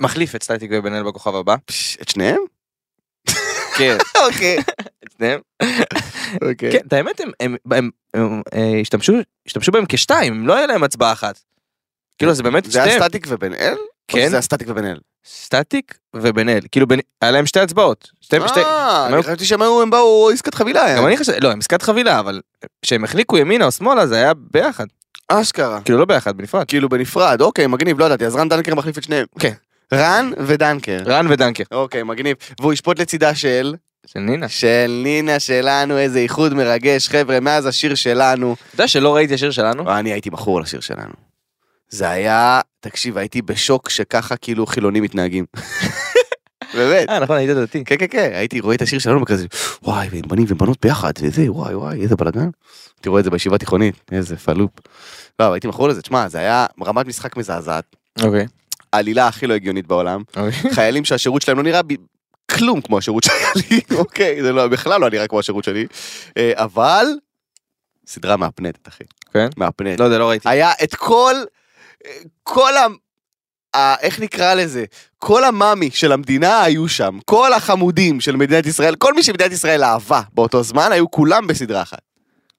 מחליף 0.02 0.36
את 0.36 0.44
סטטיק 0.44 0.72
ובן 0.74 0.94
אל 0.94 1.04
בכוכב 1.04 1.36
הבא. 1.36 1.56
את 2.02 2.10
שניהם? 2.10 2.40
כן, 3.78 3.98
אוקיי. 4.26 4.58
את 5.04 5.12
שניהם. 5.18 5.40
אוקיי. 6.42 6.72
כן, 6.72 6.80
את 6.88 6.94
האמת 6.94 7.22
הם- 7.40 7.90
אה, 8.54 8.80
השתמשו 9.46 9.72
בהם 9.72 9.86
כשתיים, 9.90 10.48
לא 10.48 10.56
היה 10.56 10.68
להם 10.68 10.84
הצבעה 10.84 11.12
אחת. 11.14 11.40
כאילו 12.18 12.34
זה 12.34 12.44
באמת 12.44 12.66
זה 12.66 12.84
היה 12.84 12.92
שתיהם. 12.92 13.04
סטטיק 13.04 13.26
ובן 13.30 13.54
אל? 13.54 13.76
כן. 14.08 14.26
שזה 14.28 14.36
היה 14.36 14.42
סטטיק 14.42 14.68
ובן 14.72 14.86
אל? 14.86 14.98
סטטיק 15.30 15.98
ובן 16.16 16.50
אל. 16.50 16.60
כאילו 16.72 16.88
בן- 16.88 17.00
היה 17.22 17.32
להם 17.32 17.46
שתי 17.46 17.60
הצבעות. 17.60 18.10
שתי- 18.22 18.36
שתי- 18.48 18.60
אה, 18.60 19.06
הם 19.08 19.14
אני 19.14 19.24
חשבתי 19.24 19.46
שהם 19.46 19.62
היו, 19.62 19.82
הם 19.82 19.90
באו 19.90 20.30
עסקת 20.34 20.54
חבילה. 20.56 20.98
גם 20.98 21.08
אני 21.08 21.18
חושב, 21.18 21.34
לא, 21.42 21.52
הם 21.52 21.60
עסקת 21.60 21.82
חבילה, 21.82 22.20
אבל 22.20 22.42
כשהם 22.82 23.04
החליקו 23.04 23.38
ימינה 23.38 23.66
או 23.66 23.72
שמאלה 23.72 24.08
זה 24.08 24.16
היה 24.16 24.32
ביחד. 24.52 24.86
אשכרה. 25.28 25.82
כאילו 25.82 25.98
לא 26.00 26.06
ביחד, 26.06 26.38
בנפרד. 26.38 26.68
כאילו 26.68 26.90
בנפרד, 26.90 27.42
אוקיי, 27.42 27.68
מגניב, 27.68 28.00
לא 28.00 28.06
ידעתי, 28.06 28.26
אז 28.26 28.36
רן 28.36 28.50
דנקר 28.50 28.76
מחליף 28.76 28.98
את 28.98 29.04
שניהם. 29.04 29.26
כן. 29.40 29.54
רן 29.94 30.32
ודנקר. 30.38 30.98
רן 31.06 31.28
ודנקר. 31.30 31.64
אוקיי, 31.72 32.04
מגניב. 32.04 32.38
והוא 32.62 32.74
ישפוט 32.74 33.00
לצידה 33.00 33.36
של... 33.36 33.76
של 34.06 34.20
נינה. 34.20 34.50
של 34.50 35.02
נינה 35.04 35.40
שלנו, 35.40 35.98
איזה 35.98 36.20
איחוד 36.20 36.54
מרגש, 36.54 37.10
חבר'ה, 37.10 37.40
מאז 37.40 37.66
השיר 37.66 37.96
שלנו. 37.96 38.54
אתה 38.68 38.76
יודע 38.76 38.88
שלא 38.88 39.16
ראיתי 39.16 39.34
השיר 39.34 39.52
שלנו? 39.52 39.92
אני 39.98 40.12
הייתי 40.12 40.30
מכור 40.30 40.62
לשיר 40.62 40.80
שלנו. 40.80 41.27
זה 41.90 42.10
היה, 42.10 42.62
תקשיב, 42.80 43.18
הייתי 43.18 43.42
בשוק 43.42 43.90
שככה 43.90 44.38
כאילו 44.38 44.66
חילונים 44.66 45.04
מתנהגים. 45.04 45.46
באמת. 46.74 47.10
אה 47.10 47.20
נכון 47.20 47.36
היית 47.38 47.50
דתי. 47.50 47.84
כן, 47.86 47.96
כן, 48.00 48.06
כן, 48.10 48.32
הייתי 48.34 48.60
רואה 48.60 48.76
את 48.76 48.82
השיר 48.82 49.00
שלנו 49.00 49.22
וכזה, 49.22 49.46
וואי, 49.84 50.08
והם 50.12 50.22
בנים 50.28 50.46
ובנות 50.48 50.78
ביחד, 50.82 51.12
וזה, 51.22 51.52
וואי, 51.52 51.76
וואי, 51.76 52.02
איזה 52.02 52.16
בלאגן. 52.16 52.50
הייתי 52.98 53.10
רואה 53.10 53.20
את 53.20 53.24
זה 53.24 53.32
בישיבה 53.32 53.58
תיכונית, 53.58 53.96
איזה 54.12 54.38
פלופ. 54.38 54.72
לא, 55.40 55.46
אבל 55.46 55.54
הייתי 55.54 55.68
מכור 55.68 55.88
לזה, 55.88 56.02
תשמע, 56.02 56.30
זה 56.30 56.38
היה 56.38 56.66
רמת 56.86 57.06
משחק 57.06 57.38
מזעזעת, 57.38 57.96
אוקיי. 58.24 58.46
העלילה 58.94 59.28
הכי 59.28 59.48
לא 59.48 59.54
הגיונית 59.54 59.88
בעולם, 59.88 60.24
אוקיי. 60.38 60.72
חיילים 60.76 61.06
שהשירות 61.06 61.42
שלהם 61.42 61.58
לא 61.58 61.64
נראה. 61.64 61.82
כלום 62.52 62.82
כמו 62.82 62.98
השירות 62.98 63.24
שהיה 63.24 63.50
לי, 63.72 63.80
אוקיי, 63.96 64.44
זה 64.44 64.52
לא, 64.52 64.68
בכלל 64.68 65.02
לא 65.02 65.10
נראה 65.10 65.28
כמו 65.28 65.40
השירות 65.40 65.64
שלי, 65.64 65.88
אה, 66.38 66.52
אבל, 66.56 67.06
סדרה 68.08 68.38
מהפנטת, 68.38 68.88
אחי. 68.88 69.04
כן? 69.34 69.48
מהפנטת. 69.58 70.00
לא 70.00 70.06
יודע 70.06 70.18
לא 70.18 70.30
ראיתי. 70.30 70.50
היה 70.50 70.72
את 70.84 70.96
כל, 70.96 71.36
כל 72.44 72.72
ה... 72.78 72.88
ה... 73.78 73.96
איך 74.00 74.20
נקרא 74.20 74.54
לזה? 74.54 74.86
כל 75.18 75.44
המאמי 75.44 75.92
של 75.92 76.12
המדינה 76.12 76.64
היו 76.64 76.90
שם, 76.90 77.20
כל 77.26 77.54
החמודים 77.54 78.20
של 78.20 78.36
מדינת 78.36 78.66
ישראל, 78.66 78.96
כל 78.96 79.14
מי 79.14 79.24
שמדינת 79.24 79.52
ישראל 79.52 79.84
אהבה 79.84 80.22
באותו 80.34 80.64
זמן, 80.64 80.92
היו 80.92 81.12
כולם 81.12 81.48
בסדרה 81.48 81.82
אחת. 81.82 82.02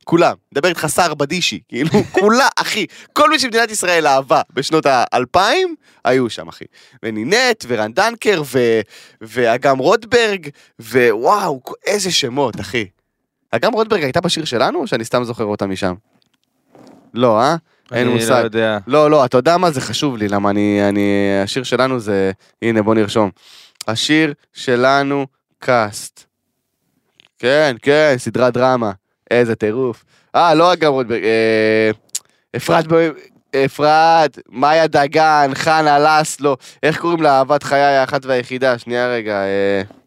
כולם. 0.09 0.35
מדבר 0.53 0.69
איתך 0.69 0.87
שר 0.95 1.15
בדישי, 1.15 1.61
כאילו, 1.69 1.91
כולה, 2.21 2.49
אחי. 2.57 2.87
כל 3.13 3.31
מי 3.31 3.39
שמדינת 3.39 3.71
ישראל 3.71 4.07
אהבה 4.07 4.41
בשנות 4.53 4.87
האלפיים, 4.87 5.75
היו 6.05 6.31
שם, 6.31 6.49
אחי. 6.49 6.65
ונינט, 7.03 7.65
ורן 7.69 7.93
דנקר, 7.93 8.43
ו... 8.45 8.81
ואגם 9.21 9.79
רוטברג, 9.79 10.49
ווואו, 10.81 11.61
איזה 11.87 12.11
שמות, 12.11 12.61
אחי. 12.61 12.87
אגם 13.51 13.73
רוטברג 13.73 14.03
הייתה 14.03 14.21
בשיר 14.21 14.45
שלנו, 14.45 14.79
או 14.79 14.87
שאני 14.87 15.05
סתם 15.05 15.25
זוכר 15.25 15.45
אותה 15.45 15.67
משם? 15.67 15.95
לא, 17.15 17.41
אה? 17.41 17.57
אין 17.93 18.07
אני 18.07 18.15
מושג. 18.15 18.31
לא 18.31 18.37
יודע. 18.37 18.79
לא, 18.87 19.11
לא, 19.11 19.25
אתה 19.25 19.37
יודע 19.39 19.57
מה? 19.57 19.71
זה 19.71 19.81
חשוב 19.81 20.17
לי, 20.17 20.29
למה 20.29 20.51
אני, 20.51 20.89
אני, 20.89 21.39
השיר 21.43 21.63
שלנו 21.63 22.01
זה, 22.01 22.33
הנה 22.63 22.83
בוא 22.83 22.95
נרשום. 22.95 23.31
השיר 23.89 24.35
שלנו 24.53 25.27
קאסט. 25.59 26.25
כן, 27.39 27.77
כן, 27.83 28.15
סדרת 28.19 28.55
דרמה. 28.55 28.93
איזה 29.31 29.55
טירוף. 29.55 30.05
אה, 30.35 30.55
לא 30.55 30.73
רוטברג, 30.87 31.25
אה, 31.25 31.91
אפרת, 32.57 32.85
אפרת, 33.65 34.39
מאיה 34.49 34.87
דגן, 34.87 35.51
חנה 35.55 35.99
לסלו, 35.99 36.57
איך 36.83 37.01
קוראים 37.01 37.23
לה 37.23 37.39
אהבת 37.39 37.63
חיי 37.63 37.81
האחת 37.81 38.27
והיחידה? 38.27 38.79
שנייה 38.79 39.09
רגע, 39.09 39.43
אה... 39.43 39.98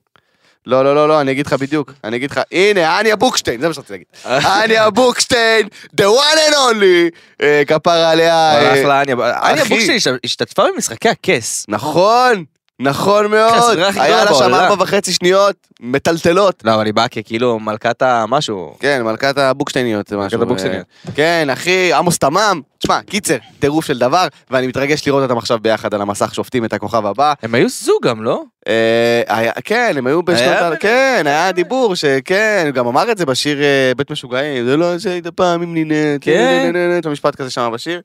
לא, 0.66 0.84
לא, 0.84 0.96
לא, 0.96 1.08
לא, 1.08 1.22
אני 1.22 1.32
אגיד 1.32 1.46
לך 1.48 1.54
בדיוק, 1.54 1.94
אני 2.04 2.18
אגיד 2.18 2.32
לך, 2.32 2.40
הנה, 2.52 3.00
אניה 3.00 3.16
בוקשטיין, 3.16 3.62
זה 3.62 3.68
מה 3.68 3.74
שרציתי 3.74 3.94
להגיד. 3.94 4.08
אניה 4.64 4.90
בוקשטיין, 4.90 5.68
the 5.98 6.04
one 6.04 6.52
and 6.52 6.54
only, 6.56 7.18
אה, 7.42 7.62
כפרה 7.68 8.12
עליה. 8.12 8.34
אה, 8.58 8.74
אחלה 8.82 9.02
אניה. 9.02 9.16
אניה 9.16 9.64
אחי. 9.64 9.70
בוקשטיין 9.70 9.98
השת- 9.98 10.12
השתתפה 10.24 10.64
במשחקי 10.76 11.10
הכס. 11.10 11.66
נכון, 11.68 12.44
נכון 12.82 13.28
מאוד, 13.28 13.80
הכי 13.80 14.00
היה 14.00 14.26
לה 14.26 14.34
שם. 14.34 14.54
ארבע 14.54 14.84
וחצי 14.84 15.14
שניות, 15.14 15.56
מטלטלות. 15.80 16.62
לא 16.64 16.76
אבל 16.76 16.86
היא 16.86 16.94
באה 16.94 17.08
ככאילו 17.08 17.60
מלכת 17.60 18.02
המשהו. 18.02 18.76
כן, 18.80 19.02
מלכת 19.04 19.38
הבוקשטייניות 19.38 20.08
זה 20.08 20.18
משהו. 20.18 20.42
הבוקשטייניות. 20.42 20.86
אה, 21.08 21.12
כן, 21.16 21.48
אחי, 21.54 21.94
עמוס 21.94 22.18
תמם. 22.18 22.62
תשמע, 22.78 23.02
קיצר, 23.02 23.38
טירוף 23.60 23.86
של 23.86 24.00
דבר, 24.00 24.28
ואני 24.52 24.68
מתרגש 24.68 25.08
לראות 25.08 25.24
אותם 25.24 25.38
עכשיו 25.38 25.60
ביחד 25.62 25.94
על 25.94 26.02
המסך 26.02 26.36
שופטים 26.36 26.66
את 26.66 26.74
הכוכב 26.74 27.06
הבא. 27.06 27.34
הם 27.44 27.56
היו 27.56 27.70
זוג 27.70 28.08
גם 28.08 28.24
לא? 28.24 28.44
אה, 28.68 29.52
כן, 29.64 29.94
הם 29.98 30.08
היו 30.08 30.24
בשנות 30.24 30.56
ה... 30.62 30.76
כן, 30.80 31.24
היה 31.26 31.52
דיבור 31.52 31.96
שכן, 31.96 32.64
הוא 32.66 32.74
גם 32.74 32.88
אמר 32.88 33.12
את 33.12 33.18
זה 33.18 33.26
בשיר 33.26 33.64
אה, 33.64 33.92
בית 33.98 34.12
משוגעים, 34.12 34.66
זה 34.66 34.78
לא 34.78 35.00
שהיית 35.00 35.28
פעם 35.28 35.62
עם 35.62 35.74
נינט, 35.74 36.22
כן. 36.22 36.72
יש 37.00 37.06
לו 37.06 37.12
משפט 37.12 37.36
כזה 37.36 37.50
שם 37.50 37.72
בשיר. 37.74 38.02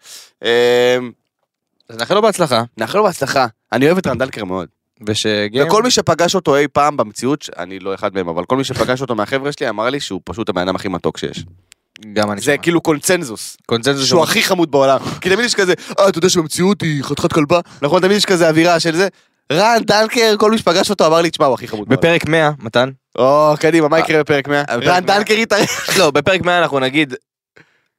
אז 1.91 1.97
נאחל 1.97 2.15
לו 2.15 2.23
בהצלחה. 2.23 2.63
נאחל 2.77 2.99
לו 2.99 3.05
בהצלחה. 3.05 3.47
אני 3.73 3.87
אוהב 3.87 3.99
את 3.99 4.07
רנדלקר 4.07 4.45
מאוד. 4.45 4.69
ושגם... 5.07 5.67
וכל 5.67 5.83
מי 5.83 5.91
שפגש 5.91 6.35
אותו 6.35 6.57
אי 6.57 6.69
פעם 6.69 6.97
במציאות, 6.97 7.51
אני 7.59 7.79
לא 7.79 7.95
אחד 7.95 8.15
מהם, 8.15 8.29
אבל 8.29 8.45
כל 8.45 8.57
מי 8.57 8.65
שפגש 8.65 9.03
אותו 9.03 9.15
מהחבר'ה 9.15 9.53
שלי 9.53 9.69
אמר 9.69 9.91
לי 9.91 10.01
שהוא 10.01 10.21
פשוט 10.25 10.49
הבן 10.49 10.63
אדם 10.63 10.77
הכי 10.77 10.89
מתוק 10.89 11.19
שיש. 11.19 11.45
גם 12.13 12.33
אני 12.33 12.41
זה 12.41 12.45
שומע. 12.45 12.57
כאילו 12.57 12.81
קונצנזוס. 12.81 13.57
קונצנזוס 13.67 14.09
שהוא 14.09 14.23
הכי 14.23 14.43
חמוד 14.43 14.71
בעולם. 14.71 14.99
כי 15.21 15.29
תמיד 15.31 15.45
יש 15.45 15.55
כזה, 15.55 15.75
אה, 15.99 16.09
אתה 16.09 16.19
יודע 16.19 16.29
שבמציאות 16.29 16.83
היא 16.83 17.03
חתיכת 17.03 17.33
כלבה? 17.33 17.61
נכון, 17.83 18.03
תמיד 18.03 18.17
יש 18.17 18.25
כזה 18.25 18.49
אווירה 18.49 18.81
של 18.81 18.97
זה. 18.97 19.09
רן 19.53 19.79
דנקר, 19.87 20.35
כל 20.39 20.51
מי 20.51 20.59
שפגש 20.59 20.91
אותו 20.91 21.07
אמר 21.07 21.23
לי, 21.23 21.31
תשמע, 21.31 21.47
הוא 21.47 21.55
הכי 21.55 21.69
חמוד 21.69 21.89
בעולם. 21.89 22.01
בפרק 22.01 22.27
100, 22.27 22.51
מתן? 22.59 22.91
או, 23.19 23.55
קדימה, 23.61 23.89
מה 23.89 23.99
יקרה 23.99 24.21
בפרק 24.21 24.49
100? 24.49 24.63
בפרק 24.63 24.83
רן 24.83 25.05
100. 25.07 25.17
דנקר 25.17 25.35
יתארח. 25.35 25.99
לא, 25.99 26.11
בפרק 26.11 26.43
100 26.43 26.59
אנחנו 26.59 26.79
נגיד 26.79 27.15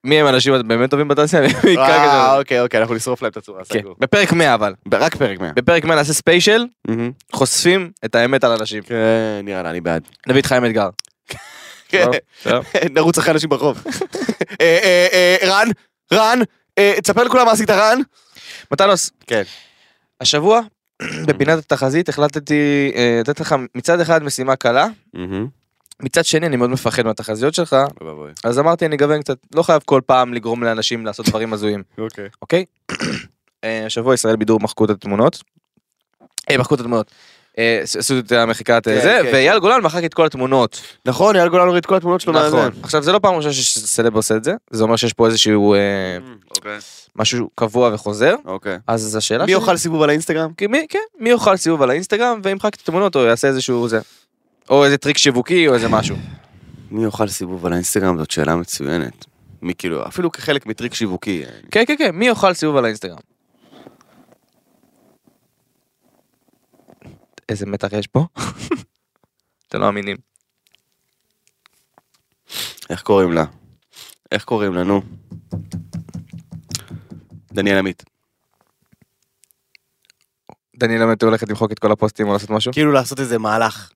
מי 0.08 0.20
הם 0.20 0.26
האנשים 0.26 0.54
באמת 0.68 0.90
טובים 0.90 1.08
בתעשייה. 1.08 1.44
אה, 1.78 2.38
אוקיי, 2.38 2.62
אוקיי, 2.62 2.80
אנחנו 2.80 2.96
נשרוף 2.96 3.22
להם 3.22 3.32
את 3.32 3.38
הצורה, 3.38 3.62
כן, 3.70 3.80
סגור. 3.80 3.96
בפרק 4.00 4.34
100 4.34 4.54
אבל. 4.54 4.74
רק 4.94 5.16
פרק 5.16 5.40
100. 5.40 5.52
בפרק 5.56 5.86
100 5.86 5.96
נעשה 5.96 6.14
ספיישל. 6.14 6.66
חושפים 7.34 7.92
את 8.06 8.16
האמת 8.16 8.44
על 8.44 8.52
אנשים. 8.52 8.84
כן, 8.84 8.96
נראה 9.44 9.64
לי, 9.64 9.70
אני 9.70 9.82
בעד. 9.82 10.04
נביא 10.28 10.42
את 10.42 10.46
חיים 10.46 10.66
אתגר. 10.66 10.90
כן, 11.90 12.06
נרוץ 12.96 13.18
אחרי 13.18 13.34
אנשים 13.34 13.50
ברחוב. 13.50 13.84
אה, 14.62 14.80
אה, 14.84 15.08
אה, 15.14 15.48
רן, 15.50 15.68
רן, 16.14 16.40
תספר 17.04 17.24
לכולם 17.24 17.46
מה 17.46 17.52
עשית 17.52 17.70
רן. 17.70 18.00
מתנוס, 18.72 19.12
כן. 19.28 19.44
השבוע 20.22 20.62
בפינת 21.28 21.60
התחזית 21.60 22.10
החלטתי 22.10 22.92
לתת 23.22 23.40
לך 23.40 23.56
מצד 23.76 24.00
אחד 24.00 24.24
משימה 24.24 24.56
קלה, 24.56 24.88
מצד 26.02 26.26
שני 26.26 26.48
אני 26.48 26.56
מאוד 26.56 26.70
מפחד 26.70 27.06
מהתחזיות 27.06 27.54
שלך, 27.54 27.76
אז 28.44 28.60
אמרתי 28.60 28.86
אני 28.86 28.96
אגוון 28.96 29.22
קצת, 29.22 29.38
לא 29.56 29.64
חייב 29.64 29.82
כל 29.86 30.02
פעם 30.06 30.34
לגרום 30.34 30.64
לאנשים 30.64 31.06
לעשות 31.06 31.30
דברים 31.30 31.54
הזויים, 31.54 31.84
אוקיי. 31.98 32.28
אוקיי? 32.42 32.66
אה, 33.64 33.86
השבוע 33.86 34.14
ישראל 34.14 34.36
בידור 34.36 34.60
מחקו 34.60 34.86
את 34.86 34.90
התמונות. 34.90 35.44
אה, 36.50 36.58
מחקו 36.58 36.76
את 36.76 36.80
התמונות. 36.80 37.12
אה, 37.58 37.80
עשו 37.84 38.20
את 38.20 38.32
המחיקת 38.32 38.86
כן, 38.86 39.02
זה, 39.02 39.20
כן, 39.24 39.30
ואייל 39.34 39.54
כן. 39.54 39.60
גולן 39.60 39.82
מחק 39.82 40.04
את 40.04 40.14
כל 40.14 40.26
התמונות. 40.26 40.82
נכון, 41.06 41.36
אייל 41.36 41.50
גולן 41.50 41.68
הוריד 41.68 41.80
את 41.80 41.86
כל 41.86 41.96
התמונות 41.96 42.22
שלו 42.22 42.34
נכון. 42.48 42.72
עכשיו 42.84 43.04
זה 43.04 43.12
לא 43.12 43.20
פעם 43.20 43.36
ראשונה 43.36 43.54
שסלב 43.54 44.16
עושה 44.16 44.36
את 44.36 44.44
זה, 44.44 44.54
זה 44.70 44.84
אומר 44.84 44.96
שיש 44.96 45.14
פה 45.14 45.26
איזשהו 45.26 45.74
אה, 45.74 45.80
אוקיי. 46.56 46.78
משהו 47.16 47.50
קבוע 47.56 47.94
וחוזר, 47.94 48.36
אוקיי. 48.46 48.78
אז 48.88 49.16
השאלה 49.16 49.46
מי 49.46 49.52
יאכל 49.52 49.78
סיבוב 49.78 50.02
על 50.02 50.10
האינסטגרם? 50.10 50.52
מי 51.20 51.30
יאכל 51.30 51.58
סיבוב 51.58 51.82
על 51.82 51.90
האינסטגרם 51.90 52.40
וימחק 52.44 52.76
את 52.76 52.80
התמונות 52.82 53.16
או 53.16 53.22
יעשה 53.22 53.48
איזשהו 53.48 53.88
זה. 53.88 54.00
או 54.70 54.86
איזה 54.86 54.98
טריק 54.98 55.18
שיווקי 55.18 55.68
או 55.68 55.74
איזה 55.74 55.90
משהו. 55.90 56.16
מי 56.92 57.04
יאכל 57.04 57.28
סיבוב 57.28 57.66
על 57.66 57.74
האינסטגרם 57.74 58.18
זאת 58.18 58.32
שאלה 58.32 58.56
מצוינת. 58.56 59.26
מי 59.62 59.74
כאילו, 59.76 60.08
אפילו 60.08 60.32
כחלק 60.32 60.66
מטריק 60.66 60.94
שיווקי. 60.94 61.44
כן 61.72 61.84
כן 61.88 61.96
כן, 61.98 62.16
מי 62.16 62.28
יאכל 62.28 62.54
סיבוב 62.54 62.78
על 62.78 62.86
האינסטגרם. 62.86 63.18
איזה 67.50 67.66
מתח 67.66 67.88
יש 67.92 68.08
פה? 68.08 68.26
אתם 69.68 69.80
לא 69.80 69.86
מאמינים. 69.86 70.18
איך 72.90 73.02
קוראים 73.02 73.32
לה? 73.34 73.46
איך 74.32 74.44
קוראים 74.44 74.74
לה, 74.74 74.84
נו? 74.84 75.02
דניאל 77.54 77.78
עמית. 77.78 78.04
דניאל 80.76 81.00
באמת 81.00 81.24
הולכת 81.24 81.50
למחוק 81.50 81.72
את 81.72 81.80
כל 81.80 81.92
הפוסטים 81.92 82.28
או 82.28 82.34
לעשות 82.34 82.50
משהו? 82.50 82.74
כאילו 82.74 82.92
לעשות 82.92 83.20
איזה 83.20 83.38
מהלך. 83.38 83.92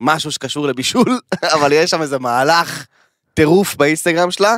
משהו 0.00 0.32
שקשור 0.32 0.66
לבישול, 0.66 1.18
אבל 1.54 1.72
יש 1.72 1.90
שם 1.90 2.02
איזה 2.02 2.18
מהלך 2.18 2.86
טירוף 3.34 3.76
באינסטגרם 3.76 4.30
שלה, 4.30 4.56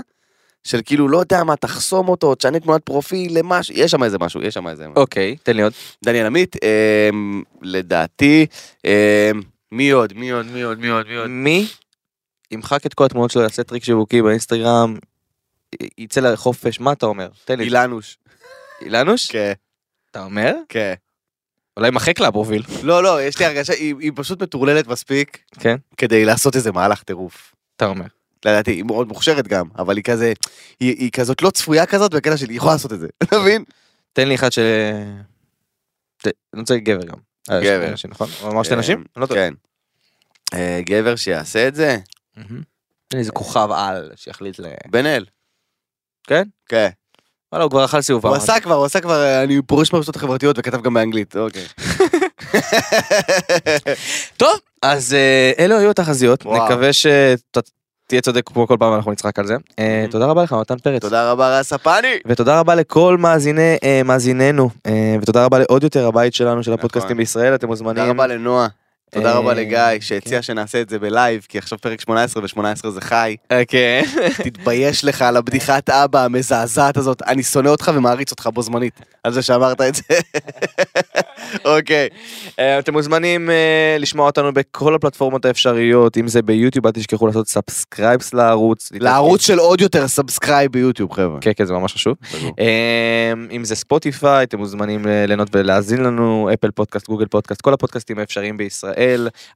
של 0.64 0.80
כאילו 0.84 1.08
לא 1.08 1.18
יודע 1.18 1.44
מה, 1.44 1.56
תחסום 1.56 2.08
אותו, 2.08 2.34
תשנה 2.34 2.60
תמונת 2.60 2.82
פרופיל 2.82 3.38
למשהו, 3.38 3.74
יש 3.74 3.90
שם 3.90 4.02
איזה 4.02 4.18
משהו, 4.18 4.42
יש 4.42 4.54
שם 4.54 4.68
איזה 4.68 4.88
משהו. 4.88 5.00
אוקיי, 5.00 5.36
תן 5.42 5.56
לי 5.56 5.62
עוד. 5.62 5.72
דניאל 6.04 6.26
עמית, 6.26 6.56
אמ, 6.62 7.42
לדעתי, 7.62 8.46
אמ, 8.84 8.90
מי 9.72 9.90
עוד? 9.90 10.12
מי 10.12 10.30
עוד? 10.30 10.46
מי 10.46 10.62
עוד? 10.62 10.78
מי 10.78 10.88
עוד? 10.88 11.06
מי 11.08 11.16
עוד? 11.16 11.26
מי 11.26 11.66
ימחק 12.50 12.86
את 12.86 12.94
כל 12.94 13.04
התמונות 13.04 13.30
שלו, 13.30 13.42
יעשה 13.42 13.62
טריק 13.62 13.84
שיווקי 13.84 14.22
באינסטגרם, 14.22 14.96
יצא 15.98 16.20
לחופש, 16.20 16.80
מה 16.80 16.92
אתה 16.92 17.06
אומר? 17.06 17.28
תן 17.44 17.58
לי. 17.58 17.64
אילנוש. 17.64 18.18
אילנוש? 18.80 19.30
כן, 19.30 19.52
אתה 20.10 20.24
אומר? 20.24 20.54
כן. 20.68 20.94
אולי 21.76 21.90
מחק 21.90 22.20
לה 22.20 22.28
הפרופיל. 22.28 22.62
לא, 22.82 23.02
לא, 23.02 23.22
יש 23.22 23.38
לי 23.38 23.44
הרגשה, 23.44 23.72
היא 23.72 23.94
היא 24.00 24.12
פשוט 24.14 24.42
מטורללת 24.42 24.86
מספיק 24.86 25.38
כן? 25.60 25.76
כדי 25.96 26.24
לעשות 26.24 26.56
איזה 26.56 26.72
מהלך 26.72 27.02
טירוף. 27.02 27.54
אתה 27.76 27.86
אומר. 27.86 28.06
לדעתי, 28.44 28.70
היא 28.70 28.84
מאוד 28.84 29.08
מוכשרת 29.08 29.48
גם, 29.48 29.66
אבל 29.78 29.96
היא 29.96 30.04
כזה, 30.04 30.32
היא, 30.80 30.96
היא 30.98 31.10
כזאת 31.10 31.42
לא 31.42 31.50
צפויה 31.50 31.86
כזאת, 31.86 32.14
בקטע 32.14 32.36
שלי, 32.36 32.52
היא 32.52 32.56
יכולה 32.56 32.72
לעשות 32.72 32.92
את 32.92 33.00
זה, 33.00 33.06
אתה 33.22 33.38
מבין? 33.38 33.64
תן 34.12 34.28
לי 34.28 34.34
אחד 34.34 34.52
של... 34.52 34.62
ת- 36.22 36.26
אני 36.54 36.60
רוצה 36.60 36.76
גבר 36.76 37.04
גם. 37.04 37.16
אה, 37.50 37.60
גבר. 37.62 37.82
שתי 37.84 37.92
נשים, 37.92 38.10
נכון? 38.10 38.28
הוא 38.40 38.50
אמר 38.50 38.62
שתי 38.62 38.76
נשים? 38.76 39.04
אני 39.16 39.22
לא 39.22 39.26
טועה. 39.26 39.40
כן. 39.40 39.54
אה, 40.54 40.80
גבר 40.84 41.16
שיעשה 41.16 41.68
את 41.68 41.74
זה? 41.74 41.96
מהמם. 42.36 42.62
תן 43.08 43.16
לי 43.16 43.20
איזה 43.20 43.32
כוכב 43.32 43.68
על 43.74 44.12
שיחליט 44.16 44.58
ל... 44.58 44.64
בן 44.90 45.06
אל. 45.06 45.24
כן? 46.26 46.42
כן. 46.66 46.88
וואלה 47.52 47.64
הוא 47.64 47.70
כבר 47.70 47.84
אכל 47.84 48.00
סיבוב. 48.00 48.26
הוא. 48.26 48.36
עשה 48.36 48.60
כבר, 48.60 48.74
הוא 48.74 48.84
עשה 48.84 49.00
כבר, 49.00 49.42
אני 49.44 49.62
פורש 49.62 49.92
מהרשתות 49.92 50.16
החברתיות 50.16 50.58
וכתב 50.58 50.82
גם 50.82 50.94
באנגלית, 50.94 51.36
אוקיי. 51.36 51.64
טוב, 54.36 54.58
אז 54.82 55.14
אה, 55.14 55.52
אלו 55.58 55.78
היו 55.78 55.90
התחזיות. 55.90 56.46
נקווה 56.46 56.92
שתהיה 56.92 58.20
צודק 58.22 58.42
כמו 58.46 58.66
כל 58.66 58.76
פעם 58.78 58.94
אנחנו 58.94 59.12
נצחק 59.12 59.38
על 59.38 59.46
זה. 59.46 59.56
אה. 59.78 60.04
תודה 60.10 60.26
רבה 60.26 60.42
לך 60.42 60.52
מתן 60.52 60.78
פרץ. 60.78 61.02
תודה 61.02 61.32
רבה 61.32 61.58
רס 61.58 61.72
הפני. 61.72 62.18
ותודה 62.26 62.60
רבה 62.60 62.74
לכל 62.74 63.16
מאזיני 63.18 63.76
אה, 63.84 64.02
מאזיננו 64.04 64.70
ותודה 65.22 65.44
רבה 65.44 65.58
לעוד 65.58 65.82
יותר 65.82 66.06
הבית 66.06 66.34
שלנו 66.34 66.62
של 66.62 66.70
נכון. 66.70 66.78
הפודקאסטים 66.78 67.16
בישראל 67.16 67.54
אתם 67.54 67.66
מוזמנים. 67.66 67.96
תודה 67.96 68.10
רבה 68.10 68.26
לנועה. 68.26 68.68
תודה 69.10 69.32
אה, 69.32 69.38
רבה 69.38 69.54
לגיא 69.54 69.78
שהציע 70.00 70.38
כן. 70.38 70.42
שנעשה 70.42 70.80
את 70.80 70.88
זה 70.88 70.98
בלייב, 70.98 71.46
כי 71.48 71.58
עכשיו 71.58 71.78
פרק 71.78 72.00
18 72.00 72.42
ו-18 72.42 72.90
זה 72.90 73.00
חי. 73.00 73.36
אה, 73.52 73.64
כן. 73.64 74.02
תתבייש 74.44 75.04
לך 75.04 75.22
על 75.22 75.36
הבדיחת 75.36 75.90
אבא 75.90 76.24
המזעזעת 76.24 76.96
הזאת, 76.96 77.22
אני 77.22 77.42
שונא 77.42 77.68
אותך 77.68 77.90
ומעריץ 77.94 78.30
אותך 78.30 78.48
בו 78.54 78.62
זמנית, 78.62 79.00
על 79.24 79.32
זה 79.32 79.42
שאמרת 79.42 79.80
את 79.80 79.94
זה. 79.94 80.02
אוקיי. 81.64 82.08
אה, 82.58 82.78
אתם 82.78 82.92
מוזמנים 82.92 83.50
אה, 83.50 83.96
לשמוע 83.98 84.26
אותנו 84.26 84.52
בכל 84.52 84.94
הפלטפורמות 84.94 85.44
האפשריות 85.44 86.16
אם 86.16 86.28
זה 86.28 86.42
ביוטיוב 86.42 86.86
אל 86.86 86.92
תשכחו 86.92 87.26
לעשות 87.26 87.48
subscribes 87.48 88.34
לערוץ. 88.34 88.92
לערוץ 89.00 89.46
של 89.46 89.58
עוד 89.58 89.80
יותר 89.80 90.08
subscribe 90.08 90.72
ביוטיוב 90.72 91.12
חבר'ה. 91.12 91.38
כן 91.40 91.50
כן 91.56 91.64
זה 91.64 91.72
ממש 91.72 91.92
חשוב. 91.92 92.16
אם 93.50 93.64
זה 93.64 93.74
ספוטיפיי 93.74 94.44
אתם 94.44 94.58
מוזמנים 94.58 95.06
ליהנות 95.06 95.48
ולהאזין 95.52 96.02
לנו 96.02 96.50
אפל 96.54 96.70
פודקאסט 96.70 97.06
גוגל 97.06 97.26
פודקאסט 97.26 97.60
כל 97.60 97.74
הפודקאסטים 97.74 98.18
האפשריים 98.18 98.56
בישראל 98.56 98.99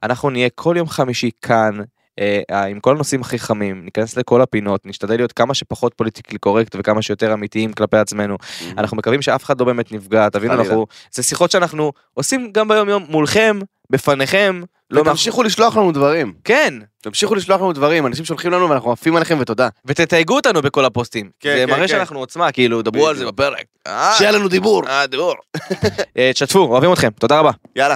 אנחנו 0.03 0.29
נהיה 0.29 0.49
כל 0.55 0.75
יום 0.77 0.87
חמישי 0.87 1.29
כאן. 1.41 1.79
אה, 2.19 2.63
עם 2.65 2.79
כל 2.79 2.91
הנושאים 2.95 3.21
הכי 3.21 3.39
חמים 3.39 3.85
ניכנס 3.85 4.17
לכל 4.17 4.41
הפינות 4.41 4.85
נשתדל 4.85 5.15
להיות 5.15 5.31
כמה 5.31 5.53
שפחות 5.53 5.93
פוליטיקלי 5.93 6.37
קורקט 6.37 6.75
וכמה 6.79 7.01
שיותר 7.01 7.33
אמיתיים 7.33 7.73
כלפי 7.73 7.97
עצמנו 7.97 8.37
אנחנו 8.77 8.97
מקווים 8.97 9.21
שאף 9.21 9.43
אחד 9.43 9.59
לא 9.59 9.65
באמת 9.65 9.91
נפגע 9.91 10.29
תבינו. 10.29 10.53
אנחנו 10.53 10.85
זה 11.11 11.23
שיחות 11.23 11.51
שאנחנו 11.51 11.91
עושים 12.13 12.51
גם 12.51 12.67
ביום 12.67 12.89
יום 12.89 13.05
מולכם 13.09 13.59
בפניכם 13.89 14.61
לא 14.91 15.01
ותמשיכו 15.01 15.43
לשלוח 15.43 15.77
לנו 15.77 15.91
דברים. 15.91 16.33
כן 16.43 16.73
תמשיכו 17.01 17.35
לשלוח 17.35 17.61
לנו 17.61 17.73
דברים, 17.73 18.05
אנשים 18.05 18.25
שולחים 18.25 18.51
לנו 18.51 18.69
ואנחנו 18.69 18.91
עפים 18.91 19.15
עליכם 19.15 19.37
ותודה. 19.41 19.69
ותתייגו 19.85 20.35
אותנו 20.35 20.61
בכל 20.61 20.85
הפוסטים 20.85 21.29
כן, 21.39 21.55
זה 21.57 21.63
כן, 21.65 21.69
מראה 21.69 21.81
כן. 21.81 21.87
שאנחנו 21.87 22.19
עוצמה 22.19 22.51
כאילו 22.51 22.81
דברו 22.81 23.07
על 23.07 23.15
זה. 23.15 23.25
בפרק. 23.25 23.65
אה, 23.87 24.13
שיהיה 24.17 24.31
לנו 24.31 24.47
דיבור. 24.47 24.87
אה, 24.87 25.07
דיבור. 25.07 25.33
אה, 26.17 26.31
תשתפו, 26.33 26.59
אוהבים 26.59 26.93
אתכם, 26.93 27.09
תודה 27.19 27.39
רבה. 27.39 27.51
יאללה. 27.75 27.95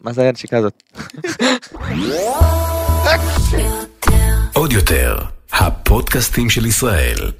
מה 0.00 0.12
זה 0.12 0.28
הנשיקה 0.28 0.58
הזאת? 0.58 0.82
עוד 4.52 4.72
יותר, 4.72 5.18
הפודקאסטים 5.52 6.50
של 6.50 6.66
ישראל. 6.66 7.30